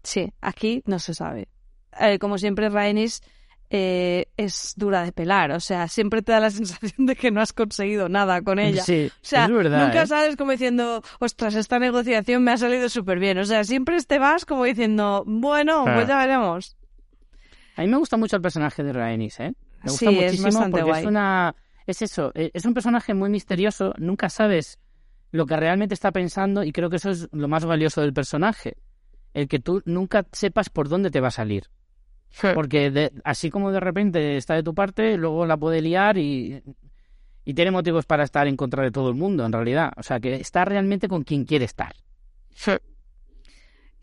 Sí, 0.03 0.33
aquí 0.41 0.83
no 0.87 0.99
se 0.99 1.15
sabe. 1.15 1.49
Eh, 2.01 2.19
como 2.19 2.39
siempre, 2.39 2.69
Rhaenys 2.71 3.21
eh, 3.75 4.27
es 4.37 4.75
dura 4.77 5.03
de 5.03 5.13
pelar, 5.13 5.51
o 5.53 5.59
sea, 5.61 5.89
siempre 5.89 6.21
te 6.21 6.31
da 6.33 6.41
la 6.41 6.51
sensación 6.51 7.07
de 7.07 7.17
que 7.17 7.31
no 7.31 7.41
has 7.41 7.55
conseguido 7.55 8.11
nada 8.11 8.43
con 8.43 8.59
ella. 8.59 8.83
Sí, 8.83 9.07
O 9.11 9.19
sea, 9.25 9.47
es 9.47 9.51
verdad. 9.51 9.87
nunca 9.87 10.03
¿eh? 10.03 10.07
sales 10.07 10.37
como 10.37 10.51
diciendo, 10.53 11.03
ostras, 11.21 11.55
esta 11.55 11.79
negociación 11.79 12.45
me 12.45 12.53
ha 12.53 12.59
salido 12.59 12.89
súper 12.91 13.19
bien. 13.19 13.39
O 13.39 13.45
sea, 13.47 13.65
siempre 13.65 13.97
te 14.03 14.19
vas 14.19 14.45
como 14.45 14.65
diciendo, 14.65 15.25
bueno, 15.27 15.85
Ah. 15.87 15.95
pues 15.95 16.07
ya 16.07 16.19
veremos. 16.19 16.77
A 17.77 17.81
mí 17.83 17.89
me 17.89 17.97
gusta 17.97 18.19
mucho 18.19 18.37
el 18.37 18.43
personaje 18.43 18.83
de 18.85 18.93
Rhaenys, 18.93 19.41
¿eh? 19.41 19.55
Me 19.83 19.91
gusta 19.91 20.11
Sí, 20.11 20.19
es 20.19 20.25
muchísimo 20.25 20.45
bastante 20.45 20.71
porque 20.73 20.91
guay. 20.91 21.01
es 21.03 21.07
una 21.09 21.55
es 21.87 22.03
eso, 22.03 22.31
eh, 22.35 22.51
es 22.55 22.65
un 22.67 22.75
personaje 22.75 23.13
muy 23.15 23.29
misterioso, 23.31 23.93
nunca 23.99 24.29
sabes 24.29 24.79
lo 25.33 25.47
que 25.47 25.57
realmente 25.57 25.95
está 25.95 26.13
pensando 26.13 26.63
y 26.63 26.71
creo 26.73 26.91
que 26.91 26.97
eso 26.97 27.11
es 27.11 27.29
lo 27.33 27.49
más 27.49 27.65
valioso 27.65 28.03
del 28.03 28.13
personaje, 28.13 28.77
el 29.35 29.49
que 29.49 29.59
tú 29.59 29.83
nunca 29.87 30.25
sepas 30.31 30.69
por 30.69 30.89
dónde 30.89 31.11
te 31.11 31.21
va 31.21 31.29
a 31.29 31.33
salir. 31.33 31.71
Porque 32.55 32.91
de- 32.91 33.13
así 33.25 33.51
como 33.51 33.71
de 33.73 33.81
repente 33.81 34.37
está 34.37 34.55
de 34.55 34.63
tu 34.63 34.75
parte, 34.75 35.17
luego 35.17 35.45
la 35.47 35.57
puede 35.57 35.81
liar 35.81 36.17
y, 36.19 36.63
y 37.45 37.55
tiene 37.55 37.71
motivos 37.71 38.07
para 38.07 38.25
estar 38.25 38.47
en 38.47 38.57
contra 38.57 38.83
de 38.83 38.91
todo 38.91 39.09
el 39.11 39.15
mundo, 39.15 39.45
en 39.45 39.53
realidad. 39.53 39.93
O 39.97 40.03
sea, 40.03 40.19
que 40.21 40.35
está 40.37 40.65
realmente 40.65 41.09
con 41.09 41.23
quien 41.25 41.45
quiere 41.45 41.65
estar. 41.67 41.95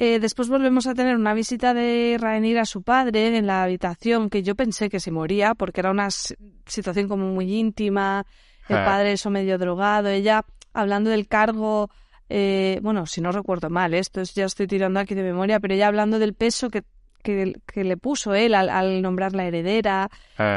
Eh, 0.02 0.20
después 0.20 0.48
volvemos 0.48 0.88
a 0.88 0.94
tener 0.94 1.16
una 1.18 1.34
visita 1.34 1.74
de 1.74 2.18
Rhaenyra 2.20 2.62
a 2.62 2.66
su 2.66 2.84
padre 2.84 3.36
en 3.38 3.46
la 3.46 3.64
habitación, 3.64 4.30
que 4.30 4.44
yo 4.44 4.56
pensé 4.56 4.90
que 4.90 5.02
se 5.02 5.12
moría, 5.12 5.56
porque 5.56 5.82
era 5.82 5.92
una 5.92 6.10
situación 6.10 7.10
como 7.10 7.28
muy 7.28 7.54
íntima, 7.54 8.26
el 8.70 8.78
padre 8.86 9.12
eso 9.14 9.30
medio 9.30 9.58
drogado, 9.58 10.08
ella 10.08 10.46
hablando 10.74 11.10
del 11.10 11.28
cargo, 11.28 11.90
eh, 12.30 12.80
bueno, 12.82 13.08
si 13.08 13.20
no 13.20 13.32
recuerdo 13.34 13.70
mal, 13.70 13.94
esto 13.94 14.22
es, 14.22 14.34
ya 14.36 14.46
estoy 14.46 14.68
tirando 14.68 15.02
aquí 15.02 15.16
de 15.16 15.24
memoria, 15.24 15.60
pero 15.60 15.74
ella 15.74 15.88
hablando 15.88 16.18
del 16.18 16.34
peso 16.34 16.70
que, 16.70 16.84
que, 17.24 17.54
que 17.66 17.84
le 17.84 17.98
puso 17.98 18.34
él 18.34 18.56
al, 18.56 18.70
al 18.70 19.02
nombrar 19.02 19.34
la 19.34 19.46
heredera, 19.46 20.10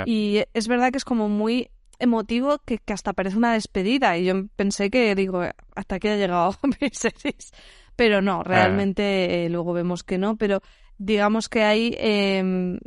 y 0.06 0.42
es 0.54 0.68
verdad 0.68 0.90
que 0.90 0.98
es 0.98 1.04
como 1.04 1.28
muy 1.28 1.68
emotivo 1.98 2.58
que, 2.64 2.78
que 2.78 2.92
hasta 2.92 3.12
parece 3.12 3.36
una 3.36 3.52
despedida, 3.52 4.16
y 4.16 4.24
yo 4.24 4.46
pensé 4.56 4.90
que, 4.90 5.14
digo, 5.14 5.42
hasta 5.74 5.96
aquí 5.96 6.08
ha 6.08 6.16
llegado 6.16 6.56
Viserys. 6.80 7.52
Pero 7.94 8.22
no, 8.22 8.42
realmente 8.42 9.44
eh, 9.44 9.50
luego 9.50 9.74
vemos 9.74 10.02
que 10.02 10.16
no, 10.16 10.36
pero 10.36 10.62
digamos 10.96 11.50
que 11.50 11.62
ahí 11.62 11.94
eh, 11.98 12.78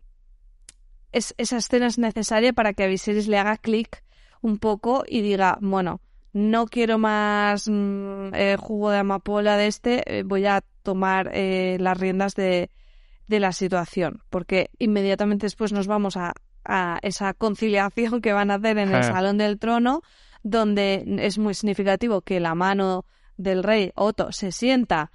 es, 1.12 1.34
esa 1.38 1.58
escena 1.58 1.88
es 1.88 1.98
necesaria 1.98 2.54
para 2.54 2.74
que 2.74 2.84
a 2.84 2.88
Viserys 2.88 3.28
le 3.28 3.38
haga 3.38 3.58
clic 3.58 4.04
un 4.42 4.58
poco 4.58 5.04
y 5.08 5.22
diga, 5.22 5.58
bueno, 5.62 6.02
no 6.34 6.66
quiero 6.66 6.98
más 6.98 7.70
mm, 7.70 8.34
eh, 8.34 8.58
jugo 8.60 8.92
de 8.92 8.98
amapola 8.98 9.56
de 9.56 9.68
este, 9.68 10.20
eh, 10.20 10.24
voy 10.24 10.46
a 10.46 10.62
tomar 10.84 11.32
eh, 11.34 11.78
las 11.80 11.98
riendas 11.98 12.36
de, 12.36 12.70
de 13.28 13.40
la 13.40 13.52
situación, 13.52 14.22
porque 14.30 14.70
inmediatamente 14.80 15.46
después 15.46 15.72
nos 15.74 15.88
vamos 15.88 16.18
a, 16.18 16.34
a 16.64 17.00
esa 17.02 17.34
conciliación 17.34 18.22
que 18.22 18.34
van 18.34 18.52
a 18.52 18.56
hacer 18.56 18.78
en 18.78 18.94
el. 18.94 19.04
Salón 19.04 19.38
del 19.38 19.60
Trono, 19.60 20.02
donde 20.44 21.04
es 21.20 21.38
muy 21.38 21.54
significativo 21.54 22.22
que 22.22 22.40
la 22.40 22.54
mano 22.56 23.06
del 23.38 23.64
rey 23.64 23.92
Otto 23.96 24.32
se 24.32 24.52
sienta 24.52 25.12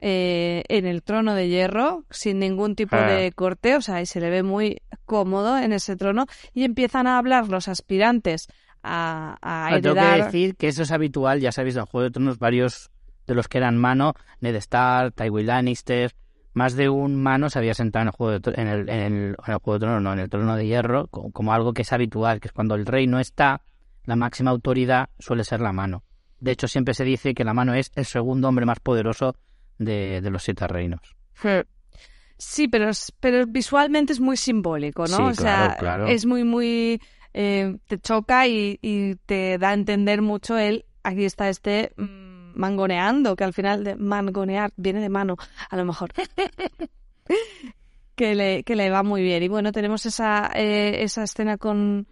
eh, 0.00 0.62
en 0.68 0.84
el 0.86 1.02
trono 1.02 1.34
de 1.34 1.48
hierro 1.48 2.04
sin 2.10 2.38
ningún 2.38 2.74
tipo 2.76 2.94
Ah. 2.96 3.06
de 3.10 3.32
corte, 3.32 3.74
o 3.76 3.80
sea, 3.80 4.02
y 4.02 4.06
se 4.06 4.20
le 4.20 4.28
ve 4.28 4.42
muy 4.42 4.82
cómodo 5.06 5.56
en 5.56 5.72
ese 5.72 5.96
trono 5.96 6.26
y 6.52 6.64
empiezan 6.64 7.06
a 7.06 7.16
hablar 7.16 7.48
los 7.48 7.68
aspirantes 7.68 8.48
a, 8.82 9.38
a 9.40 9.68
Ah, 9.68 9.80
tengo 9.80 9.94
que 9.94 10.00
heredar. 10.00 10.24
decir 10.26 10.56
que 10.56 10.68
eso 10.68 10.82
es 10.82 10.90
habitual, 10.92 11.40
ya 11.40 11.52
sabéis, 11.52 11.76
en 11.76 11.86
Juego 11.86 12.04
de 12.04 12.10
Tronos 12.10 12.38
varios 12.38 12.90
de 13.26 13.34
los 13.34 13.48
que 13.48 13.56
eran 13.56 13.78
mano, 13.78 14.12
Ned 14.40 14.54
Stark, 14.56 15.14
Tywin 15.14 15.46
Lannister, 15.46 16.12
más 16.54 16.74
de 16.74 16.88
un 16.88 17.14
mano 17.22 17.50
se 17.50 17.58
había 17.58 17.74
sentado 17.74 18.02
en 18.02 18.08
el 18.08 18.12
Juego 18.14 18.38
de, 18.38 18.52
en 18.60 18.66
el, 18.68 18.88
en 18.88 18.98
el, 19.00 19.12
en 19.12 19.52
el 19.52 19.56
Juego 19.58 19.74
de 19.74 19.80
Tronos, 19.80 20.02
no, 20.02 20.12
en 20.12 20.18
el 20.20 20.28
Trono 20.30 20.56
de 20.56 20.66
Hierro, 20.66 21.08
como, 21.08 21.30
como 21.32 21.52
algo 21.52 21.72
que 21.74 21.82
es 21.82 21.92
habitual, 21.92 22.40
que 22.40 22.48
es 22.48 22.52
cuando 22.52 22.74
el 22.74 22.86
rey 22.86 23.06
no 23.06 23.20
está, 23.20 23.60
la 24.04 24.16
máxima 24.16 24.50
autoridad 24.50 25.10
suele 25.18 25.44
ser 25.44 25.60
la 25.60 25.72
mano. 25.72 26.02
De 26.40 26.52
hecho, 26.52 26.68
siempre 26.68 26.94
se 26.94 27.04
dice 27.04 27.34
que 27.34 27.44
la 27.44 27.54
mano 27.54 27.74
es 27.74 27.90
el 27.94 28.04
segundo 28.04 28.48
hombre 28.48 28.66
más 28.66 28.80
poderoso 28.80 29.34
de, 29.78 30.20
de 30.20 30.30
los 30.30 30.42
siete 30.42 30.66
reinos. 30.68 31.00
Sí, 32.36 32.68
pero, 32.68 32.88
es- 32.90 33.12
pero 33.20 33.46
visualmente 33.46 34.12
es 34.12 34.20
muy 34.20 34.36
simbólico, 34.36 35.02
¿no? 35.06 35.16
Sí, 35.16 35.22
o 35.22 35.34
sea, 35.34 35.56
claro, 35.56 35.76
claro. 35.78 36.06
es 36.08 36.26
muy, 36.26 36.44
muy... 36.44 37.00
eh, 37.32 37.76
te 37.86 37.98
choca 37.98 38.46
y, 38.46 38.78
y 38.82 39.14
te 39.26 39.56
da 39.58 39.70
a 39.70 39.74
entender 39.74 40.20
mucho 40.22 40.58
el... 40.58 40.84
Aquí 41.02 41.24
está 41.24 41.48
este 41.48 41.92
mm, 41.96 42.23
mangoneando, 42.54 43.36
que 43.36 43.44
al 43.44 43.52
final 43.52 43.84
de 43.84 43.96
mangonear 43.96 44.72
viene 44.76 45.00
de 45.00 45.08
mano, 45.08 45.36
a 45.70 45.76
lo 45.76 45.84
mejor. 45.84 46.12
que, 48.16 48.34
le, 48.34 48.64
que 48.64 48.76
le 48.76 48.90
va 48.90 49.02
muy 49.02 49.22
bien. 49.22 49.42
Y 49.42 49.48
bueno, 49.48 49.72
tenemos 49.72 50.06
esa, 50.06 50.50
eh, 50.54 51.02
esa 51.02 51.24
escena 51.24 51.58
con, 51.58 52.06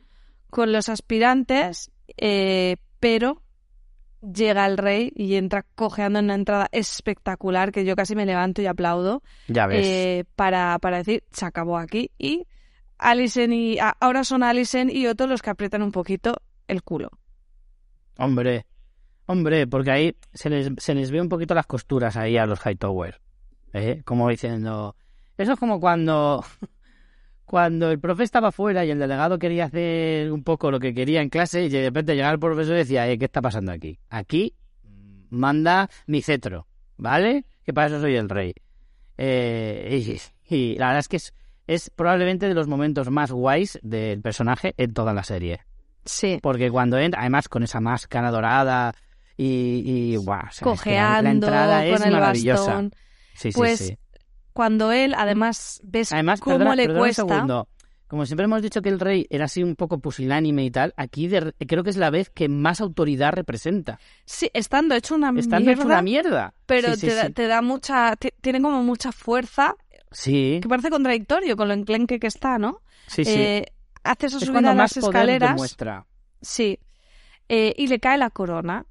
con 0.51 0.73
los 0.73 0.89
aspirantes, 0.89 1.91
eh, 2.17 2.77
pero 3.01 3.43
llega 4.23 4.67
el 4.67 4.79
rey 4.79 5.13
y 5.17 5.35
entra 5.35 5.65
cojeando 5.75 6.21
en 6.21 6.27
una 6.27 6.37
entrada 6.37 6.69
espectacular 6.71 7.73
que 7.73 7.85
yo 7.85 7.97
casi 7.97 8.15
me 8.15 8.25
levanto 8.25 8.63
y 8.63 8.67
aplaudo 8.67 9.21
Ya 9.49 9.67
ves. 9.67 9.85
eh, 9.85 10.25
para, 10.37 10.79
para 10.79 10.99
decir 10.99 11.25
se 11.33 11.45
acabó 11.45 11.77
aquí 11.77 12.13
y 12.19 12.47
Alison 12.99 13.53
y 13.53 13.79
ahora 14.01 14.23
son 14.23 14.45
Alison 14.45 14.91
y 14.91 15.09
Otto 15.09 15.27
los 15.27 15.43
que 15.43 15.51
aprietan 15.51 15.83
un 15.83 15.91
poquito 15.91 16.37
el 16.69 16.85
culo. 16.85 17.11
Hombre, 18.17 18.65
hombre, 19.33 19.67
porque 19.67 19.91
ahí 19.91 20.17
se 20.33 20.51
les, 20.51 20.71
se 20.79 20.95
les 20.95 21.11
ve 21.11 21.21
un 21.21 21.29
poquito 21.29 21.55
las 21.55 21.67
costuras 21.67 22.17
ahí 22.17 22.37
a 22.37 22.47
los 22.47 22.61
Hightower. 22.65 23.21
¿eh? 23.73 24.03
Como 24.05 24.29
diciendo... 24.29 24.97
Eso 25.37 25.53
es 25.53 25.59
como 25.59 25.81
cuando... 25.81 26.45
Cuando 27.45 27.91
el 27.91 28.01
profe 28.01 28.23
estaba 28.23 28.51
fuera 28.51 28.83
y 28.83 28.91
el 28.91 28.99
delegado 28.99 29.39
quería 29.39 29.67
hacer 29.67 30.33
un 30.33 30.43
poco 30.43 30.71
lo 30.71 30.81
que 30.81 30.95
quería 30.95 31.21
en 31.21 31.29
clase 31.29 31.65
y 31.65 31.69
de 31.69 31.83
repente 31.83 32.15
llegaba 32.15 32.33
el 32.33 32.39
profesor 32.39 32.77
y 32.77 32.79
decía, 32.79 33.07
eh, 33.11 33.19
¿qué 33.19 33.27
está 33.27 33.43
pasando 33.43 33.73
aquí? 33.73 33.99
Aquí 34.09 34.55
manda 35.29 35.91
mi 36.07 36.23
cetro, 36.23 36.67
¿vale? 36.97 37.45
Que 37.63 37.75
para 37.75 37.89
eso 37.89 38.01
soy 38.01 38.15
el 38.15 38.31
rey. 38.31 38.55
Eh, 39.19 40.19
y, 40.49 40.55
y 40.55 40.79
la 40.79 40.87
verdad 40.87 41.01
es 41.01 41.09
que 41.09 41.17
es, 41.17 41.35
es 41.67 41.91
probablemente 41.91 42.49
de 42.49 42.55
los 42.55 42.69
momentos 42.69 43.11
más 43.11 43.31
guays 43.31 43.79
del 43.83 44.23
personaje 44.23 44.73
en 44.79 44.95
toda 44.95 45.13
la 45.13 45.23
serie. 45.23 45.61
Sí. 46.05 46.39
Porque 46.41 46.71
cuando 46.71 46.99
entra, 46.99 47.21
además 47.21 47.49
con 47.49 47.63
esa 47.63 47.81
máscara 47.81 48.31
dorada 48.31 48.95
y, 49.37 50.13
y 50.13 50.17
guau, 50.17 50.41
o 50.49 50.51
sea, 50.51 50.51
es 50.51 50.59
que 50.59 50.65
la- 50.65 50.71
Cojeando 50.73 51.23
la, 51.23 51.31
entrada 51.31 51.87
es 51.87 51.99
con 51.99 52.07
el 52.09 52.13
maravillosa. 52.15 52.65
bastón. 52.67 52.93
Sí, 53.35 53.53
sí, 53.53 53.59
Pues 53.59 53.79
sí. 53.79 53.99
cuando 54.53 54.93
él 54.93 55.15
además 55.17 55.81
ves 55.85 56.13
Además, 56.13 56.41
cómo 56.41 56.57
perdona, 56.59 56.77
le 56.77 56.83
perdona 56.85 57.01
un 57.01 57.05
cuesta. 57.07 57.23
segundo. 57.29 57.69
como 58.09 58.27
siempre 58.27 58.45
hemos 58.45 58.61
dicho 58.61 58.83
que 58.83 58.91
el 58.91 59.01
rey 59.01 59.27
era 59.31 59.47
así 59.47 59.63
un 59.63 59.75
poco 59.75 59.99
pusilánime 59.99 60.65
y 60.67 60.71
tal, 60.71 60.93
aquí 60.99 61.29
de- 61.29 61.55
creo 61.67 61.83
que 61.83 61.89
es 61.89 61.97
la 61.97 62.11
vez 62.11 62.29
que 62.29 62.47
más 62.51 62.83
autoridad 62.83 63.33
representa. 63.33 63.99
Sí, 64.27 64.51
estando 64.53 64.95
hecho 64.95 65.15
una 65.15 65.31
Estando 65.31 65.65
mierda, 65.65 65.73
hecho 65.81 65.87
una 65.87 66.03
mierda. 66.03 66.55
pero 66.67 66.95
Sí, 66.95 67.07
te, 67.07 67.15
da, 67.15 67.27
sí. 67.29 67.33
te 67.33 67.47
da 67.47 67.63
mucha... 67.63 68.15
ti- 68.17 68.33
Tiene 68.43 68.61
como 68.61 68.83
mucha 68.83 69.13
fuerza, 69.13 69.77
Sí, 70.11 70.59
que 70.63 70.69
parece 70.69 70.91
contradictorio 70.91 71.57
con 71.57 71.69
lo 71.69 71.75
enclenque 71.75 72.21
que 72.21 72.27
está, 72.27 72.59
¿no? 72.59 72.83
sí, 73.07 73.25
sí. 73.25 73.33
Eh, 73.35 73.65
hace 74.05 74.29
su 74.29 74.37
es 74.37 74.45
subida 74.45 74.73
a 74.73 74.75
las 74.75 74.93
poder 74.93 75.07
escaleras. 75.09 75.51
demuestra. 75.53 76.07
Sí. 76.43 76.79
Eh, 77.49 77.73
y 77.79 77.87
le 77.87 77.99
cae 77.99 78.19
la 78.19 78.29
corona. 78.29 78.85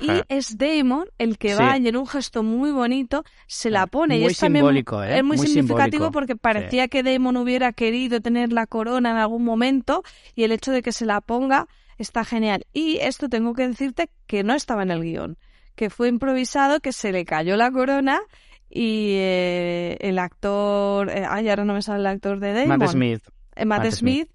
Y 0.00 0.10
es 0.28 0.58
Damon 0.58 1.06
el 1.18 1.38
que 1.38 1.50
Sí. 1.54 1.62
va 1.62 1.78
y 1.78 1.88
en 1.88 1.96
un 1.96 2.06
gesto 2.06 2.42
muy 2.42 2.70
bonito 2.70 3.24
se 3.46 3.70
la 3.70 3.86
pone. 3.86 4.18
y 4.18 4.22
Muy 4.22 4.32
es 4.32 4.38
también 4.38 4.62
simbólico, 4.64 5.02
¿eh? 5.02 5.16
Es 5.18 5.24
muy, 5.24 5.36
Muy 5.38 5.46
significativo 5.46 5.90
simbólico. 6.06 6.12
porque 6.12 6.36
parecía 6.36 6.88
que 6.88 7.02
Damon 7.02 7.36
hubiera 7.38 7.72
querido 7.72 8.20
tener 8.20 8.52
la 8.52 8.66
corona 8.66 9.10
en 9.12 9.16
algún 9.16 9.44
momento 9.44 10.02
y 10.34 10.44
el 10.44 10.52
hecho 10.52 10.70
de 10.72 10.82
que 10.82 10.92
se 10.92 11.06
la 11.06 11.20
ponga 11.20 11.66
está 11.98 12.24
genial. 12.24 12.66
Y 12.74 12.98
esto 12.98 13.28
tengo 13.28 13.54
que 13.54 13.66
decirte 13.68 14.10
que 14.26 14.42
no 14.44 14.54
estaba 14.54 14.82
en 14.82 14.90
el 14.90 15.00
guion, 15.02 15.38
que 15.76 15.88
fue 15.88 16.08
improvisado, 16.08 16.80
que 16.80 16.92
se 16.92 17.10
le 17.12 17.24
cayó 17.24 17.56
la 17.56 17.70
corona 17.70 18.20
y 18.68 19.12
eh, 19.16 19.96
el 20.00 20.18
actor... 20.18 21.08
eh, 21.08 21.24
ay, 21.28 21.48
ahora 21.48 21.64
no 21.64 21.72
me 21.72 21.80
sale 21.82 22.00
el 22.00 22.06
actor 22.06 22.38
de 22.40 22.52
Damon. 22.52 22.78
Matt 22.80 22.90
Smith. 22.90 23.22
Eh, 23.54 23.64
Matt 23.64 23.84
Matt 23.84 23.92
Smith 23.92 24.28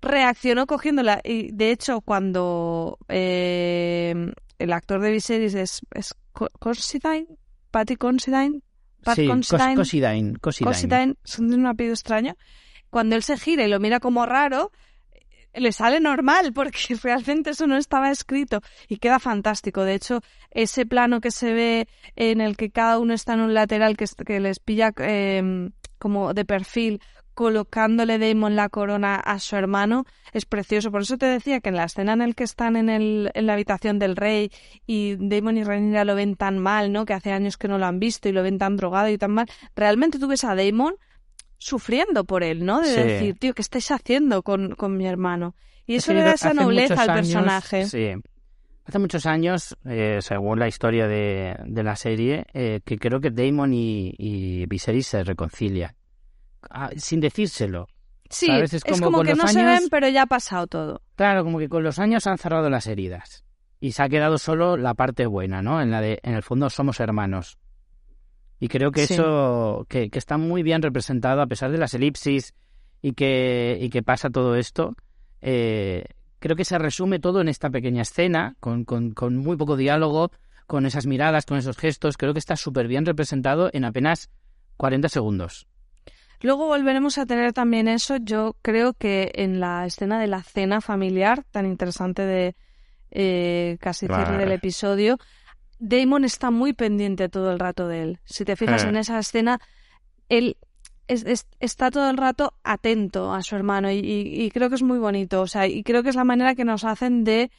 reaccionó 0.00 0.66
cogiéndola 0.68 1.20
y 1.24 1.50
de 1.50 1.72
hecho 1.72 2.00
cuando 2.02 2.98
eh, 3.08 4.32
el 4.58 4.72
actor 4.72 5.00
de 5.00 5.10
Viserys 5.12 5.54
es, 5.54 5.80
es 5.94 6.14
Co- 6.32 6.50
Considine, 6.58 7.26
Patty 7.70 7.96
Considine, 7.96 8.60
Pat 9.04 9.16
sí, 9.16 9.26
Considine, 9.26 9.64
Cos- 9.74 9.76
Considine. 9.76 10.34
Considine. 10.40 10.64
Considine, 10.72 11.14
son 11.24 11.48
de 11.48 11.56
un 11.56 11.66
apellido 11.66 11.94
extraño, 11.94 12.36
cuando 12.90 13.16
él 13.16 13.22
se 13.22 13.36
gira 13.38 13.64
y 13.64 13.68
lo 13.68 13.78
mira 13.80 14.00
como 14.00 14.24
raro, 14.26 14.72
eh, 15.52 15.60
le 15.60 15.72
sale 15.72 16.00
normal 16.00 16.52
porque 16.54 16.96
realmente 17.02 17.50
eso 17.50 17.66
no 17.66 17.76
estaba 17.76 18.10
escrito 18.10 18.60
y 18.88 18.96
queda 18.96 19.18
fantástico. 19.18 19.84
De 19.84 19.94
hecho, 19.94 20.20
ese 20.50 20.86
plano 20.86 21.20
que 21.20 21.30
se 21.30 21.52
ve 21.52 21.88
en 22.16 22.40
el 22.40 22.56
que 22.56 22.70
cada 22.70 22.98
uno 22.98 23.14
está 23.14 23.34
en 23.34 23.40
un 23.40 23.54
lateral 23.54 23.96
que 23.96 24.40
les 24.40 24.58
pilla 24.60 24.92
eh, 24.98 25.70
como 25.98 26.32
de 26.34 26.44
perfil 26.44 27.00
colocándole 27.38 28.18
Damon 28.18 28.56
la 28.56 28.68
corona 28.68 29.14
a 29.14 29.38
su 29.38 29.54
hermano 29.54 30.04
es 30.32 30.44
precioso. 30.44 30.90
Por 30.90 31.02
eso 31.02 31.16
te 31.18 31.26
decía 31.26 31.60
que 31.60 31.68
en 31.68 31.76
la 31.76 31.84
escena 31.84 32.12
en 32.14 32.20
el 32.20 32.34
que 32.34 32.42
están 32.42 32.74
en, 32.74 32.88
el, 32.88 33.30
en 33.32 33.46
la 33.46 33.52
habitación 33.52 34.00
del 34.00 34.16
rey 34.16 34.50
y 34.88 35.14
Damon 35.20 35.56
y 35.56 35.62
Rhaenyra 35.62 36.04
lo 36.04 36.16
ven 36.16 36.34
tan 36.34 36.58
mal, 36.58 36.90
¿no? 36.90 37.04
Que 37.06 37.14
hace 37.14 37.30
años 37.30 37.56
que 37.56 37.68
no 37.68 37.78
lo 37.78 37.86
han 37.86 38.00
visto 38.00 38.28
y 38.28 38.32
lo 38.32 38.42
ven 38.42 38.58
tan 38.58 38.76
drogado 38.76 39.08
y 39.08 39.18
tan 39.18 39.30
mal. 39.30 39.46
Realmente 39.76 40.18
tú 40.18 40.26
ves 40.26 40.42
a 40.42 40.56
Damon 40.56 40.96
sufriendo 41.58 42.24
por 42.24 42.42
él, 42.42 42.64
¿no? 42.64 42.80
De 42.80 42.88
Sí. 42.92 43.00
decir, 43.00 43.38
tío, 43.38 43.54
¿qué 43.54 43.62
estáis 43.62 43.88
haciendo 43.92 44.42
con, 44.42 44.74
con 44.74 44.96
mi 44.96 45.06
hermano? 45.06 45.54
Y 45.86 45.94
Es 45.94 46.02
eso 46.04 46.14
le 46.14 46.22
da 46.22 46.32
esa 46.32 46.52
nobleza 46.54 46.94
al 47.02 47.10
años- 47.10 47.28
personaje. 47.28 47.84
Sí. 47.86 48.10
Hace 48.84 48.98
muchos 48.98 49.26
años, 49.26 49.76
eh, 49.84 50.18
según 50.22 50.58
la 50.58 50.66
historia 50.66 51.06
de, 51.06 51.54
de 51.66 51.82
la 51.84 51.94
serie, 51.94 52.46
eh, 52.52 52.80
que 52.84 52.98
creo 52.98 53.20
que 53.20 53.30
Damon 53.30 53.72
y, 53.74 54.12
y 54.18 54.66
Viserys 54.66 55.06
se 55.06 55.22
reconcilian. 55.22 55.92
Sin 56.96 57.20
decírselo. 57.20 57.88
Sí, 58.30 58.46
¿sabes? 58.46 58.74
es 58.74 58.82
Es 58.84 59.00
como 59.00 59.22
que 59.22 59.34
no 59.34 59.48
se 59.48 59.64
ven, 59.64 59.88
pero 59.90 60.08
ya 60.08 60.22
ha 60.22 60.26
pasado 60.26 60.66
todo. 60.66 61.02
Claro, 61.16 61.44
como 61.44 61.58
que 61.58 61.68
con 61.68 61.82
los 61.82 61.98
años 61.98 62.26
han 62.26 62.36
cerrado 62.38 62.68
las 62.68 62.86
heridas. 62.86 63.44
Y 63.80 63.92
se 63.92 64.02
ha 64.02 64.08
quedado 64.08 64.38
solo 64.38 64.76
la 64.76 64.94
parte 64.94 65.26
buena, 65.26 65.62
¿no? 65.62 65.80
En 65.80 65.90
la 65.90 66.00
de, 66.00 66.18
en 66.22 66.34
el 66.34 66.42
fondo 66.42 66.68
somos 66.68 67.00
hermanos. 67.00 67.58
Y 68.60 68.68
creo 68.68 68.90
que 68.90 69.06
Sí. 69.06 69.14
eso, 69.14 69.86
que, 69.88 70.10
que 70.10 70.18
está 70.18 70.36
muy 70.36 70.62
bien 70.62 70.82
representado 70.82 71.40
a 71.40 71.46
pesar 71.46 71.70
de 71.70 71.78
las 71.78 71.94
elipsis 71.94 72.54
y 73.00 73.12
que, 73.12 73.78
y 73.80 73.88
que 73.88 74.02
pasa 74.02 74.30
todo 74.30 74.56
esto. 74.56 74.94
eh, 75.40 76.04
creo 76.40 76.54
que 76.56 76.64
se 76.64 76.78
resume 76.78 77.18
todo 77.20 77.40
en 77.40 77.48
esta 77.48 77.70
pequeña 77.70 78.02
escena, 78.02 78.56
con, 78.60 78.84
con, 78.84 79.12
con 79.12 79.36
muy 79.36 79.56
poco 79.56 79.76
diálogo, 79.76 80.30
con 80.66 80.84
esas 80.86 81.06
miradas, 81.06 81.46
con 81.46 81.56
esos 81.58 81.76
gestos. 81.78 82.16
Creo 82.16 82.32
que 82.32 82.38
está 82.40 82.56
súper 82.56 82.88
bien 82.88 83.06
representado 83.06 83.70
en 83.72 83.84
apenas 83.84 84.28
40 84.76 85.08
segundos. 85.08 85.66
Luego 86.40 86.66
volveremos 86.66 87.18
a 87.18 87.26
tener 87.26 87.52
también 87.52 87.88
eso. 87.88 88.16
Yo 88.16 88.56
creo 88.62 88.94
que 88.94 89.32
en 89.34 89.60
la 89.60 89.86
escena 89.86 90.20
de 90.20 90.26
la 90.28 90.42
cena 90.42 90.80
familiar, 90.80 91.44
tan 91.50 91.66
interesante 91.66 92.22
de 92.22 92.54
eh, 93.10 93.78
casi 93.80 94.06
cierre 94.06 94.36
del 94.36 94.52
episodio, 94.52 95.16
Damon 95.78 96.24
está 96.24 96.50
muy 96.50 96.74
pendiente 96.74 97.28
todo 97.30 97.50
el 97.52 97.58
rato 97.58 97.88
de 97.88 98.02
él. 98.02 98.20
Si 98.24 98.44
te 98.44 98.54
fijas 98.56 98.84
Eh. 98.84 98.88
en 98.88 98.96
esa 98.96 99.18
escena, 99.18 99.58
él 100.28 100.56
es- 101.06 101.24
es- 101.24 101.46
está 101.58 101.90
todo 101.90 102.10
el 102.10 102.18
rato 102.18 102.52
atento 102.64 103.32
a 103.32 103.42
su 103.42 103.56
hermano 103.56 103.90
y, 103.90 103.94
y- 104.00 104.42
y 104.44 104.50
creo 104.50 104.68
que 104.68 104.74
es 104.74 104.82
muy 104.82 104.98
bonito. 104.98 105.40
O 105.40 105.46
sea, 105.46 105.66
y 105.66 105.82
creo 105.82 106.02
que 106.02 106.10
es 106.10 106.16
la 106.16 106.24
manera 106.24 106.54
que 106.54 106.64
nos 106.66 106.84
hacen 106.84 107.24
de 107.24 107.50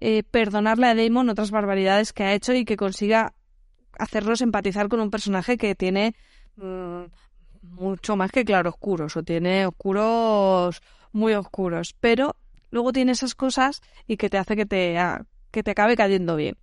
eh, 0.00 0.22
perdonarle 0.22 0.86
a 0.86 0.94
Damon 0.94 1.28
otras 1.28 1.50
barbaridades 1.50 2.12
que 2.12 2.22
ha 2.24 2.32
hecho 2.34 2.52
y 2.54 2.64
que 2.64 2.76
consiga 2.76 3.34
hacernos 3.98 4.40
empatizar 4.40 4.88
con 4.88 5.00
un 5.00 5.10
personaje 5.10 5.56
que 5.58 5.74
tiene 5.74 6.14
mm, 6.56 7.02
mucho 7.70 8.16
más 8.16 8.30
que 8.32 8.44
claroscuros 8.44 9.16
o 9.16 9.22
tiene 9.22 9.66
oscuros 9.66 10.80
muy 11.12 11.34
oscuros, 11.34 11.94
pero 12.00 12.36
luego 12.70 12.92
tiene 12.92 13.12
esas 13.12 13.34
cosas 13.34 13.80
y 14.06 14.16
que 14.16 14.28
te 14.28 14.38
hace 14.38 14.56
que 14.56 14.66
te 14.66 14.98
ah, 14.98 15.24
que 15.50 15.62
te 15.62 15.70
acabe 15.70 15.96
cayendo 15.96 16.36
bien. 16.36 16.56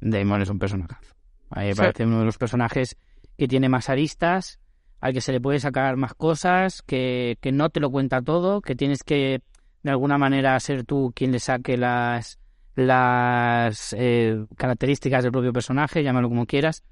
Damon 0.00 0.42
es 0.42 0.48
un 0.50 0.58
personajazo. 0.58 1.14
A 1.50 1.60
mí 1.60 1.66
me 1.66 1.74
Sí. 1.74 1.80
parece 1.80 2.04
uno 2.06 2.18
de 2.20 2.24
los 2.24 2.38
personajes 2.38 2.96
que 3.38 3.46
tiene 3.48 3.68
más 3.68 3.88
aristas, 3.88 4.58
al 5.00 5.12
que 5.12 5.20
se 5.20 5.32
le 5.32 5.40
puede 5.40 5.60
sacar 5.60 5.96
más 5.96 6.14
cosas, 6.14 6.82
que, 6.82 7.36
que 7.40 7.52
no 7.52 7.70
te 7.70 7.80
lo 7.80 7.90
cuenta 7.90 8.20
todo, 8.22 8.60
que 8.60 8.74
tienes 8.74 9.02
que 9.04 9.42
de 9.82 9.90
alguna 9.90 10.18
manera 10.18 10.58
ser 10.60 10.84
tú 10.84 11.12
quien 11.14 11.32
le 11.32 11.38
saque 11.40 11.76
las, 11.76 12.38
las 12.74 13.94
eh, 13.98 14.44
características 14.56 15.22
del 15.22 15.32
propio 15.32 15.52
personaje, 15.52 16.02
llámalo 16.02 16.28
como 16.28 16.46
quieras. 16.46 16.82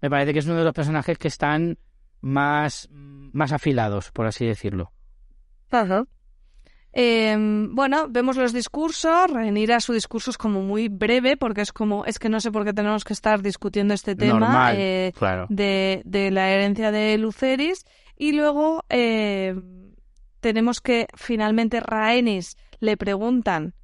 Me 0.00 0.10
parece 0.10 0.32
que 0.32 0.38
es 0.40 0.46
uno 0.46 0.56
de 0.56 0.64
los 0.64 0.74
personajes 0.74 1.16
que 1.18 1.28
están 1.28 1.78
más, 2.24 2.88
más 2.90 3.52
afilados, 3.52 4.10
por 4.10 4.26
así 4.26 4.46
decirlo. 4.46 4.92
Eh, 6.92 7.36
bueno, 7.70 8.06
vemos 8.08 8.36
los 8.36 8.52
discursos. 8.52 9.30
Rhaenyra 9.30 9.80
su 9.80 9.92
discurso 9.92 10.30
es 10.30 10.38
como 10.38 10.62
muy 10.62 10.88
breve 10.88 11.36
porque 11.36 11.60
es 11.60 11.72
como 11.72 12.04
es 12.06 12.18
que 12.18 12.28
no 12.28 12.40
sé 12.40 12.50
por 12.50 12.64
qué 12.64 12.72
tenemos 12.72 13.04
que 13.04 13.12
estar 13.12 13.42
discutiendo 13.42 13.94
este 13.94 14.14
tema 14.16 14.38
Normal, 14.38 14.76
eh, 14.78 15.12
claro. 15.16 15.46
de, 15.50 16.02
de 16.04 16.30
la 16.30 16.50
herencia 16.50 16.92
de 16.92 17.18
Luceris 17.18 17.84
y 18.16 18.32
luego 18.32 18.84
eh, 18.88 19.54
tenemos 20.40 20.80
que 20.80 21.08
finalmente 21.14 21.80
Rhaenys 21.80 22.56
le 22.78 22.96
preguntan 22.96 23.74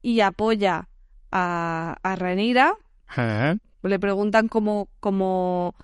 y 0.00 0.20
apoya 0.20 0.88
a, 1.30 1.96
a 2.02 2.16
Rhaenyra 2.16 2.74
Eh, 3.16 3.56
le 3.82 3.98
preguntan 3.98 4.48
como, 4.48 4.88
como 5.00 5.74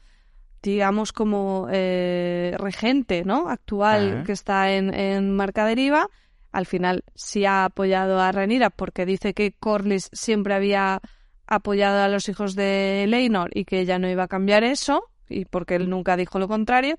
digamos, 0.62 1.12
como 1.12 1.68
eh, 1.70 2.54
regente, 2.58 3.24
¿no? 3.24 3.48
Actual 3.48 4.12
Ajá. 4.14 4.24
que 4.24 4.32
está 4.32 4.72
en, 4.72 4.92
en 4.92 5.34
Marca 5.34 5.64
Deriva. 5.64 6.08
Al 6.52 6.66
final 6.66 7.04
sí 7.14 7.44
ha 7.44 7.64
apoyado 7.64 8.20
a 8.20 8.32
Rhaenyra 8.32 8.70
porque 8.70 9.06
dice 9.06 9.34
que 9.34 9.52
Corlys 9.52 10.10
siempre 10.12 10.54
había 10.54 11.00
apoyado 11.46 12.02
a 12.02 12.08
los 12.08 12.28
hijos 12.28 12.54
de 12.54 13.06
Leinor 13.08 13.50
y 13.54 13.64
que 13.64 13.80
ella 13.80 13.98
no 13.98 14.08
iba 14.08 14.24
a 14.24 14.28
cambiar 14.28 14.64
eso 14.64 15.04
y 15.28 15.44
porque 15.44 15.76
él 15.76 15.88
nunca 15.88 16.16
dijo 16.16 16.38
lo 16.38 16.48
contrario. 16.48 16.96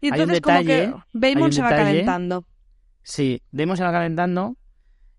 Y 0.00 0.08
entonces 0.08 0.40
como 0.40 0.58
detalle, 0.58 0.92
que 0.92 0.94
Baemon 1.12 1.44
un 1.44 1.52
se 1.52 1.62
va 1.62 1.70
calentando. 1.70 2.44
Sí, 3.02 3.42
Demos 3.50 3.78
se 3.78 3.84
va 3.84 3.92
calentando, 3.92 4.56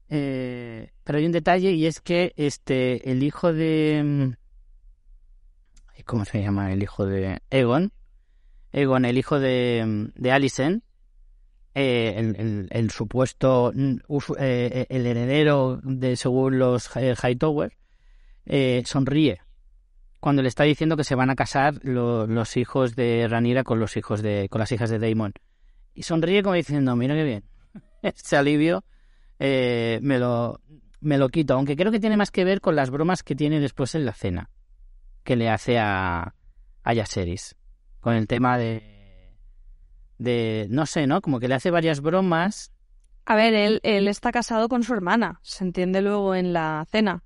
eh, 0.10 0.92
pero 1.04 1.18
hay 1.18 1.26
un 1.26 1.32
detalle 1.32 1.72
y 1.72 1.86
es 1.86 2.02
que 2.02 2.34
este 2.36 3.10
el 3.12 3.24
hijo 3.24 3.52
de 3.52 4.02
mm, 4.04 4.39
¿cómo 6.10 6.26
se 6.26 6.42
llama 6.42 6.74
el 6.74 6.82
hijo 6.82 7.06
de 7.06 7.40
Egon? 7.52 7.92
Egon, 8.72 9.06
el 9.06 9.18
hijo 9.18 9.40
de, 9.40 10.10
de 10.16 10.32
Alicent, 10.32 10.84
eh, 11.76 12.16
el, 12.18 12.68
el- 12.72 12.90
supuesto 12.92 13.72
mm, 13.76 13.96
usu- 14.08 14.36
eh, 14.40 14.88
el 14.90 15.06
heredero 15.06 15.80
de 15.84 16.16
según 16.16 16.58
los 16.58 16.90
eh, 16.98 17.14
Hightower, 17.22 17.78
eh, 18.48 18.82
sonríe 18.86 19.40
cuando 20.20 20.42
le 20.42 20.48
está 20.50 20.64
diciendo 20.64 20.98
que 20.98 21.04
se 21.04 21.14
van 21.16 21.30
a 21.30 21.36
casar 21.36 21.76
lo- 21.84 22.26
los 22.26 22.58
hijos 22.58 22.96
de 22.96 23.28
Ranira 23.30 23.64
con 23.64 23.80
los 23.80 23.96
hijos 23.96 24.22
de 24.24 24.50
con 24.50 24.60
las 24.60 24.72
hijas 24.72 24.90
de 24.90 24.98
Daemon. 25.00 25.34
Y 25.94 26.04
sonríe 26.04 26.42
como 26.42 26.56
diciendo 26.56 26.96
mira 26.96 27.14
qué 27.16 27.24
bien 27.24 27.44
ese 28.02 28.36
alivio 28.36 28.84
eh, 29.38 30.00
me 30.02 30.18
lo 30.18 30.60
me 31.02 31.18
lo 31.20 31.30
quito 31.30 31.54
aunque 31.54 31.76
creo 31.76 31.92
que 31.92 32.00
tiene 32.00 32.18
más 32.18 32.32
que 32.32 32.44
ver 32.46 32.62
con 32.62 32.76
las 32.76 32.90
bromas 32.90 33.22
que 33.22 33.36
tiene 33.36 33.60
después 33.60 33.94
en 33.96 34.06
la 34.06 34.14
cena 34.14 34.50
que 35.30 35.36
le 35.36 35.48
hace 35.48 35.78
a 35.78 36.34
a 36.84 36.94
Yaceris 36.96 37.56
con 38.00 38.16
el 38.16 38.26
tema 38.26 38.58
de 38.58 38.82
de 40.18 40.66
no 40.72 40.88
sé 40.88 41.06
no 41.06 41.22
como 41.22 41.40
que 41.40 41.48
le 41.48 41.54
hace 41.54 41.70
varias 41.70 42.02
bromas. 42.02 42.72
A 43.26 43.36
ver, 43.36 43.54
él, 43.54 43.80
él 43.84 44.08
está 44.08 44.32
casado 44.32 44.68
con 44.70 44.82
su 44.82 44.92
hermana, 44.92 45.40
se 45.44 45.64
entiende 45.64 46.02
luego 46.02 46.34
en 46.34 46.52
la 46.52 46.84
cena. 46.90 47.22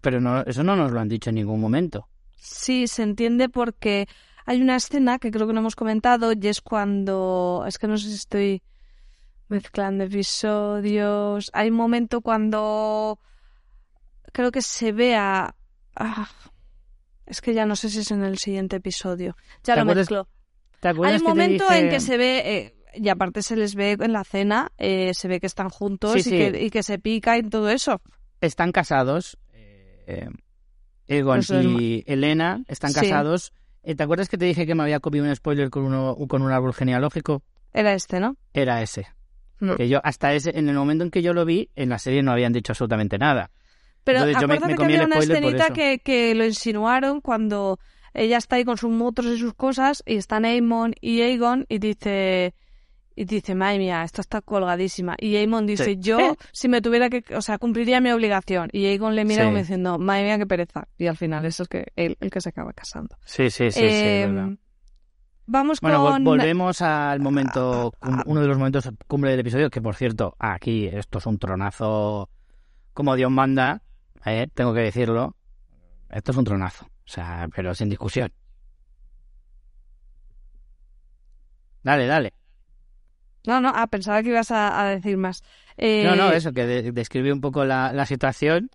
pero 0.00 0.20
no 0.20 0.42
eso 0.42 0.62
no 0.62 0.76
nos 0.76 0.92
lo 0.92 1.00
han 1.00 1.08
dicho 1.08 1.30
en 1.30 1.34
ningún 1.34 1.60
momento. 1.60 2.06
Sí, 2.36 2.86
se 2.86 3.02
entiende 3.02 3.48
porque 3.48 4.06
hay 4.46 4.62
una 4.62 4.76
escena 4.76 5.18
que 5.18 5.32
creo 5.32 5.48
que 5.48 5.52
no 5.54 5.58
hemos 5.58 5.74
comentado 5.74 6.32
y 6.32 6.46
es 6.46 6.60
cuando, 6.60 7.64
es 7.66 7.80
que 7.80 7.88
no 7.88 7.98
sé 7.98 8.10
si 8.10 8.14
estoy 8.14 8.62
Mezclan 9.48 9.98
de 9.98 10.04
episodios. 10.04 11.50
Hay 11.52 11.70
un 11.70 11.76
momento 11.76 12.20
cuando 12.20 13.18
creo 14.32 14.52
que 14.52 14.62
se 14.62 14.92
ve 14.92 15.16
a... 15.16 15.56
ah, 15.96 16.28
es 17.28 17.40
que 17.40 17.54
ya 17.54 17.66
no 17.66 17.76
sé 17.76 17.88
si 17.90 18.00
es 18.00 18.10
en 18.10 18.22
el 18.24 18.38
siguiente 18.38 18.76
episodio. 18.76 19.36
Ya 19.64 19.74
¿Te 19.74 19.76
lo 19.76 19.82
acuerdas- 19.82 19.96
mezclo. 20.10 20.28
¿Te 20.80 20.88
Hay 20.88 20.94
acuerdas 20.94 21.20
un 21.22 21.26
que 21.26 21.32
te 21.32 21.38
momento 21.40 21.64
dije- 21.64 21.78
en 21.80 21.88
que 21.90 22.00
se 22.00 22.16
ve, 22.16 22.42
eh, 22.56 22.74
y 22.94 23.08
aparte 23.08 23.42
se 23.42 23.56
les 23.56 23.74
ve 23.74 23.96
en 24.00 24.12
la 24.12 24.24
cena, 24.24 24.70
eh, 24.78 25.12
se 25.14 25.26
ve 25.28 25.40
que 25.40 25.46
están 25.46 25.68
juntos 25.70 26.12
Sí, 26.14 26.18
y, 26.20 26.22
sí. 26.22 26.30
Que, 26.30 26.62
y 26.64 26.70
que 26.70 26.82
se 26.82 26.98
pica 26.98 27.36
y 27.38 27.42
todo 27.42 27.68
eso. 27.70 28.00
están 28.40 28.70
casados. 28.72 29.36
eh, 29.54 30.28
Egon 31.06 31.38
Los 31.38 31.46
dos 31.48 31.64
y 31.64 32.04
Elena 32.06 32.62
están 32.68 32.92
casados. 32.92 33.52
Eh, 33.82 33.94
¿Te 33.94 34.02
acuerdas 34.02 34.28
que 34.28 34.36
te 34.38 34.44
dije 34.44 34.66
que 34.66 34.74
me 34.74 34.82
había 34.82 35.00
copiado 35.00 35.26
un 35.28 35.34
spoiler 35.34 35.70
con, 35.70 35.84
uno, 35.84 36.16
con 36.28 36.42
un 36.42 36.52
árbol 36.52 36.74
genealógico? 36.74 37.42
Era 37.72 37.94
este, 37.94 38.20
¿no? 38.20 38.36
Era 38.52 38.82
ese. 38.82 39.06
Mm. 39.60 39.74
Que 39.76 39.88
yo, 39.88 40.00
hasta 40.04 40.34
ese, 40.34 40.56
en 40.58 40.68
el 40.68 40.74
momento 40.76 41.04
en 41.04 41.10
que 41.10 41.22
yo 41.22 41.32
lo 41.32 41.44
vi, 41.44 41.70
en 41.76 41.88
la 41.88 41.98
serie 41.98 42.22
no 42.22 42.30
habían 42.32 42.52
dicho 42.52 42.72
absolutamente 42.72 43.18
nada. 43.18 43.50
Pero 44.04 44.18
Entonces 44.20 44.40
yo 44.42 44.48
me- 44.48 44.54
acuérdate 44.54 44.72
me 44.72 44.76
que 44.78 44.84
había 44.84 45.06
una 45.06 45.18
escenita 45.18 45.70
que, 45.72 45.98
que 45.98 46.34
lo 46.34 46.44
insinuaron 46.44 47.20
cuando 47.20 47.78
ella 48.14 48.38
está 48.38 48.56
ahí 48.56 48.64
con 48.64 48.76
sus 48.78 48.90
motos 48.90 49.26
y 49.26 49.38
sus 49.38 49.54
cosas 49.54 50.02
y 50.06 50.16
están 50.16 50.44
Aemon 50.44 50.94
y 51.00 51.20
Aegon 51.20 51.66
y 51.68 51.78
dice 51.78 52.54
y 53.14 53.24
dice, 53.24 53.56
madre 53.56 53.78
mía, 53.78 54.04
esta 54.04 54.20
está 54.20 54.40
colgadísima. 54.40 55.16
Y 55.18 55.34
Aemon 55.34 55.66
dice, 55.66 55.84
Sí. 55.84 55.96
yo 55.98 56.18
si 56.52 56.68
me 56.68 56.80
tuviera 56.80 57.10
que, 57.10 57.24
o 57.34 57.42
sea, 57.42 57.58
cumpliría 57.58 58.00
mi 58.00 58.12
obligación. 58.12 58.68
Y 58.72 58.86
Aegon 58.86 59.16
le 59.16 59.24
mira 59.24 59.42
Sí. 59.42 59.46
como 59.48 59.58
diciendo, 59.58 59.98
madre 59.98 60.22
mía, 60.22 60.38
qué 60.38 60.46
pereza. 60.46 60.86
Y 60.96 61.08
al 61.08 61.16
final 61.16 61.44
eso 61.44 61.64
es 61.64 61.68
que 61.68 61.86
él 61.96 62.16
el 62.20 62.30
que 62.30 62.40
se 62.40 62.50
acaba 62.50 62.72
casando. 62.72 63.16
Sí, 63.24 63.50
sí, 63.50 63.72
sí, 63.72 63.80
Eh, 63.82 64.24
sí, 64.26 64.32
verdad. 64.32 64.50
Vamos 65.46 65.80
Bueno, 65.80 66.04
con... 66.04 66.24
volvemos 66.24 66.80
al 66.82 67.20
momento, 67.20 67.92
cum- 67.98 68.22
uno 68.26 68.40
de 68.40 68.46
los 68.48 68.58
momentos 68.58 68.88
cumbre 69.06 69.30
del 69.32 69.40
episodio, 69.40 69.68
que 69.70 69.80
por 69.80 69.96
cierto, 69.96 70.36
aquí 70.38 70.86
esto 70.86 71.18
es 71.18 71.26
un 71.26 71.38
tronazo 71.38 72.28
como 72.92 73.16
Dios 73.16 73.30
manda, 73.30 73.82
¿eh? 74.34 74.48
tengo 74.52 74.72
que 74.74 74.80
decirlo. 74.80 75.34
Esto 76.10 76.32
es 76.32 76.38
un 76.38 76.44
tronazo, 76.44 76.86
o 76.86 76.90
sea, 77.08 77.48
pero 77.54 77.74
sin 77.74 77.88
discusión. 77.88 78.32
Dale, 81.82 82.06
dale. 82.06 82.34
No, 83.46 83.60
no, 83.60 83.72
ah, 83.74 83.86
pensaba 83.86 84.22
que 84.22 84.28
ibas 84.30 84.50
a, 84.50 84.80
a 84.80 84.88
decir 84.90 85.16
más. 85.16 85.42
Eh, 85.76 86.02
No, 86.04 86.16
no, 86.16 86.32
eso, 86.32 86.52
que 86.52 86.66
de- 86.66 86.92
describe 86.92 87.32
un 87.32 87.40
poco 87.40 87.64
la, 87.64 87.92
la 87.92 88.04
situación. 88.04 88.70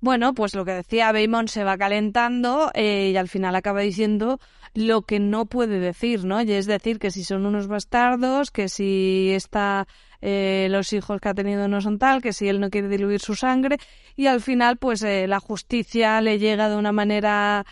Bueno, 0.00 0.34
pues 0.34 0.54
lo 0.54 0.64
que 0.64 0.72
decía 0.72 1.12
Baymon 1.12 1.48
se 1.48 1.64
va 1.64 1.76
calentando 1.78 2.70
eh, 2.74 3.10
y 3.12 3.16
al 3.16 3.28
final 3.28 3.54
acaba 3.54 3.80
diciendo 3.80 4.38
lo 4.74 5.02
que 5.02 5.18
no 5.18 5.46
puede 5.46 5.78
decir, 5.78 6.24
¿no? 6.24 6.42
Y 6.42 6.52
es 6.52 6.66
decir, 6.66 6.98
que 6.98 7.10
si 7.10 7.24
son 7.24 7.46
unos 7.46 7.68
bastardos, 7.68 8.50
que 8.50 8.68
si 8.68 9.30
está 9.32 9.86
eh, 10.26 10.68
los 10.70 10.92
hijos 10.94 11.20
que 11.20 11.28
ha 11.28 11.34
tenido 11.34 11.68
no 11.68 11.82
son 11.82 11.98
tal, 11.98 12.22
que 12.22 12.32
si 12.32 12.48
él 12.48 12.58
no 12.58 12.70
quiere 12.70 12.88
diluir 12.88 13.20
su 13.20 13.34
sangre 13.34 13.76
y 14.16 14.26
al 14.26 14.40
final 14.40 14.78
pues 14.78 15.02
eh, 15.02 15.26
la 15.28 15.38
justicia 15.38 16.20
le 16.22 16.38
llega 16.38 16.70
de 16.70 16.76
una 16.76 16.92
manera 16.92 17.66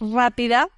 rápida 0.00 0.68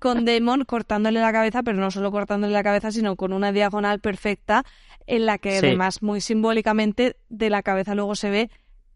con 0.00 0.24
Damon 0.24 0.64
cortándole 0.64 1.20
la 1.20 1.32
cabeza, 1.32 1.62
pero 1.62 1.78
no 1.78 1.90
solo 1.90 2.10
cortándole 2.10 2.52
la 2.52 2.62
cabeza, 2.62 2.90
sino 2.90 3.14
con 3.16 3.32
una 3.32 3.52
diagonal 3.52 4.00
perfecta 4.00 4.64
en 5.06 5.26
la 5.26 5.36
que 5.38 5.60
Sí. 5.60 5.66
además 5.66 6.02
muy 6.02 6.20
simbólicamente 6.20 7.16
de 7.28 7.50
la 7.50 7.62
cabeza 7.62 7.94
luego 7.94 8.14
se 8.14 8.30
ve 8.30 8.50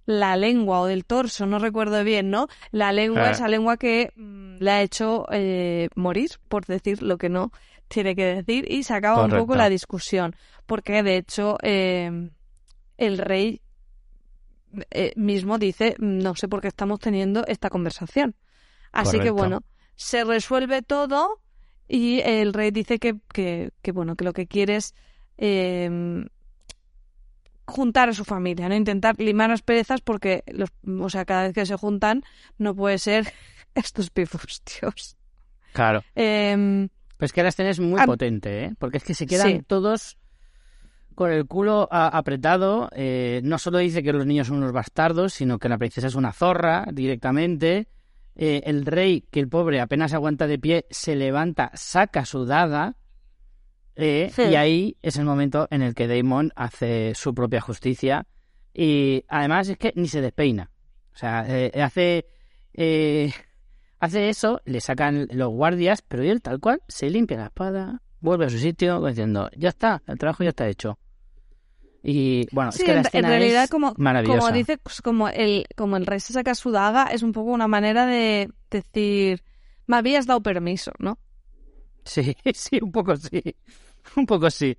la 0.07 0.37
lengua 0.37 0.81
o 0.81 0.87
del 0.87 1.05
torso, 1.05 1.47
no 1.47 1.59
recuerdo 1.59 2.03
bien, 2.05 2.31
¿no? 2.31 2.47
La 2.71 2.93
lengua, 2.93 3.25
Ah. 3.29 3.31
esa 3.33 3.49
lengua 3.49 3.77
que 3.77 4.13
mm, 4.17 4.59
le 4.61 4.71
ha 4.71 4.81
hecho 4.83 5.27
eh, 5.33 5.89
morir, 5.97 6.31
por 6.49 6.65
decir 6.65 7.03
lo 7.03 7.19
que 7.19 7.29
no 7.29 7.51
tiene 7.89 8.15
que 8.17 8.25
decir, 8.25 8.71
y 8.71 8.83
se 8.83 8.95
acaba 8.95 9.25
un 9.25 9.31
poco 9.31 9.55
la 9.55 9.69
discusión, 9.69 10.35
porque 10.67 11.03
de 11.03 11.17
hecho 11.17 11.59
eh, 11.63 12.31
el 12.97 13.19
rey 13.19 13.61
eh, 14.91 15.13
mismo 15.17 15.59
dice, 15.59 15.95
no 15.99 16.35
sé 16.35 16.49
por 16.49 16.61
qué 16.61 16.69
estamos 16.69 17.01
teniendo 17.01 17.47
esta 17.47 17.71
conversación. 17.71 18.35
Así 18.93 19.21
que 19.21 19.31
bueno, 19.31 19.63
se 19.95 20.25
resuelve 20.25 20.83
todo 20.83 21.41
y 21.89 22.21
el 22.21 22.53
rey 22.53 22.71
dice 22.71 22.99
que, 22.99 23.17
que, 23.33 23.71
que, 23.83 23.93
bueno, 23.93 24.17
que 24.17 24.25
lo 24.25 24.33
que 24.33 24.47
quiere 24.47 24.77
es 24.77 24.95
eh, 25.39 26.25
juntar 27.67 28.09
a 28.09 28.15
su 28.15 28.25
familia, 28.25 28.69
¿no? 28.69 28.75
Intentar 28.75 29.19
limar 29.19 29.51
las 29.51 29.63
perezas 29.63 30.01
porque, 30.01 30.45
los, 30.47 30.71
o 30.85 31.11
sea, 31.11 31.25
cada 31.25 31.45
vez 31.45 31.53
que 31.53 31.67
se 31.67 31.77
juntan 31.77 32.23
no 32.59 32.75
puede 32.75 32.99
ser 32.99 33.33
estos 33.75 34.11
pifos, 34.11 34.63
Dios. 34.81 35.17
Claro. 35.73 36.03
Em, 36.15 36.89
Pero 37.17 37.27
es 37.27 37.33
que 37.33 37.43
la 37.43 37.49
escena 37.49 37.71
es 37.71 37.81
muy 37.81 38.01
Ah, 38.01 38.07
potente, 38.07 38.65
¿eh? 38.65 38.75
Porque 38.79 38.99
es 38.99 39.05
que 39.05 39.15
se 39.15 39.27
quedan 39.27 39.49
sí. 39.49 39.63
todos 39.67 40.17
con 41.15 41.31
el 41.33 41.47
culo 41.47 41.89
apretado. 41.91 42.91
eh, 42.93 43.41
no 43.43 43.59
solo 43.59 43.79
dice 43.79 44.03
que 44.03 44.13
los 44.13 44.27
niños 44.27 44.49
son 44.49 44.59
unos 44.59 44.73
bastardos, 44.73 45.33
sino 45.33 45.59
que 45.59 45.69
la 45.69 45.79
princesa 45.79 46.09
es 46.09 46.15
una 46.15 46.33
zorra 46.33 46.87
directamente. 46.93 47.89
Eh, 48.35 48.63
el 48.67 48.85
rey, 48.85 49.23
que 49.31 49.41
el 49.41 49.49
pobre 49.49 49.81
apenas 49.81 50.13
aguanta 50.13 50.47
de 50.47 50.59
pie, 50.59 50.87
se 50.91 51.17
levanta, 51.17 51.71
saca 51.75 52.27
su 52.27 52.45
daga. 52.45 52.97
eh, 53.95 54.31
Sí. 54.35 54.43
Y 54.43 54.55
ahí 54.57 54.97
es 55.01 55.17
el 55.17 55.25
momento 55.25 55.69
en 55.71 55.81
el 55.81 55.95
que 55.95 56.07
Damon 56.07 56.53
hace 56.55 57.15
su 57.15 57.35
propia 57.35 57.63
justicia. 57.63 58.27
Y 58.75 59.25
además 59.29 59.71
es 59.71 59.79
que 59.79 59.95
ni 59.97 60.07
se 60.09 60.21
despeina. 60.21 60.71
O 61.15 61.17
sea, 61.17 61.47
hace. 61.83 62.27
eh, 62.75 63.33
hace 64.01 64.29
eso, 64.29 64.61
le 64.65 64.81
sacan 64.81 65.29
los 65.33 65.51
guardias, 65.51 66.03
pero 66.03 66.23
él 66.23 66.43
tal 66.43 66.61
cual 66.61 66.83
se 66.89 67.11
limpia 67.11 67.37
la 67.37 67.47
espada, 67.47 68.03
vuelve 68.21 68.47
a 68.47 68.51
su 68.51 68.59
sitio 68.59 69.05
diciendo, 69.05 69.51
ya 69.57 69.71
está, 69.71 70.03
el 70.07 70.19
trabajo 70.19 70.43
ya 70.43 70.51
está 70.51 70.69
hecho. 70.69 70.99
Y 72.03 72.47
bueno, 72.53 72.71
sí, 72.71 72.83
es 72.83 72.85
que 72.85 72.93
la 72.93 72.93
en, 72.93 72.99
en 73.01 73.07
escena 73.07 73.29
realidad, 73.29 73.65
es 73.65 73.71
como, 73.71 73.95
como 73.95 74.53
dice, 74.53 74.79
pues, 74.79 75.03
como 75.03 75.29
el, 75.29 75.67
como 75.75 75.97
el 75.97 76.07
rey 76.07 76.21
se 76.21 76.33
saca 76.33 76.55
su 76.55 76.71
daga, 76.71 77.05
es 77.07 77.23
un 77.23 77.33
poco 77.33 77.51
una 77.51 77.67
manera 77.67 78.07
de 78.07 78.49
decir, 78.71 79.43
me 79.87 79.97
habías 79.97 80.27
dado 80.27 80.41
permiso, 80.41 80.93
¿no? 80.99 81.19
Sí, 82.05 82.37
sí, 82.55 82.79
un 82.81 82.93
poco 82.93 83.17
sí. 83.17 83.57
Un 84.17 84.27
poco 84.27 84.51
sí. 84.51 84.79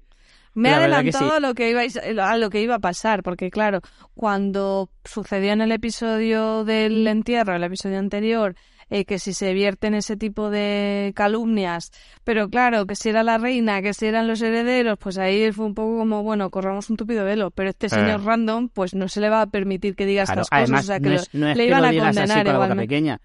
Me 0.53 0.71
La 0.71 0.77
ha 0.77 0.79
adelantado 0.79 1.29
sí. 1.29 1.35
a 1.35 1.39
lo 1.39 1.53
que 1.53 1.69
iba 1.69 1.81
a 2.23 2.37
lo 2.37 2.49
que 2.49 2.61
iba 2.61 2.75
a 2.75 2.79
pasar, 2.79 3.21
porque 3.21 3.51
claro, 3.51 3.81
cuando 4.15 4.89
sucedió 5.03 5.51
en 5.51 5.61
el 5.61 5.71
episodio 5.71 6.63
del 6.63 7.05
entierro, 7.05 7.55
el 7.55 7.63
episodio 7.63 7.99
anterior, 7.99 8.55
eh, 8.89 9.05
que 9.05 9.19
si 9.19 9.33
se 9.33 9.53
vierten 9.53 9.93
ese 9.95 10.15
tipo 10.17 10.49
de 10.49 11.11
calumnias, 11.15 11.91
pero 12.23 12.49
claro, 12.49 12.85
que 12.87 12.95
si 12.95 13.09
era 13.09 13.23
la 13.23 13.37
reina, 13.37 13.81
que 13.81 13.93
si 13.93 14.05
eran 14.05 14.27
los 14.27 14.41
herederos, 14.41 14.97
pues 14.99 15.17
ahí 15.17 15.51
fue 15.51 15.65
un 15.65 15.73
poco 15.75 15.97
como, 15.97 16.23
bueno, 16.23 16.49
corramos 16.49 16.89
un 16.89 16.97
tupido 16.97 17.25
velo, 17.25 17.51
pero 17.51 17.69
este 17.69 17.89
señor 17.89 18.23
random, 18.23 18.69
pues 18.69 18.93
no 18.93 19.07
se 19.09 19.19
le 19.21 19.29
va 19.29 19.41
a 19.41 19.47
permitir 19.47 19.95
que 19.95 20.05
diga 20.05 20.23
Claro, 20.25 20.41
estas 20.43 20.61
cosas, 20.67 20.83
o 20.83 20.87
sea 20.87 20.99
que 20.99 21.09
no 21.09 21.15
es, 21.15 21.29
no 21.33 21.47
es 21.49 21.57
le 21.57 21.63
que 21.63 21.67
iban 21.69 21.81
lo 21.81 21.87
a 21.87 22.03
condenar 22.05 22.47
igualmente. 22.47 22.83
pequeña. 22.83 23.21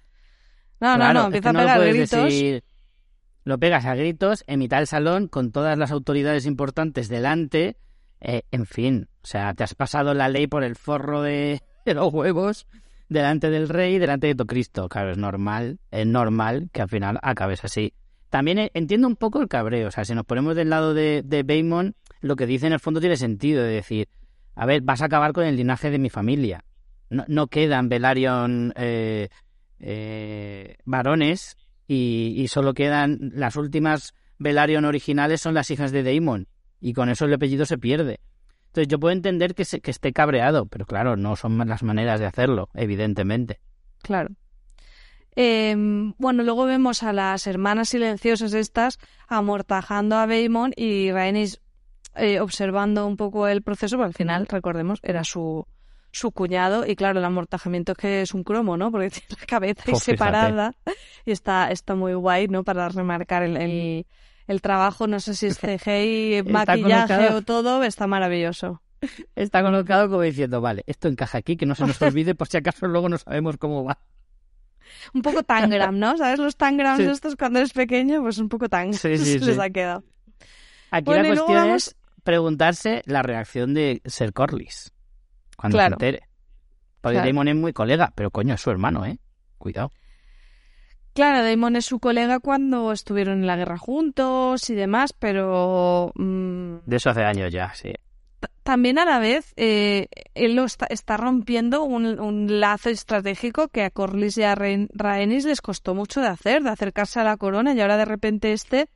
No, 0.81 0.97
Claro, 0.97 0.99
no, 0.99 1.13
no, 1.13 1.21
es 1.21 1.27
empieza 1.27 1.53
que 1.53 1.57
a 1.59 1.61
pegar 1.61 1.89
gritos. 1.95 2.25
decir- 2.25 2.65
lo 3.45 3.59
pegas 3.59 3.85
a 3.87 3.95
gritos 3.97 4.45
en 4.47 4.59
mitad 4.61 4.79
del 4.79 4.87
salón 4.87 5.27
con 5.29 5.51
todas 5.53 5.77
las 5.79 5.91
autoridades 5.91 6.47
importantes 6.47 7.09
delante. 7.09 7.77
eh, 8.21 8.43
en 8.53 8.67
fin, 8.67 9.09
o 9.25 9.27
sea, 9.27 9.53
te 9.55 9.65
has 9.65 9.75
pasado 9.75 10.15
la 10.15 10.29
ley 10.29 10.47
por 10.47 10.63
el 10.63 10.77
forro 10.77 11.23
de, 11.23 11.61
de 11.85 11.95
los 11.95 12.13
huevos 12.13 12.67
delante 13.13 13.51
del 13.51 13.69
rey, 13.69 13.99
delante 13.99 14.27
de 14.27 14.35
tu 14.35 14.47
Cristo. 14.47 14.89
Claro, 14.89 15.13
es 15.13 15.19
normal, 15.19 15.79
es 15.91 16.07
normal 16.07 16.69
que 16.73 16.83
al 16.83 16.89
final 16.89 17.19
acabes 17.23 17.65
así. 17.65 17.93
También 18.31 18.59
eh, 18.59 18.71
entiendo 18.75 19.07
un 19.07 19.17
poco 19.17 19.41
el 19.41 19.49
cabreo, 19.49 19.89
o 19.89 19.91
sea, 19.91 20.05
si 20.05 20.15
nos 20.15 20.25
ponemos 20.25 20.57
del 20.57 20.71
lado 20.71 20.95
de, 20.95 21.23
de 21.25 21.43
Baemon, 21.43 21.95
lo 22.21 22.37
que 22.37 22.47
dice 22.47 22.67
en 22.67 22.73
el 22.73 22.81
fondo 22.81 23.01
tiene 23.01 23.17
sentido, 23.17 23.63
de 23.63 23.73
decir, 23.73 24.09
a 24.55 24.67
ver, 24.67 24.83
vas 24.83 25.03
a 25.03 25.07
acabar 25.07 25.33
con 25.33 25.45
el 25.45 25.57
linaje 25.57 25.91
de 25.91 25.99
mi 25.99 26.11
familia. 26.11 26.65
No, 27.11 27.25
no 27.29 27.47
quedan 27.49 27.89
Velaryon 27.89 28.73
eh, 28.77 29.29
eh, 29.81 30.77
varones 30.85 31.57
y, 31.87 32.35
y 32.37 32.49
solo 32.49 32.73
quedan 32.73 33.19
las 33.35 33.57
últimas 33.57 34.15
Velaryon 34.39 34.85
originales 34.87 35.41
son 35.41 35.55
las 35.55 35.71
hijas 35.71 35.93
de 35.93 36.03
Daemon 36.03 36.49
y 36.81 36.95
con 36.95 37.09
eso 37.09 37.27
el 37.27 37.35
apellido 37.35 37.65
se 37.65 37.79
pierde. 37.79 38.19
Entonces 38.73 38.89
yo 38.89 38.99
puedo 38.99 39.13
entender 39.13 39.55
que, 39.55 39.65
se- 39.67 39.81
que 39.81 39.91
esté 39.91 40.13
cabreado, 40.15 40.65
pero 40.67 40.87
claro, 40.87 41.17
no 41.17 41.37
son 41.37 41.59
las 41.69 41.83
maneras 41.83 42.19
de 42.21 42.27
hacerlo, 42.27 42.71
evidentemente. 42.75 43.61
Claro. 44.03 44.31
Eh, 45.35 45.75
bueno, 46.19 46.43
luego 46.43 46.65
vemos 46.67 47.03
a 47.03 47.13
las 47.13 47.47
hermanas 47.47 47.89
silenciosas 47.91 48.53
estas 48.53 48.99
amortajando 49.29 50.17
a 50.17 50.27
Baemon 50.27 50.73
y 50.77 51.11
Rhaenys 51.11 51.61
eh, 52.17 52.41
observando 52.41 53.07
un 53.07 53.17
poco 53.17 53.49
el 53.49 53.63
proceso, 53.63 53.97
pero 53.97 54.07
al 54.07 54.13
final, 54.15 54.47
recordemos, 54.47 55.01
era 55.03 55.25
su, 55.25 55.67
su 56.11 56.33
cuñado 56.33 56.87
y 56.87 56.97
claro, 56.97 57.19
el 57.19 57.25
amortajamiento 57.25 57.93
es 57.93 57.99
que 57.99 58.21
es 58.23 58.35
un 58.35 58.45
cromo, 58.45 58.77
¿no? 58.77 58.91
Porque 58.93 59.09
tiene 59.11 59.29
la 59.41 59.47
cabeza 59.47 59.83
Oh, 59.85 59.85
fíjate. 59.87 60.05
separada 60.05 60.75
y 61.25 61.31
está, 61.31 61.71
está 61.71 61.95
muy 61.95 62.13
guay, 62.13 62.49
¿no? 62.49 62.63
Para 62.65 62.89
remarcar 62.91 63.43
el, 63.43 63.57
el, 63.57 64.07
el 64.47 64.61
trabajo, 64.61 65.07
no 65.07 65.21
sé 65.21 65.35
si 65.35 65.47
es 65.47 65.59
CGI, 65.59 66.43
maquillaje 66.51 67.15
colocado. 67.15 67.39
o 67.39 67.43
todo, 67.43 67.83
está 67.85 68.07
maravilloso. 68.07 68.83
Está 69.35 69.63
colocado 69.63 70.09
como 70.09 70.23
diciendo, 70.23 70.61
vale, 70.61 70.85
esto 70.87 71.09
encaja 71.09 71.39
aquí, 71.39 71.57
que 71.57 71.67
no 71.67 71.75
se 71.75 71.87
nos 71.87 72.01
olvide 72.03 72.35
por 72.35 72.49
si 72.49 72.57
acaso 72.59 72.87
luego 72.87 73.09
no 73.09 73.19
sabemos 73.19 73.57
cómo 73.57 73.85
va. 73.85 73.99
Un 75.15 75.23
poco 75.23 75.43
tangram, 75.43 75.99
¿no? 75.99 76.17
¿Sabes 76.17 76.39
los 76.39 76.57
tangrams 76.57 77.03
Sí. 77.03 77.11
estos 77.11 77.35
cuando 77.37 77.59
eres 77.59 77.73
pequeño? 77.73 78.23
Pues 78.23 78.39
un 78.39 78.49
poco 78.49 78.69
tangram 78.69 78.95
Sí, 78.95 79.09
les 79.41 79.59
ha 79.59 79.71
quedado. 79.71 80.05
Aquí 80.91 81.05
Bueno, 81.07 81.23
la 81.23 81.29
cuestión 81.31 81.57
vamos- 81.57 81.89
es 81.89 81.97
preguntarse 82.23 83.03
la 83.07 83.23
reacción 83.23 83.75
de 83.75 84.01
Ser 84.05 84.33
Corlys 84.33 84.93
cuando 85.57 85.77
Claro. 85.79 85.97
se 85.99 86.07
entere. 86.07 86.29
Porque 87.01 87.15
Claro. 87.17 87.29
Damon 87.29 87.49
es 87.49 87.57
muy 87.57 87.73
colega, 87.73 88.13
pero 88.15 88.31
coño, 88.31 88.55
es 88.55 88.61
su 88.61 88.71
hermano, 88.71 89.05
¿eh? 89.05 89.19
Cuidado. 89.59 89.91
Claro, 91.15 91.45
Damon 91.45 91.77
es 91.77 91.85
su 91.85 91.99
colega 92.01 92.39
cuando 92.41 92.91
estuvieron 92.93 93.41
en 93.41 93.47
la 93.47 93.57
guerra 93.57 93.77
juntos 93.79 94.71
y 94.71 94.75
demás, 94.75 95.13
pero 95.13 96.13
mm, 96.15 96.77
De 96.87 96.97
eso 96.97 97.11
hace 97.11 97.23
años 97.25 97.53
ya, 97.53 97.73
sí. 97.75 97.93
también 98.63 98.99
a 98.99 99.05
la 99.05 99.19
vez 99.19 99.53
eh, 99.57 100.07
él 100.35 100.55
lo 100.55 100.65
está, 100.65 100.87
está 100.87 101.17
rompiendo 101.19 101.83
un, 101.85 102.19
un 102.19 102.61
lazo 102.61 102.89
estratégico 102.89 103.69
que 103.69 103.83
a 103.83 103.91
Corlys 103.91 104.39
y 104.39 104.43
a 104.45 104.55
Rhaen- 104.55 104.89
Rhaenys 104.95 105.45
les 105.45 105.61
costó 105.61 105.95
mucho 105.95 106.21
de 106.23 106.29
hacer, 106.29 106.63
de 106.63 106.71
acercarse 106.71 107.21
a 107.21 107.25
la 107.25 107.37
corona 107.37 107.75
y 107.75 107.81
ahora 107.81 107.97
de 107.99 108.05
repente 108.07 108.53
este 108.53 108.89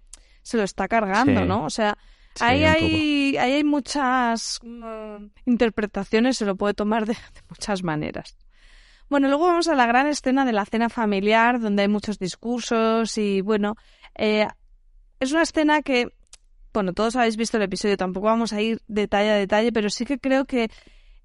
se 0.43 0.57
lo 0.57 0.63
está 0.63 0.89
cargando, 0.89 1.41
Sí. 1.43 1.47
¿no? 1.47 1.65
O 1.65 1.71
sea, 1.71 1.99
Sí, 2.37 2.45
ahí, 2.45 2.65
hay, 2.65 3.37
ahí 3.39 3.53
hay 3.55 3.65
muchas 3.65 4.61
mm, 4.63 5.25
interpretaciones, 5.47 6.37
se 6.37 6.45
lo 6.45 6.55
puede 6.57 6.75
tomar 6.75 7.07
de, 7.07 7.15
de 7.15 7.41
muchas 7.49 7.83
maneras. 7.83 8.37
Bueno, 9.09 9.29
luego 9.29 9.47
vamos 9.47 9.69
a 9.69 9.75
la 9.75 9.87
gran 9.87 10.09
escena 10.09 10.45
de 10.45 10.53
la 10.53 10.65
cena 10.65 10.89
familiar, 10.89 11.61
donde 11.61 11.83
hay 11.83 11.89
muchos 11.89 12.19
discursos 12.19 13.17
y 13.19 13.41
bueno, 13.41 13.77
eh, 14.17 14.47
es 15.21 15.33
una 15.33 15.43
escena 15.43 15.83
que, 15.83 16.09
bueno, 16.75 16.93
todos 16.93 17.15
habéis 17.17 17.37
visto 17.37 17.57
el 17.57 17.63
episodio, 17.63 17.97
tampoco 17.97 18.27
vamos 18.27 18.53
a 18.53 18.61
ir 18.61 18.83
detalle 18.89 19.31
a 19.31 19.35
detalle, 19.37 19.73
pero 19.73 19.91
sí 19.91 20.05
que 20.05 20.19
creo 20.19 20.45
que 20.45 20.71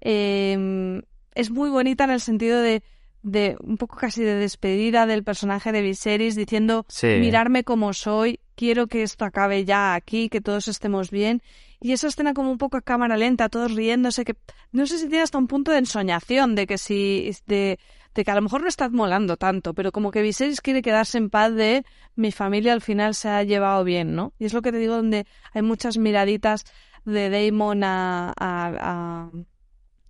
eh, 0.00 1.02
es 1.34 1.50
muy 1.50 1.70
bonita 1.70 2.04
en 2.04 2.10
el 2.10 2.20
sentido 2.20 2.60
de, 2.60 2.82
de 3.22 3.56
un 3.60 3.76
poco 3.78 3.96
casi 3.96 4.22
de 4.22 4.34
despedida 4.34 5.06
del 5.06 5.24
personaje 5.24 5.72
de 5.72 5.82
Viserys, 5.82 6.36
diciendo, 6.36 6.86
Sí. 6.88 7.06
mirarme 7.18 7.64
como 7.64 7.92
soy, 7.92 8.40
quiero 8.54 8.86
que 8.86 9.02
esto 9.02 9.24
acabe 9.24 9.64
ya 9.64 9.94
aquí, 9.94 10.28
que 10.28 10.40
todos 10.40 10.68
estemos 10.68 11.10
bien. 11.10 11.42
Y 11.82 11.92
esa 11.92 12.06
escena 12.06 12.32
como 12.32 12.50
un 12.52 12.58
poco 12.58 12.76
a 12.76 12.80
cámara 12.80 13.16
lenta, 13.16 13.48
todos 13.48 13.74
riéndose, 13.74 14.24
que 14.24 14.36
no 14.70 14.86
sé 14.86 14.98
si 14.98 15.08
tiene 15.08 15.22
hasta 15.22 15.38
un 15.38 15.48
punto 15.48 15.72
de 15.72 15.78
ensoñación, 15.78 16.54
de 16.54 16.66
que 16.68 16.78
si, 16.78 17.34
de, 17.46 17.80
de 18.14 18.24
que 18.24 18.30
a 18.30 18.36
lo 18.36 18.42
mejor 18.42 18.62
no 18.62 18.68
está 18.68 18.88
molando 18.88 19.36
tanto, 19.36 19.74
pero 19.74 19.90
como 19.90 20.12
que 20.12 20.22
Viserys 20.22 20.60
quiere 20.60 20.80
quedarse 20.80 21.18
en 21.18 21.28
paz 21.28 21.52
de 21.52 21.84
mi 22.14 22.30
familia 22.30 22.72
al 22.72 22.82
final 22.82 23.16
se 23.16 23.28
ha 23.28 23.42
llevado 23.42 23.82
bien, 23.82 24.14
¿no? 24.14 24.32
Y 24.38 24.44
es 24.44 24.52
lo 24.52 24.62
que 24.62 24.70
te 24.70 24.78
digo, 24.78 24.94
donde 24.94 25.26
hay 25.52 25.62
muchas 25.62 25.98
miraditas 25.98 26.64
de 27.04 27.30
Daemon 27.30 27.82
a, 27.82 28.32
a, 28.38 29.30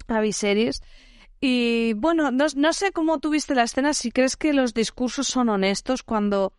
a, 0.09 0.15
a 0.15 0.21
Viserys. 0.21 0.83
Y 1.41 1.95
bueno, 1.95 2.31
no, 2.31 2.47
no 2.55 2.73
sé 2.73 2.93
cómo 2.93 3.19
tuviste 3.19 3.55
la 3.55 3.65
escena, 3.65 3.95
si 3.95 4.13
crees 4.13 4.37
que 4.37 4.53
los 4.53 4.75
discursos 4.75 5.27
son 5.27 5.49
honestos 5.49 6.03
cuando, 6.03 6.53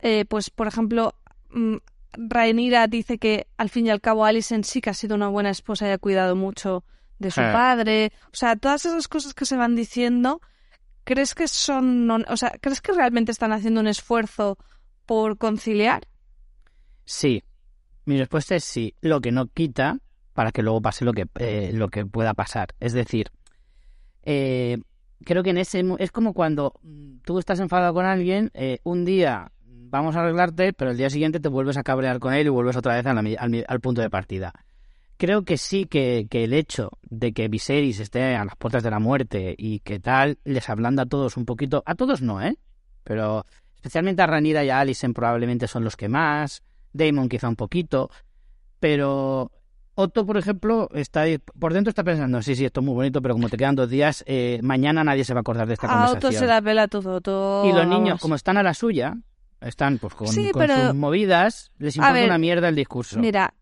eh, 0.00 0.24
pues, 0.24 0.50
por 0.50 0.66
ejemplo, 0.66 1.14
mm, 1.50 1.76
Rhaenyra 2.12 2.86
dice 2.86 3.18
que 3.18 3.46
al 3.56 3.68
fin 3.70 3.86
y 3.86 3.90
al 3.90 4.00
cabo 4.00 4.24
Alicent 4.24 4.64
sí 4.64 4.80
que 4.80 4.90
ha 4.90 4.94
sido 4.94 5.14
una 5.14 5.28
buena 5.28 5.50
esposa 5.50 5.88
y 5.88 5.90
ha 5.92 5.98
cuidado 5.98 6.36
mucho 6.36 6.84
de 7.18 7.30
su 7.30 7.40
Eh. 7.40 7.50
padre. 7.52 8.12
O 8.26 8.36
sea, 8.36 8.56
todas 8.56 8.86
esas 8.86 9.08
cosas 9.08 9.34
que 9.34 9.44
se 9.44 9.56
van 9.56 9.76
diciendo, 9.76 10.40
¿crees 11.04 11.34
que 11.34 11.48
son, 11.48 12.10
o 12.10 12.36
sea, 12.36 12.52
crees 12.60 12.80
que 12.80 12.92
realmente 12.92 13.32
están 13.32 13.52
haciendo 13.52 13.80
un 13.80 13.86
esfuerzo 13.88 14.58
por 15.06 15.38
conciliar? 15.38 16.08
Sí. 17.04 17.42
Mi 18.06 18.16
respuesta 18.18 18.56
es 18.56 18.64
sí. 18.64 18.94
Lo 19.00 19.20
que 19.20 19.30
no 19.32 19.46
quita 19.46 19.98
para 20.32 20.52
que 20.52 20.62
luego 20.62 20.80
pase 20.80 21.04
lo 21.04 21.12
que, 21.12 21.26
eh, 21.38 21.70
lo 21.74 21.88
que 21.88 22.06
pueda 22.06 22.34
pasar. 22.34 22.68
Es 22.80 22.92
decir, 22.92 23.30
eh, 24.22 24.78
creo 25.24 25.42
que 25.42 25.50
en 25.50 25.58
ese 25.58 25.84
es 25.98 26.10
como 26.12 26.32
cuando 26.32 26.74
mm, 26.82 27.18
tú 27.24 27.38
estás 27.38 27.60
enfadado 27.60 27.92
con 27.94 28.06
alguien, 28.06 28.50
un 28.84 29.04
día 29.04 29.52
vamos 29.80 30.16
a 30.16 30.20
arreglarte, 30.20 30.72
pero 30.72 30.90
el 30.90 30.96
día 30.96 31.10
siguiente 31.10 31.40
te 31.40 31.48
vuelves 31.48 31.76
a 31.76 31.82
cabrear 31.82 32.18
con 32.18 32.34
él 32.34 32.46
y 32.46 32.50
vuelves 32.50 32.76
otra 32.76 32.94
vez 32.94 33.06
al, 33.06 33.80
punto 33.80 34.00
de 34.00 34.10
partida. 34.10 34.52
Creo 35.16 35.42
que 35.44 35.56
sí 35.58 35.84
que, 35.84 36.26
que 36.30 36.44
el 36.44 36.52
hecho 36.54 36.90
de 37.02 37.32
que 37.32 37.48
Viserys 37.48 38.00
esté 38.00 38.36
a 38.36 38.44
las 38.44 38.56
puertas 38.56 38.82
de 38.82 38.90
la 38.90 38.98
muerte 38.98 39.54
y 39.58 39.80
que 39.80 40.00
tal 40.00 40.38
les 40.44 40.68
ablanda 40.70 41.02
a 41.02 41.06
todos 41.06 41.36
un 41.36 41.44
poquito, 41.44 41.82
a 41.86 41.94
todos 41.94 42.22
no, 42.22 42.40
¿eh? 42.40 42.56
Pero 43.04 43.44
especialmente 43.76 44.22
a 44.22 44.26
Ranira 44.26 44.64
y 44.64 44.70
a 44.70 44.80
Alicent 44.80 45.14
probablemente 45.14 45.66
son 45.68 45.84
los 45.84 45.96
que 45.96 46.08
más, 46.08 46.62
Damon 46.92 47.28
quizá 47.28 47.48
un 47.48 47.56
poquito, 47.56 48.10
pero 48.78 49.50
Otto, 49.94 50.24
por 50.24 50.38
ejemplo, 50.38 50.88
está 50.94 51.22
ahí- 51.22 51.38
por 51.38 51.74
dentro 51.74 51.90
está 51.90 52.02
pensando, 52.02 52.40
sí, 52.40 52.54
sí, 52.56 52.64
esto 52.64 52.80
es 52.80 52.86
muy 52.86 52.94
bonito, 52.94 53.20
pero 53.20 53.34
como 53.34 53.50
te 53.50 53.56
quedan 53.58 53.74
dos 53.74 53.90
días, 53.90 54.24
eh, 54.26 54.58
mañana 54.62 55.04
nadie 55.04 55.24
se 55.24 55.34
va 55.34 55.40
a 55.40 55.42
acordar 55.42 55.66
de 55.66 55.74
esta 55.74 55.86
A 55.88 56.04
Otto 56.04 56.12
conversación. 56.12 56.40
se 56.40 56.46
la 56.46 56.62
pela 56.62 56.88
todo, 56.88 57.20
todo. 57.20 57.68
Y 57.68 57.72
los 57.72 57.86
niños, 57.86 58.04
vamos. 58.08 58.20
como 58.22 58.34
están 58.34 58.56
a 58.56 58.62
la 58.62 58.72
suya, 58.72 59.14
están 59.60 59.98
pues 59.98 60.14
con, 60.14 60.28
Sí, 60.28 60.50
con 60.50 60.60
pero- 60.62 60.76
sus 60.86 60.94
movidas, 60.94 61.70
les 61.78 61.96
importa 61.96 62.12
ver, 62.14 62.24
una 62.26 62.38
mierda 62.38 62.68
el 62.68 62.76
discurso. 62.76 63.18
Mira, 63.18 63.54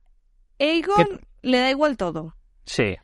Aegon 0.58 1.20
le 1.42 1.58
da 1.58 1.70
igual 1.70 1.96
todo. 1.96 2.34
Sí. 2.64 2.96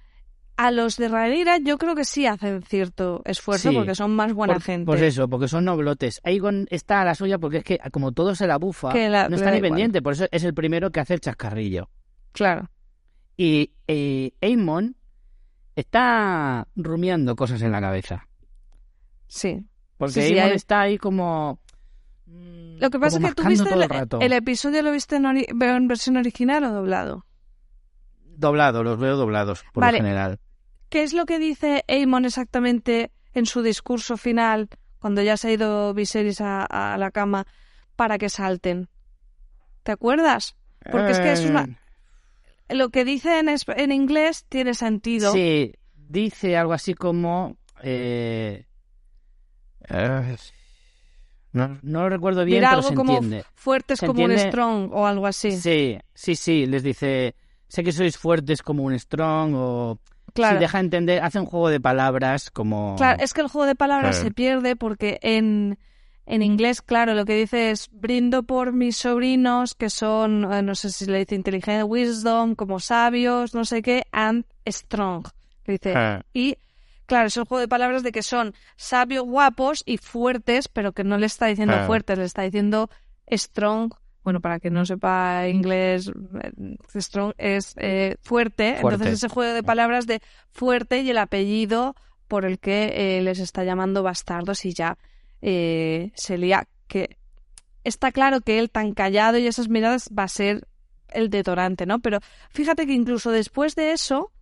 A 0.56 0.70
los 0.70 0.96
de 0.98 1.08
Rhaenyra 1.08 1.58
yo 1.58 1.78
creo 1.78 1.96
que 1.96 2.04
sí 2.04 2.26
hacen 2.26 2.62
cierto 2.62 3.22
esfuerzo 3.24 3.70
Sí. 3.70 3.74
porque 3.76 3.94
son 3.96 4.14
más 4.14 4.32
buena 4.32 4.54
Por- 4.54 4.62
gente. 4.62 4.86
Pues 4.86 5.02
eso, 5.02 5.28
porque 5.28 5.48
son 5.48 5.64
noblotes. 5.64 6.20
Aegon 6.22 6.66
está 6.70 7.00
a 7.00 7.04
la 7.04 7.14
suya 7.16 7.38
porque 7.38 7.56
es 7.58 7.64
que 7.64 7.78
como 7.90 8.12
todo 8.12 8.34
se 8.36 8.46
la 8.46 8.56
bufa, 8.58 8.94
la- 8.94 9.28
no 9.28 9.34
está 9.36 9.50
ni 9.50 9.60
pendiente, 9.60 10.00
por 10.00 10.12
eso 10.12 10.26
es 10.30 10.44
el 10.44 10.54
primero 10.54 10.90
que 10.92 11.00
hace 11.00 11.14
el 11.14 11.20
chascarrillo. 11.20 11.90
Claro. 12.32 12.70
Y 13.36 13.72
eh, 13.88 14.32
Aemon 14.40 14.94
está 15.74 16.68
rumiando 16.76 17.34
cosas 17.34 17.60
en 17.62 17.72
la 17.72 17.80
cabeza. 17.80 18.28
Sí. 19.26 19.64
Porque 19.96 20.12
Sí, 20.14 20.20
sí, 20.28 20.34
Aemon 20.34 20.50
hay- 20.50 20.56
está 20.56 20.80
ahí 20.82 20.98
como... 20.98 21.58
mm, 22.34 22.76
Lo 22.80 22.90
que 22.90 22.98
pasa 22.98 23.18
es 23.18 23.24
que 23.24 23.34
tú 23.34 23.44
viste 23.48 23.72
el, 23.74 23.82
el 23.82 23.88
rato. 23.88 24.20
el 24.20 24.32
episodio 24.32 24.82
lo 24.82 24.92
viste 24.92 25.16
en, 25.16 25.24
ori- 25.24 25.46
en 25.48 25.88
versión 25.88 26.16
original 26.16 26.64
o 26.64 26.70
doblado. 26.72 27.24
Doblado, 28.36 28.82
los 28.82 28.98
veo 28.98 29.16
doblados, 29.16 29.64
por 29.72 29.82
Vale. 29.82 29.98
lo 29.98 30.04
general. 30.04 30.40
¿Qué 30.88 31.02
es 31.02 31.12
lo 31.12 31.24
que 31.26 31.38
dice 31.38 31.84
Aemon 31.88 32.24
exactamente 32.24 33.10
en 33.32 33.46
su 33.46 33.62
discurso 33.62 34.16
final 34.16 34.68
cuando 34.98 35.22
ya 35.22 35.36
se 35.36 35.48
ha 35.48 35.52
ido 35.52 35.94
Viserys 35.94 36.40
a, 36.40 36.64
a 36.64 36.98
la 36.98 37.10
cama 37.10 37.46
para 37.96 38.18
que 38.18 38.28
salten? 38.28 38.88
¿Te 39.82 39.92
acuerdas? 39.92 40.56
Porque 40.90 41.12
es 41.12 41.20
que 41.20 41.32
es 41.32 41.44
una... 41.44 41.64
Eh, 42.68 42.74
Lo 42.74 42.88
que 42.90 43.04
dice 43.04 43.38
en, 43.38 43.48
en 43.48 43.92
inglés 43.92 44.44
tiene 44.48 44.74
sentido. 44.74 45.32
Sí, 45.32 45.72
dice 45.94 46.56
algo 46.56 46.72
así 46.72 46.94
como... 46.94 47.56
eh, 47.82 48.66
eh, 49.88 50.36
no, 51.54 51.78
no 51.82 52.02
lo 52.02 52.08
recuerdo 52.10 52.44
bien, 52.44 52.58
Dirá 52.58 52.70
pero 52.70 52.78
algo 52.78 52.88
se 52.90 52.94
como 52.96 53.12
entiende. 53.14 53.44
fuertes 53.54 54.00
¿Se 54.00 54.06
como 54.06 54.24
un 54.24 54.36
strong 54.36 54.90
o 54.92 55.06
algo 55.06 55.26
así. 55.26 55.52
Sí, 55.52 55.96
sí, 56.12 56.34
sí, 56.36 56.66
les 56.66 56.82
dice... 56.82 57.36
Sé 57.68 57.82
que 57.82 57.92
sois 57.92 58.18
fuertes 58.18 58.60
como 58.60 58.82
un 58.82 58.98
strong 58.98 59.54
o... 59.54 59.98
claro. 60.34 60.56
Sí, 60.56 60.60
deja 60.60 60.80
entender, 60.80 61.22
hace 61.22 61.38
un 61.40 61.46
juego 61.46 61.68
de 61.70 61.80
palabras 61.80 62.50
como... 62.50 62.96
Claro, 62.96 63.22
es 63.22 63.32
que 63.32 63.40
el 63.40 63.48
juego 63.48 63.66
de 63.66 63.76
palabras 63.76 64.16
se 64.16 64.30
pierde 64.32 64.74
porque 64.76 65.18
en, 65.22 65.78
en 66.26 66.42
inglés, 66.42 66.82
claro, 66.82 67.14
lo 67.14 67.24
que 67.24 67.36
dice 67.36 67.70
es 67.70 67.88
brindo 67.92 68.42
por 68.42 68.72
mis 68.72 68.96
sobrinos 68.96 69.74
que 69.74 69.90
son, 69.90 70.52
eh, 70.52 70.62
no 70.62 70.74
sé 70.74 70.90
si 70.90 71.06
le 71.06 71.18
dice 71.18 71.36
inteligente, 71.36 71.84
wisdom, 71.84 72.56
como 72.56 72.80
sabios, 72.80 73.54
no 73.54 73.64
sé 73.64 73.80
qué, 73.80 74.04
and 74.10 74.44
strong. 74.66 75.24
Dice. 75.66 75.94
Ah. 75.96 76.22
Y 76.34 76.58
claro, 77.14 77.28
es 77.28 77.36
el 77.36 77.44
juego 77.44 77.60
de 77.60 77.68
palabras 77.68 78.02
de 78.02 78.10
que 78.10 78.24
son 78.24 78.54
sabios, 78.76 79.24
guapos 79.24 79.84
y 79.86 79.98
fuertes, 79.98 80.66
pero 80.66 80.90
que 80.90 81.04
no 81.04 81.16
le 81.16 81.26
está 81.26 81.46
diciendo 81.46 81.76
Ah. 81.78 81.86
fuertes, 81.86 82.18
le 82.18 82.24
está 82.24 82.42
diciendo 82.42 82.90
strong. 83.30 83.94
Bueno, 84.24 84.40
para 84.40 84.58
que 84.58 84.68
no 84.68 84.84
sepa 84.84 85.46
inglés, 85.48 86.10
eh, 86.42 86.76
strong 87.00 87.32
es 87.38 87.74
eh, 87.76 88.16
fuerte. 88.20 88.78
Fuerte. 88.80 88.94
Entonces 88.96 89.12
ese 89.18 89.28
juego 89.28 89.54
de 89.54 89.62
palabras 89.62 90.08
de 90.08 90.22
fuerte 90.50 91.02
y 91.02 91.10
el 91.10 91.18
apellido 91.18 91.94
por 92.26 92.44
el 92.44 92.58
que 92.58 93.18
eh, 93.18 93.22
les 93.22 93.38
está 93.38 93.62
llamando 93.62 94.02
bastardos 94.02 94.64
y 94.64 94.72
ya 94.74 94.98
eh, 95.40 96.10
se 96.16 96.36
lía. 96.36 96.66
Que 96.88 97.16
está 97.84 98.10
claro 98.10 98.40
que 98.40 98.58
él 98.58 98.70
tan 98.70 98.92
callado 98.92 99.38
y 99.38 99.46
esas 99.46 99.68
miradas 99.68 100.08
va 100.08 100.24
a 100.24 100.28
ser 100.28 100.66
el 101.10 101.30
detonante, 101.30 101.86
¿no? 101.86 102.00
Pero 102.00 102.18
fíjate 102.50 102.86
que 102.88 102.92
incluso 102.92 103.30
después 103.30 103.76
de 103.76 103.92
eso, 103.92 104.32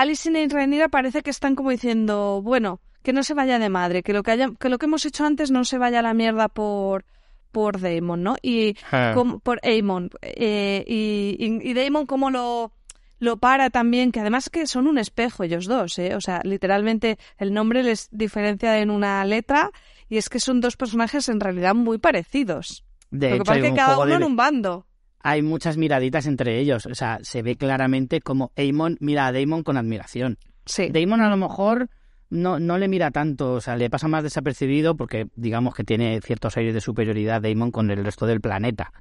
Alice 0.00 0.30
y 0.30 0.48
Rhaenyra 0.48 0.88
parece 0.88 1.22
que 1.22 1.30
están 1.30 1.54
como 1.54 1.70
diciendo, 1.70 2.40
bueno, 2.42 2.80
que 3.02 3.12
no 3.12 3.22
se 3.22 3.34
vaya 3.34 3.58
de 3.58 3.68
madre, 3.68 4.02
que 4.02 4.12
lo 4.12 4.22
que 4.22 4.30
haya, 4.32 4.50
que 4.58 4.68
lo 4.68 4.78
que 4.78 4.86
hemos 4.86 5.04
hecho 5.06 5.24
antes 5.24 5.50
no 5.50 5.64
se 5.64 5.78
vaya 5.78 6.00
a 6.00 6.02
la 6.02 6.14
mierda 6.14 6.48
por 6.48 7.04
por 7.50 7.80
Daemon, 7.80 8.22
¿no? 8.22 8.36
Y 8.42 8.76
Ah. 8.92 9.12
como- 9.14 9.38
por 9.38 9.58
Aemon 9.62 10.10
eh, 10.20 10.84
y, 10.86 11.36
y, 11.38 11.70
y 11.70 11.74
Daemon 11.74 12.04
cómo 12.06 12.30
lo 12.30 12.72
lo 13.20 13.36
para 13.38 13.70
también, 13.70 14.12
que 14.12 14.20
además 14.20 14.48
que 14.50 14.66
son 14.68 14.86
un 14.86 14.96
espejo 14.98 15.42
ellos 15.42 15.66
dos, 15.66 15.98
¿eh? 15.98 16.14
O 16.14 16.20
sea, 16.20 16.40
literalmente 16.44 17.18
el 17.38 17.52
nombre 17.54 17.82
les 17.82 18.08
diferencia 18.12 18.78
en 18.78 18.90
una 18.90 19.24
letra 19.24 19.70
y 20.08 20.18
es 20.18 20.28
que 20.28 20.38
son 20.40 20.60
dos 20.60 20.76
personajes 20.76 21.28
en 21.28 21.40
realidad 21.40 21.74
muy 21.74 21.98
parecidos. 21.98 22.84
De 23.10 23.30
lo 23.30 23.38
que 23.38 23.44
pasa 23.44 23.58
es 23.58 23.64
que 23.64 23.74
cada 23.74 23.96
uno 23.98 24.06
de- 24.10 24.14
en 24.16 24.22
un 24.24 24.36
bando. 24.36 24.86
Hay 25.20 25.42
muchas 25.42 25.76
miraditas 25.76 26.26
entre 26.26 26.58
ellos. 26.58 26.86
O 26.86 26.94
sea, 26.94 27.18
se 27.22 27.42
ve 27.42 27.56
claramente 27.56 28.20
como 28.20 28.52
Aemon 28.56 28.96
mira 29.00 29.26
a 29.26 29.32
Daemon 29.32 29.62
con 29.62 29.76
admiración. 29.76 30.38
Sí. 30.66 30.88
Daemon 30.90 31.20
a 31.22 31.30
lo 31.30 31.36
mejor 31.36 31.88
no, 32.30 32.58
no 32.60 32.76
le 32.78 32.88
mira 32.88 33.10
tanto, 33.10 33.54
o 33.54 33.60
sea, 33.60 33.76
le 33.76 33.88
pasa 33.90 34.06
más 34.06 34.22
desapercibido 34.22 34.96
porque 34.96 35.28
digamos 35.34 35.74
que 35.74 35.82
tiene 35.84 36.20
ciertos 36.20 36.56
aires 36.58 36.74
de 36.74 36.80
superioridad 36.80 37.40
Daemon 37.40 37.70
con 37.70 37.90
el 37.90 38.04
resto 38.04 38.26
del 38.26 38.40
planeta. 38.40 38.92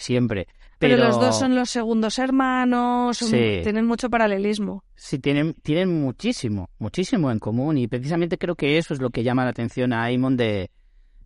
siempre. 0.00 0.46
Pero, 0.78 0.94
Pero, 0.94 1.08
los 1.08 1.20
dos 1.20 1.36
son 1.36 1.56
los 1.56 1.70
segundos 1.70 2.20
hermanos, 2.20 3.18
son- 3.18 3.30
Sí. 3.30 3.58
tienen 3.64 3.84
mucho 3.84 4.08
paralelismo. 4.08 4.84
Sí, 4.94 5.18
tienen, 5.18 5.54
tienen 5.54 6.00
muchísimo, 6.00 6.70
muchísimo 6.78 7.32
en 7.32 7.40
común 7.40 7.78
y 7.78 7.88
precisamente 7.88 8.38
creo 8.38 8.54
que 8.54 8.78
eso 8.78 8.94
es 8.94 9.00
lo 9.00 9.10
que 9.10 9.24
llama 9.24 9.42
la 9.42 9.50
atención 9.50 9.92
a 9.92 10.04
Aemon 10.04 10.36
de, 10.36 10.70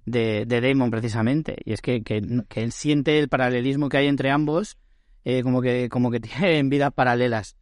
de, 0.05 0.45
de 0.47 0.61
Damon 0.61 0.91
precisamente. 0.91 1.57
Y 1.65 1.73
es 1.73 1.81
que, 1.81 2.03
que, 2.03 2.23
que 2.49 2.63
él 2.63 2.73
siente 2.73 3.19
el 3.19 3.29
paralelismo 3.29 3.89
que 3.89 3.99
hay 3.99 4.07
entre 4.07 4.31
ambos 4.31 4.77
eh, 5.25 5.43
como, 5.43 5.63
que, 5.63 5.89
como 5.89 6.11
que 6.11 6.21
tienen 6.21 6.69
vidas 6.69 6.93
paralelas. 6.93 7.57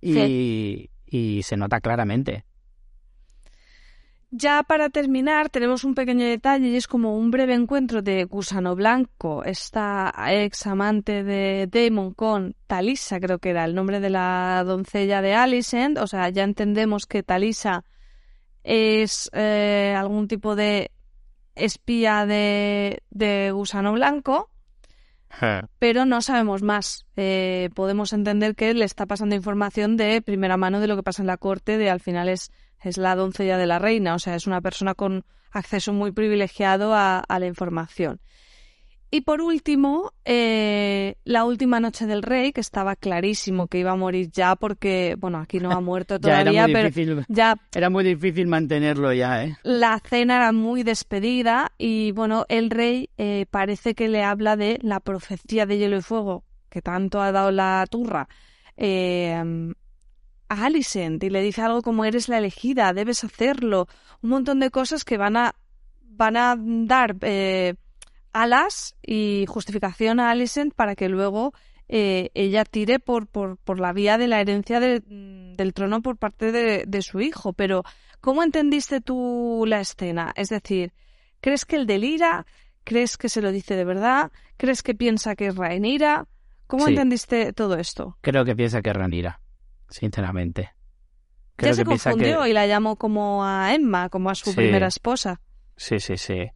Y, 0.00 0.90
y 1.06 1.42
se 1.42 1.56
nota 1.56 1.80
claramente. 1.80 2.44
Ya 4.36 4.64
para 4.64 4.90
terminar, 4.90 5.48
tenemos 5.48 5.84
un 5.84 5.94
pequeño 5.94 6.26
detalle 6.26 6.66
y 6.66 6.76
es 6.76 6.88
como 6.88 7.16
un 7.16 7.30
breve 7.30 7.54
encuentro 7.54 8.02
de 8.02 8.24
Gusano 8.24 8.74
Blanco, 8.74 9.44
esta 9.44 10.12
ex 10.26 10.66
amante 10.66 11.22
de 11.22 11.68
Damon 11.70 12.14
con 12.14 12.56
Talisa, 12.66 13.20
creo 13.20 13.38
que 13.38 13.50
era 13.50 13.64
el 13.64 13.76
nombre 13.76 14.00
de 14.00 14.10
la 14.10 14.64
doncella 14.66 15.22
de 15.22 15.34
Alicent. 15.34 15.98
O 15.98 16.08
sea, 16.08 16.28
ya 16.30 16.42
entendemos 16.42 17.06
que 17.06 17.22
Talisa 17.22 17.84
es 18.64 19.30
eh, 19.34 19.94
algún 19.96 20.26
tipo 20.26 20.56
de 20.56 20.90
espía 21.54 22.26
de, 22.26 23.02
de 23.10 23.50
Gusano 23.52 23.92
Blanco, 23.92 24.50
pero 25.78 26.04
no 26.04 26.22
sabemos 26.22 26.62
más. 26.62 27.06
Eh, 27.16 27.70
podemos 27.74 28.12
entender 28.12 28.54
que 28.54 28.72
le 28.72 28.84
está 28.84 29.06
pasando 29.06 29.34
información 29.34 29.96
de 29.96 30.22
primera 30.22 30.56
mano 30.56 30.80
de 30.80 30.86
lo 30.86 30.96
que 30.96 31.02
pasa 31.02 31.22
en 31.22 31.26
la 31.26 31.36
corte, 31.36 31.76
de 31.76 31.90
al 31.90 32.00
final 32.00 32.28
es, 32.28 32.52
es 32.80 32.98
la 32.98 33.16
doncella 33.16 33.58
de 33.58 33.66
la 33.66 33.78
reina, 33.78 34.14
o 34.14 34.18
sea, 34.18 34.36
es 34.36 34.46
una 34.46 34.60
persona 34.60 34.94
con 34.94 35.24
acceso 35.50 35.92
muy 35.92 36.12
privilegiado 36.12 36.94
a, 36.94 37.18
a 37.18 37.38
la 37.38 37.46
información. 37.46 38.20
Y 39.14 39.20
por 39.20 39.40
último, 39.40 40.12
eh, 40.24 41.18
la 41.22 41.44
última 41.44 41.78
noche 41.78 42.04
del 42.04 42.20
rey, 42.20 42.52
que 42.52 42.60
estaba 42.60 42.96
clarísimo 42.96 43.68
que 43.68 43.78
iba 43.78 43.92
a 43.92 43.94
morir 43.94 44.32
ya 44.32 44.56
porque, 44.56 45.14
bueno, 45.16 45.38
aquí 45.38 45.60
no 45.60 45.70
ha 45.70 45.80
muerto 45.80 46.16
Ya 46.20 46.40
era 46.40 46.50
todavía, 46.50 46.90
pero 46.90 47.24
ya 47.28 47.56
era 47.72 47.90
muy 47.90 48.02
difícil 48.02 48.48
mantenerlo 48.48 49.12
ya, 49.12 49.44
¿eh? 49.44 49.56
la 49.62 50.00
cena 50.00 50.34
era 50.34 50.50
muy 50.50 50.82
despedida 50.82 51.70
y 51.78 52.10
bueno, 52.10 52.44
el 52.48 52.70
rey 52.70 53.08
eh, 53.16 53.46
parece 53.48 53.94
que 53.94 54.08
le 54.08 54.24
habla 54.24 54.56
de 54.56 54.80
la 54.82 54.98
profecía 54.98 55.64
de 55.64 55.78
hielo 55.78 55.98
y 55.98 56.02
fuego 56.02 56.42
que 56.68 56.82
tanto 56.82 57.22
ha 57.22 57.30
dado 57.30 57.52
la 57.52 57.86
turra 57.88 58.26
eh, 58.76 59.72
a 60.48 60.64
Alicent 60.64 61.22
y 61.22 61.30
le 61.30 61.40
dice 61.40 61.62
algo 61.62 61.82
como 61.82 62.04
eres 62.04 62.28
la 62.28 62.38
elegida, 62.38 62.92
debes 62.92 63.22
hacerlo, 63.22 63.86
un 64.22 64.30
montón 64.30 64.58
de 64.58 64.72
cosas 64.72 65.04
que 65.04 65.18
van 65.18 65.36
a 65.36 65.54
van 66.02 66.36
a 66.36 66.56
dar 66.58 67.16
eh, 67.22 67.74
alas 68.34 68.94
y 69.02 69.46
justificación 69.48 70.20
a 70.20 70.30
Alicent 70.30 70.74
para 70.74 70.94
que 70.94 71.08
luego 71.08 71.54
eh, 71.88 72.30
ella 72.34 72.64
tire 72.64 72.98
por, 72.98 73.26
por, 73.26 73.56
por 73.58 73.80
la 73.80 73.92
vía 73.92 74.18
de 74.18 74.26
la 74.28 74.40
herencia 74.40 74.80
de- 74.80 75.00
del 75.56 75.72
trono 75.72 76.02
por 76.02 76.16
parte 76.18 76.52
de, 76.52 76.84
de 76.86 77.02
su 77.02 77.20
hijo. 77.20 77.52
Pero, 77.52 77.82
¿cómo 78.20 78.42
entendiste 78.42 79.00
tú 79.00 79.64
la 79.66 79.80
escena? 79.80 80.32
Es 80.36 80.48
decir, 80.48 80.92
¿crees 81.40 81.64
que 81.64 81.76
él 81.76 81.86
delira? 81.86 82.44
¿Crees 82.84 83.16
que 83.16 83.28
se 83.28 83.40
lo 83.40 83.52
dice 83.52 83.76
de 83.76 83.84
verdad? 83.84 84.32
¿Crees 84.56 84.82
que 84.82 84.94
piensa 84.94 85.36
que 85.36 85.46
es 85.46 85.56
Rhaenyra? 85.56 86.26
¿Cómo 86.66 86.84
Sí. 86.86 86.90
entendiste 86.92 87.52
todo 87.52 87.76
esto? 87.76 88.16
Creo 88.22 88.44
que 88.44 88.56
piensa 88.56 88.82
que 88.82 88.90
es 88.90 88.96
Ranira, 88.96 89.40
sinceramente. 89.88 90.62
ya 90.62 90.72
Creo 91.56 91.74
se 91.74 91.82
que 91.82 91.90
confundió 91.90 92.42
que... 92.44 92.50
y 92.50 92.52
la 92.52 92.66
llamó 92.66 92.96
como 92.96 93.44
a 93.44 93.74
Emma, 93.74 94.08
como 94.08 94.30
a 94.30 94.34
su 94.34 94.50
Sí. 94.50 94.56
primera 94.56 94.86
esposa. 94.88 95.40
Sí, 95.76 96.00
sí, 96.00 96.16
sí. 96.16 96.50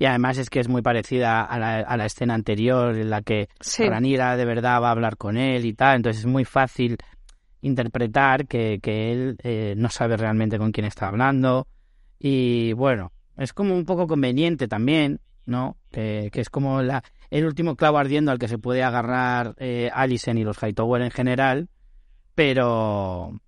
Y 0.00 0.06
además 0.06 0.38
es 0.38 0.48
que 0.48 0.60
es 0.60 0.68
muy 0.68 0.80
parecida 0.80 1.42
a 1.42 1.58
la, 1.58 1.80
a 1.80 1.96
la 1.98 2.06
escena 2.06 2.32
anterior 2.32 2.96
en 2.96 3.10
la 3.10 3.20
que 3.20 3.50
Sí. 3.60 3.86
Ranira 3.86 4.34
de 4.34 4.46
verdad 4.46 4.80
va 4.80 4.88
a 4.88 4.92
hablar 4.92 5.18
con 5.18 5.36
él 5.36 5.66
y 5.66 5.74
tal. 5.74 5.96
Entonces 5.96 6.20
es 6.20 6.26
muy 6.26 6.46
fácil 6.46 6.96
interpretar 7.60 8.46
que, 8.46 8.80
que 8.82 9.12
él 9.12 9.36
eh, 9.42 9.74
no 9.76 9.90
sabe 9.90 10.16
realmente 10.16 10.56
con 10.56 10.72
quién 10.72 10.86
está 10.86 11.08
hablando. 11.08 11.68
Y 12.18 12.72
bueno, 12.72 13.12
es 13.36 13.52
como 13.52 13.74
un 13.74 13.84
poco 13.84 14.06
conveniente 14.06 14.68
también, 14.68 15.20
¿no? 15.44 15.76
Que, 15.92 16.30
que 16.32 16.40
es 16.40 16.48
como 16.48 16.80
la, 16.80 17.04
el 17.28 17.44
último 17.44 17.76
clavo 17.76 17.98
ardiendo 17.98 18.32
al 18.32 18.38
que 18.38 18.48
se 18.48 18.56
puede 18.56 18.82
agarrar 18.82 19.54
eh, 19.58 19.90
y 19.94 20.44
los 20.44 20.56
Hightower 20.62 21.02
en 21.02 21.10
general. 21.10 21.68
Pero, 22.34 23.38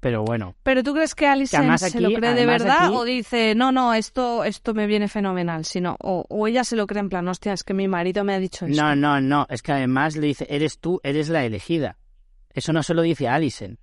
pero 0.00 0.22
bueno, 0.24 0.54
Pero 0.62 0.82
tú 0.82 0.94
crees 0.94 1.14
que 1.14 1.26
además 1.26 1.80
se 1.80 2.00
lo 2.00 2.10
cree 2.12 2.34
de 2.34 2.46
verdad 2.46 2.86
aquí- 2.86 2.94
o 2.94 3.04
dice, 3.04 3.54
no, 3.56 3.72
no, 3.72 3.94
esto, 3.94 4.44
esto 4.44 4.72
me 4.74 4.86
viene 4.86 5.08
fenomenal, 5.08 5.64
sino, 5.64 5.96
o, 6.00 6.24
o 6.28 6.46
ella 6.46 6.62
se 6.64 6.76
lo 6.76 6.86
cree 6.86 7.00
en 7.00 7.08
plan, 7.08 7.26
hostia, 7.28 7.52
es 7.52 7.64
que 7.64 7.74
mi 7.74 7.88
marido 7.88 8.22
me 8.24 8.34
ha 8.34 8.38
dicho 8.38 8.66
esto. 8.66 8.80
No, 8.82 8.94
no, 8.94 9.20
no. 9.20 9.46
Es 9.50 9.60
que 9.62 9.72
además 9.72 10.16
le 10.16 10.28
dice, 10.28 10.46
eres 10.48 10.78
tú, 10.78 11.00
eres 11.02 11.28
la 11.28 11.44
elegida. 11.44 11.98
Eso 12.54 12.72
no 12.72 12.82
se 12.82 12.94
lo 12.94 13.02
dice 13.02 13.26
a 13.28 13.34
Alicent. 13.34 13.78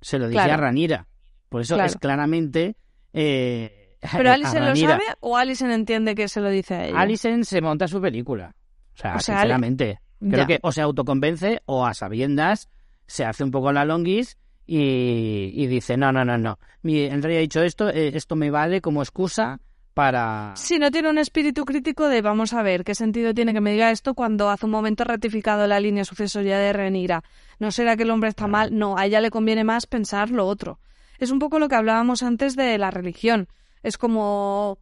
Se 0.00 0.18
lo 0.18 0.26
dice 0.28 0.34
Claro. 0.38 0.54
a 0.54 0.56
Ranira. 0.58 1.06
Por 1.48 1.60
eso 1.62 1.74
Claro. 1.74 1.88
es 1.90 1.96
claramente... 1.96 2.76
Eh, 3.12 3.96
Pero 4.12 4.30
a 4.30 4.34
Alicent 4.34 4.64
lo 4.66 4.76
sabe 4.76 5.04
o 5.20 5.36
Alicent 5.36 5.72
entiende 5.72 6.14
que 6.14 6.28
se 6.28 6.40
lo 6.40 6.50
dice 6.50 6.74
a 6.74 6.84
ella. 6.86 7.00
Alicent 7.00 7.44
se 7.44 7.60
monta 7.60 7.88
su 7.88 8.00
película. 8.00 8.54
O 8.94 8.96
sea, 8.96 9.16
O 9.16 9.20
sea, 9.20 9.36
sinceramente. 9.38 10.00
Creo 10.20 10.40
Ya. 10.42 10.46
que 10.46 10.58
o 10.62 10.72
se 10.72 10.80
autoconvence 10.82 11.62
o 11.66 11.84
a 11.86 11.94
sabiendas 11.94 12.68
se 13.06 13.24
hace 13.24 13.44
un 13.44 13.50
poco 13.50 13.72
la 13.72 13.84
longuis 13.84 14.36
y, 14.66 15.50
y 15.54 15.66
dice, 15.66 15.96
no, 15.96 16.12
no, 16.12 16.24
no, 16.24 16.38
no. 16.38 16.58
Mi, 16.82 17.00
el 17.00 17.22
rey 17.22 17.36
ha 17.36 17.40
dicho 17.40 17.62
esto, 17.62 17.88
eh, 17.88 18.12
esto 18.14 18.36
me 18.36 18.50
vale 18.50 18.80
como 18.80 19.02
excusa 19.02 19.60
para... 19.94 20.52
Si 20.56 20.78
no 20.78 20.90
tiene 20.90 21.08
un 21.08 21.18
espíritu 21.18 21.64
crítico 21.64 22.08
de 22.08 22.20
vamos 22.20 22.52
a 22.52 22.62
ver 22.62 22.84
qué 22.84 22.94
sentido 22.94 23.32
tiene 23.32 23.52
que 23.52 23.60
me 23.60 23.72
diga 23.72 23.90
esto 23.90 24.14
cuando 24.14 24.50
hace 24.50 24.66
un 24.66 24.72
momento 24.72 25.04
ha 25.04 25.06
ratificado 25.06 25.66
la 25.66 25.80
línea 25.80 26.04
sucesoria 26.04 26.58
de 26.58 26.72
Renira. 26.72 27.22
¿No 27.58 27.70
será 27.70 27.96
que 27.96 28.02
el 28.02 28.10
hombre 28.10 28.30
está 28.30 28.46
mal? 28.46 28.76
No, 28.76 28.98
a 28.98 29.06
ella 29.06 29.20
le 29.20 29.30
conviene 29.30 29.64
más 29.64 29.86
pensar 29.86 30.30
lo 30.30 30.46
otro. 30.46 30.80
Es 31.18 31.30
un 31.30 31.38
poco 31.38 31.58
lo 31.58 31.68
que 31.68 31.76
hablábamos 31.76 32.22
antes 32.22 32.56
de 32.56 32.76
la 32.76 32.90
religión. 32.90 33.48
Es 33.82 33.98
como 33.98 34.78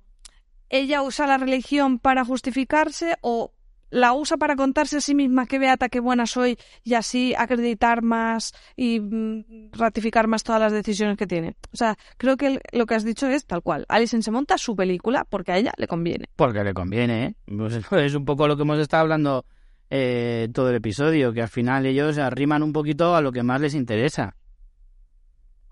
ella 0.71 1.03
usa 1.03 1.27
la 1.27 1.37
religión 1.37 1.99
para 1.99 2.25
justificarse 2.25 3.17
o 3.21 3.53
la 3.93 4.15
usa 4.15 4.39
para 4.39 4.57
contarse 4.57 4.97
a 4.97 5.01
sí 5.01 5.15
misma 5.15 5.47
qué 5.47 5.59
beata, 5.59 5.91
qué 5.91 6.01
buena 6.01 6.27
soy 6.27 6.57
y 6.83 6.95
así 6.95 7.35
acreditar 7.37 8.03
más 8.03 8.55
y 8.75 8.99
mm, 9.01 9.71
ratificar 9.73 10.27
más 10.27 10.43
todas 10.43 10.61
las 10.61 10.73
decisiones 10.73 11.19
que 11.19 11.27
tiene. 11.27 11.57
O 11.73 11.77
sea, 11.77 11.97
creo 12.17 12.39
que 12.39 12.59
lo 12.73 12.87
que 12.87 12.95
has 12.95 13.05
dicho 13.05 13.29
es 13.29 13.45
tal 13.45 13.63
cual. 13.63 13.85
Alison 13.89 14.23
se 14.23 14.31
monta 14.31 14.57
su 14.57 14.75
película 14.75 15.27
porque 15.29 15.53
a 15.53 15.59
ella 15.59 15.73
le 15.77 15.87
conviene. 15.87 16.25
Porque 16.37 16.65
le 16.65 16.73
conviene, 16.73 17.25
¿eh? 17.25 17.35
Pues 17.57 17.75
es 17.75 18.15
un 18.15 18.25
poco 18.25 18.49
lo 18.49 18.57
que 18.57 18.63
hemos 18.63 18.79
estado 18.79 19.03
hablando 19.03 19.45
eh, 19.91 20.49
todo 20.55 20.71
el 20.71 20.77
episodio, 20.77 21.35
que 21.35 21.43
al 21.43 21.51
final 21.51 21.85
ellos 21.85 22.17
arriman 22.17 22.63
un 22.63 22.73
poquito 22.73 23.15
a 23.15 23.21
lo 23.21 23.31
que 23.31 23.43
más 23.43 23.61
les 23.61 23.75
interesa. 23.75 24.37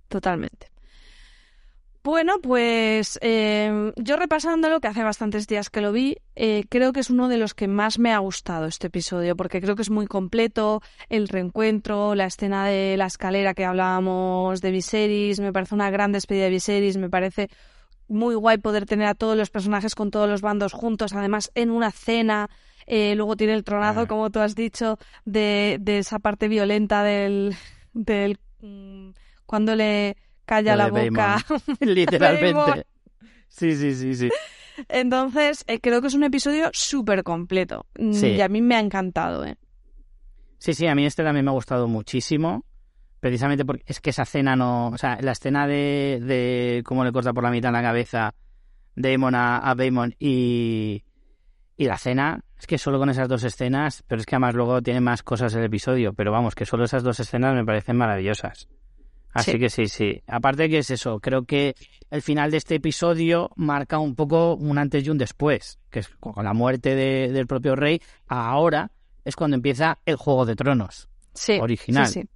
Totalmente. 0.08 0.69
Bueno, 2.02 2.40
pues 2.42 3.18
eh, 3.20 3.92
yo 3.96 4.16
repasándolo, 4.16 4.80
que 4.80 4.88
hace 4.88 5.02
bastantes 5.02 5.46
días 5.46 5.68
que 5.68 5.82
lo 5.82 5.92
vi, 5.92 6.16
eh, 6.34 6.64
creo 6.70 6.94
que 6.94 7.00
es 7.00 7.10
uno 7.10 7.28
de 7.28 7.36
los 7.36 7.52
que 7.52 7.68
más 7.68 7.98
me 7.98 8.10
ha 8.14 8.18
gustado 8.18 8.64
este 8.64 8.86
episodio, 8.86 9.36
porque 9.36 9.60
creo 9.60 9.76
que 9.76 9.82
es 9.82 9.90
muy 9.90 10.06
completo, 10.06 10.80
el 11.10 11.28
reencuentro, 11.28 12.14
la 12.14 12.24
escena 12.24 12.64
de 12.66 12.96
la 12.96 13.04
escalera 13.04 13.52
que 13.52 13.66
hablábamos 13.66 14.62
de 14.62 14.70
Viserys, 14.70 15.40
me 15.40 15.52
parece 15.52 15.74
una 15.74 15.90
gran 15.90 16.10
despedida 16.10 16.44
de 16.44 16.50
Viserys, 16.50 16.96
me 16.96 17.10
parece 17.10 17.48
muy 18.08 18.34
guay 18.34 18.56
poder 18.56 18.86
tener 18.86 19.06
a 19.06 19.14
todos 19.14 19.36
los 19.36 19.50
personajes 19.50 19.94
con 19.94 20.10
todos 20.10 20.28
los 20.28 20.40
bandos 20.40 20.72
juntos, 20.72 21.12
además 21.12 21.50
en 21.54 21.70
una 21.70 21.90
cena, 21.90 22.48
eh, 22.86 23.14
luego 23.14 23.36
tiene 23.36 23.52
el 23.52 23.62
tronazo, 23.62 24.00
Ah. 24.00 24.06
como 24.06 24.30
tú 24.30 24.40
has 24.40 24.54
dicho, 24.54 24.98
de, 25.26 25.76
de 25.80 25.98
esa 25.98 26.18
parte 26.18 26.48
violenta 26.48 27.02
del, 27.04 27.54
del 27.92 28.38
mm, 28.62 29.10
cuando 29.44 29.76
le 29.76 30.16
calla 30.50 30.74
la 30.74 30.88
boca. 30.88 31.38
Literalmente. 31.80 32.86
Sí, 33.48 33.76
sí, 33.76 33.94
sí, 33.94 34.14
sí. 34.16 34.28
Entonces, 34.88 35.64
eh, 35.68 35.78
creo 35.80 36.00
que 36.00 36.08
es 36.08 36.14
un 36.14 36.24
episodio 36.24 36.70
súper 36.72 37.22
completo. 37.22 37.86
Mm, 37.98 38.12
Sí. 38.12 38.26
Y 38.28 38.40
a 38.40 38.48
mí 38.48 38.60
me 38.60 38.74
ha 38.74 38.80
encantado, 38.80 39.44
¿eh? 39.44 39.56
Sí, 40.58 40.74
sí, 40.74 40.86
a 40.88 40.94
mí 40.96 41.06
este 41.06 41.22
también 41.22 41.44
me 41.44 41.50
ha 41.50 41.54
gustado 41.54 41.86
muchísimo. 41.86 42.64
Precisamente 43.20 43.64
porque 43.64 43.84
es 43.86 44.00
que 44.00 44.10
esa 44.10 44.22
escena 44.22 44.56
no. 44.56 44.88
O 44.88 44.98
sea, 44.98 45.18
la 45.20 45.32
escena 45.32 45.66
de, 45.68 46.20
de 46.22 46.82
cómo 46.84 47.04
le 47.04 47.12
corta 47.12 47.32
por 47.32 47.44
la 47.44 47.50
mitad 47.50 47.70
la 47.72 47.82
cabeza 47.82 48.34
Damon 48.96 49.34
a, 49.34 49.70
a 49.70 49.74
Damon 49.74 50.14
y, 50.18 51.04
y 51.76 51.84
la 51.84 51.96
cena. 51.98 52.40
Es 52.58 52.66
que 52.66 52.76
solo 52.78 52.98
con 52.98 53.08
esas 53.10 53.28
dos 53.28 53.44
escenas, 53.44 54.02
pero 54.06 54.20
es 54.20 54.26
que 54.26 54.34
además 54.34 54.54
luego 54.54 54.82
tiene 54.82 55.00
más 55.00 55.22
cosas 55.22 55.54
el 55.54 55.64
episodio. 55.64 56.12
Pero 56.14 56.32
vamos, 56.32 56.54
que 56.54 56.66
solo 56.66 56.84
esas 56.84 57.02
dos 57.02 57.20
escenas 57.20 57.54
me 57.54 57.64
parecen 57.64 57.96
maravillosas. 57.96 58.68
Así 59.32 59.52
Sí. 59.52 59.58
que 59.58 59.70
sí, 59.70 59.86
sí. 59.86 60.22
Aparte 60.26 60.68
que 60.68 60.78
es 60.78 60.90
eso, 60.90 61.20
creo 61.20 61.44
que 61.44 61.74
el 62.10 62.20
final 62.22 62.50
de 62.50 62.56
este 62.56 62.74
episodio 62.76 63.50
marca 63.56 63.98
un 63.98 64.14
poco 64.16 64.54
un 64.56 64.76
antes 64.78 65.06
y 65.06 65.10
un 65.10 65.18
después, 65.18 65.78
que 65.90 66.00
es 66.00 66.08
con 66.18 66.44
la 66.44 66.52
muerte 66.52 66.94
de- 66.96 67.30
del 67.32 67.46
propio 67.46 67.76
rey. 67.76 68.00
Ahora 68.26 68.90
es 69.24 69.36
cuando 69.36 69.54
empieza 69.56 69.98
el 70.06 70.16
Juego 70.16 70.46
de 70.46 70.56
Tronos 70.56 71.08
Sí. 71.34 71.58
original. 71.60 72.06
sí, 72.08 72.22
sí. 72.22 72.28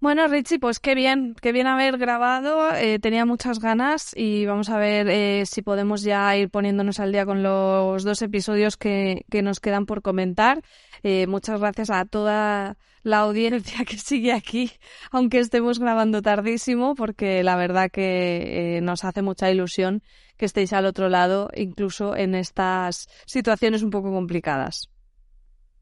Bueno, 0.00 0.26
Richie, 0.28 0.58
pues 0.58 0.80
qué 0.80 0.94
bien, 0.94 1.36
qué 1.42 1.52
bien 1.52 1.66
haber 1.66 1.98
grabado. 1.98 2.74
Eh, 2.74 2.98
tenía 2.98 3.26
muchas 3.26 3.58
ganas 3.60 4.12
y 4.16 4.46
vamos 4.46 4.70
a 4.70 4.78
ver 4.78 5.08
eh, 5.10 5.44
si 5.44 5.60
podemos 5.60 6.02
ya 6.02 6.34
ir 6.38 6.48
poniéndonos 6.48 7.00
al 7.00 7.12
día 7.12 7.26
con 7.26 7.42
los 7.42 8.02
dos 8.02 8.22
episodios 8.22 8.78
que, 8.78 9.26
que 9.30 9.42
nos 9.42 9.60
quedan 9.60 9.84
por 9.84 10.00
comentar. 10.00 10.62
Eh, 11.02 11.26
muchas 11.26 11.60
gracias 11.60 11.90
a 11.90 12.06
toda 12.06 12.78
la 13.02 13.18
audiencia 13.18 13.84
que 13.86 13.98
sigue 13.98 14.32
aquí, 14.32 14.72
aunque 15.10 15.38
estemos 15.38 15.78
grabando 15.78 16.22
tardísimo, 16.22 16.94
porque 16.94 17.42
la 17.42 17.56
verdad 17.56 17.90
que 17.90 18.80
nos 18.82 19.04
hace 19.04 19.20
mucha 19.20 19.50
ilusión 19.50 20.02
que 20.38 20.46
estéis 20.46 20.72
al 20.72 20.86
otro 20.86 21.10
lado, 21.10 21.50
incluso 21.54 22.16
en 22.16 22.34
estas 22.34 23.06
situaciones 23.26 23.82
un 23.82 23.90
poco 23.90 24.10
complicadas. 24.10 24.89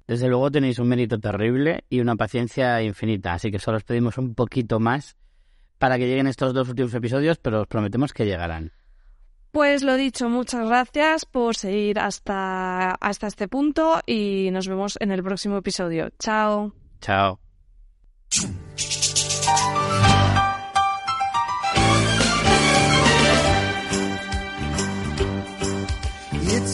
Desde 0.09 0.27
luego 0.27 0.51
tenéis 0.51 0.79
un 0.79 0.89
mérito 0.89 1.21
terrible 1.21 1.85
y 1.91 2.01
una 2.01 2.17
paciencia 2.17 2.83
infinita, 2.83 3.35
así 3.35 3.51
que 3.51 3.59
solo 3.59 3.77
os 3.77 3.85
pedimos 3.85 4.17
un 4.17 4.35
poquito 4.35 4.81
más 4.81 5.19
para 5.77 5.99
que 5.99 6.09
lleguen 6.09 6.27
estos 6.27 6.55
dos 6.55 6.67
últimos 6.71 6.95
episodios, 6.95 7.37
pero 7.37 7.61
os 7.61 7.69
prometemos 7.69 8.15
que 8.15 8.25
llegarán. 8.25 8.73
Pues 9.53 9.83
lo 9.83 9.97
dicho, 9.97 10.31
muchas 10.31 10.67
gracias 10.67 11.27
por 11.27 11.57
seguir 11.57 11.99
hasta, 11.99 12.93
hasta 12.93 13.27
este 13.27 13.49
punto 13.49 14.01
y 14.07 14.49
nos 14.51 14.67
vemos 14.67 14.97
en 14.99 15.13
el 15.13 15.23
próximo 15.23 15.59
episodio. 15.59 16.09
Chao. 16.19 16.73
Chao. 17.03 17.39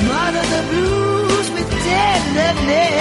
smother 0.00 0.44
the 0.54 0.62
blues 0.70 1.50
with 1.50 1.70
tenderness. 1.84 2.99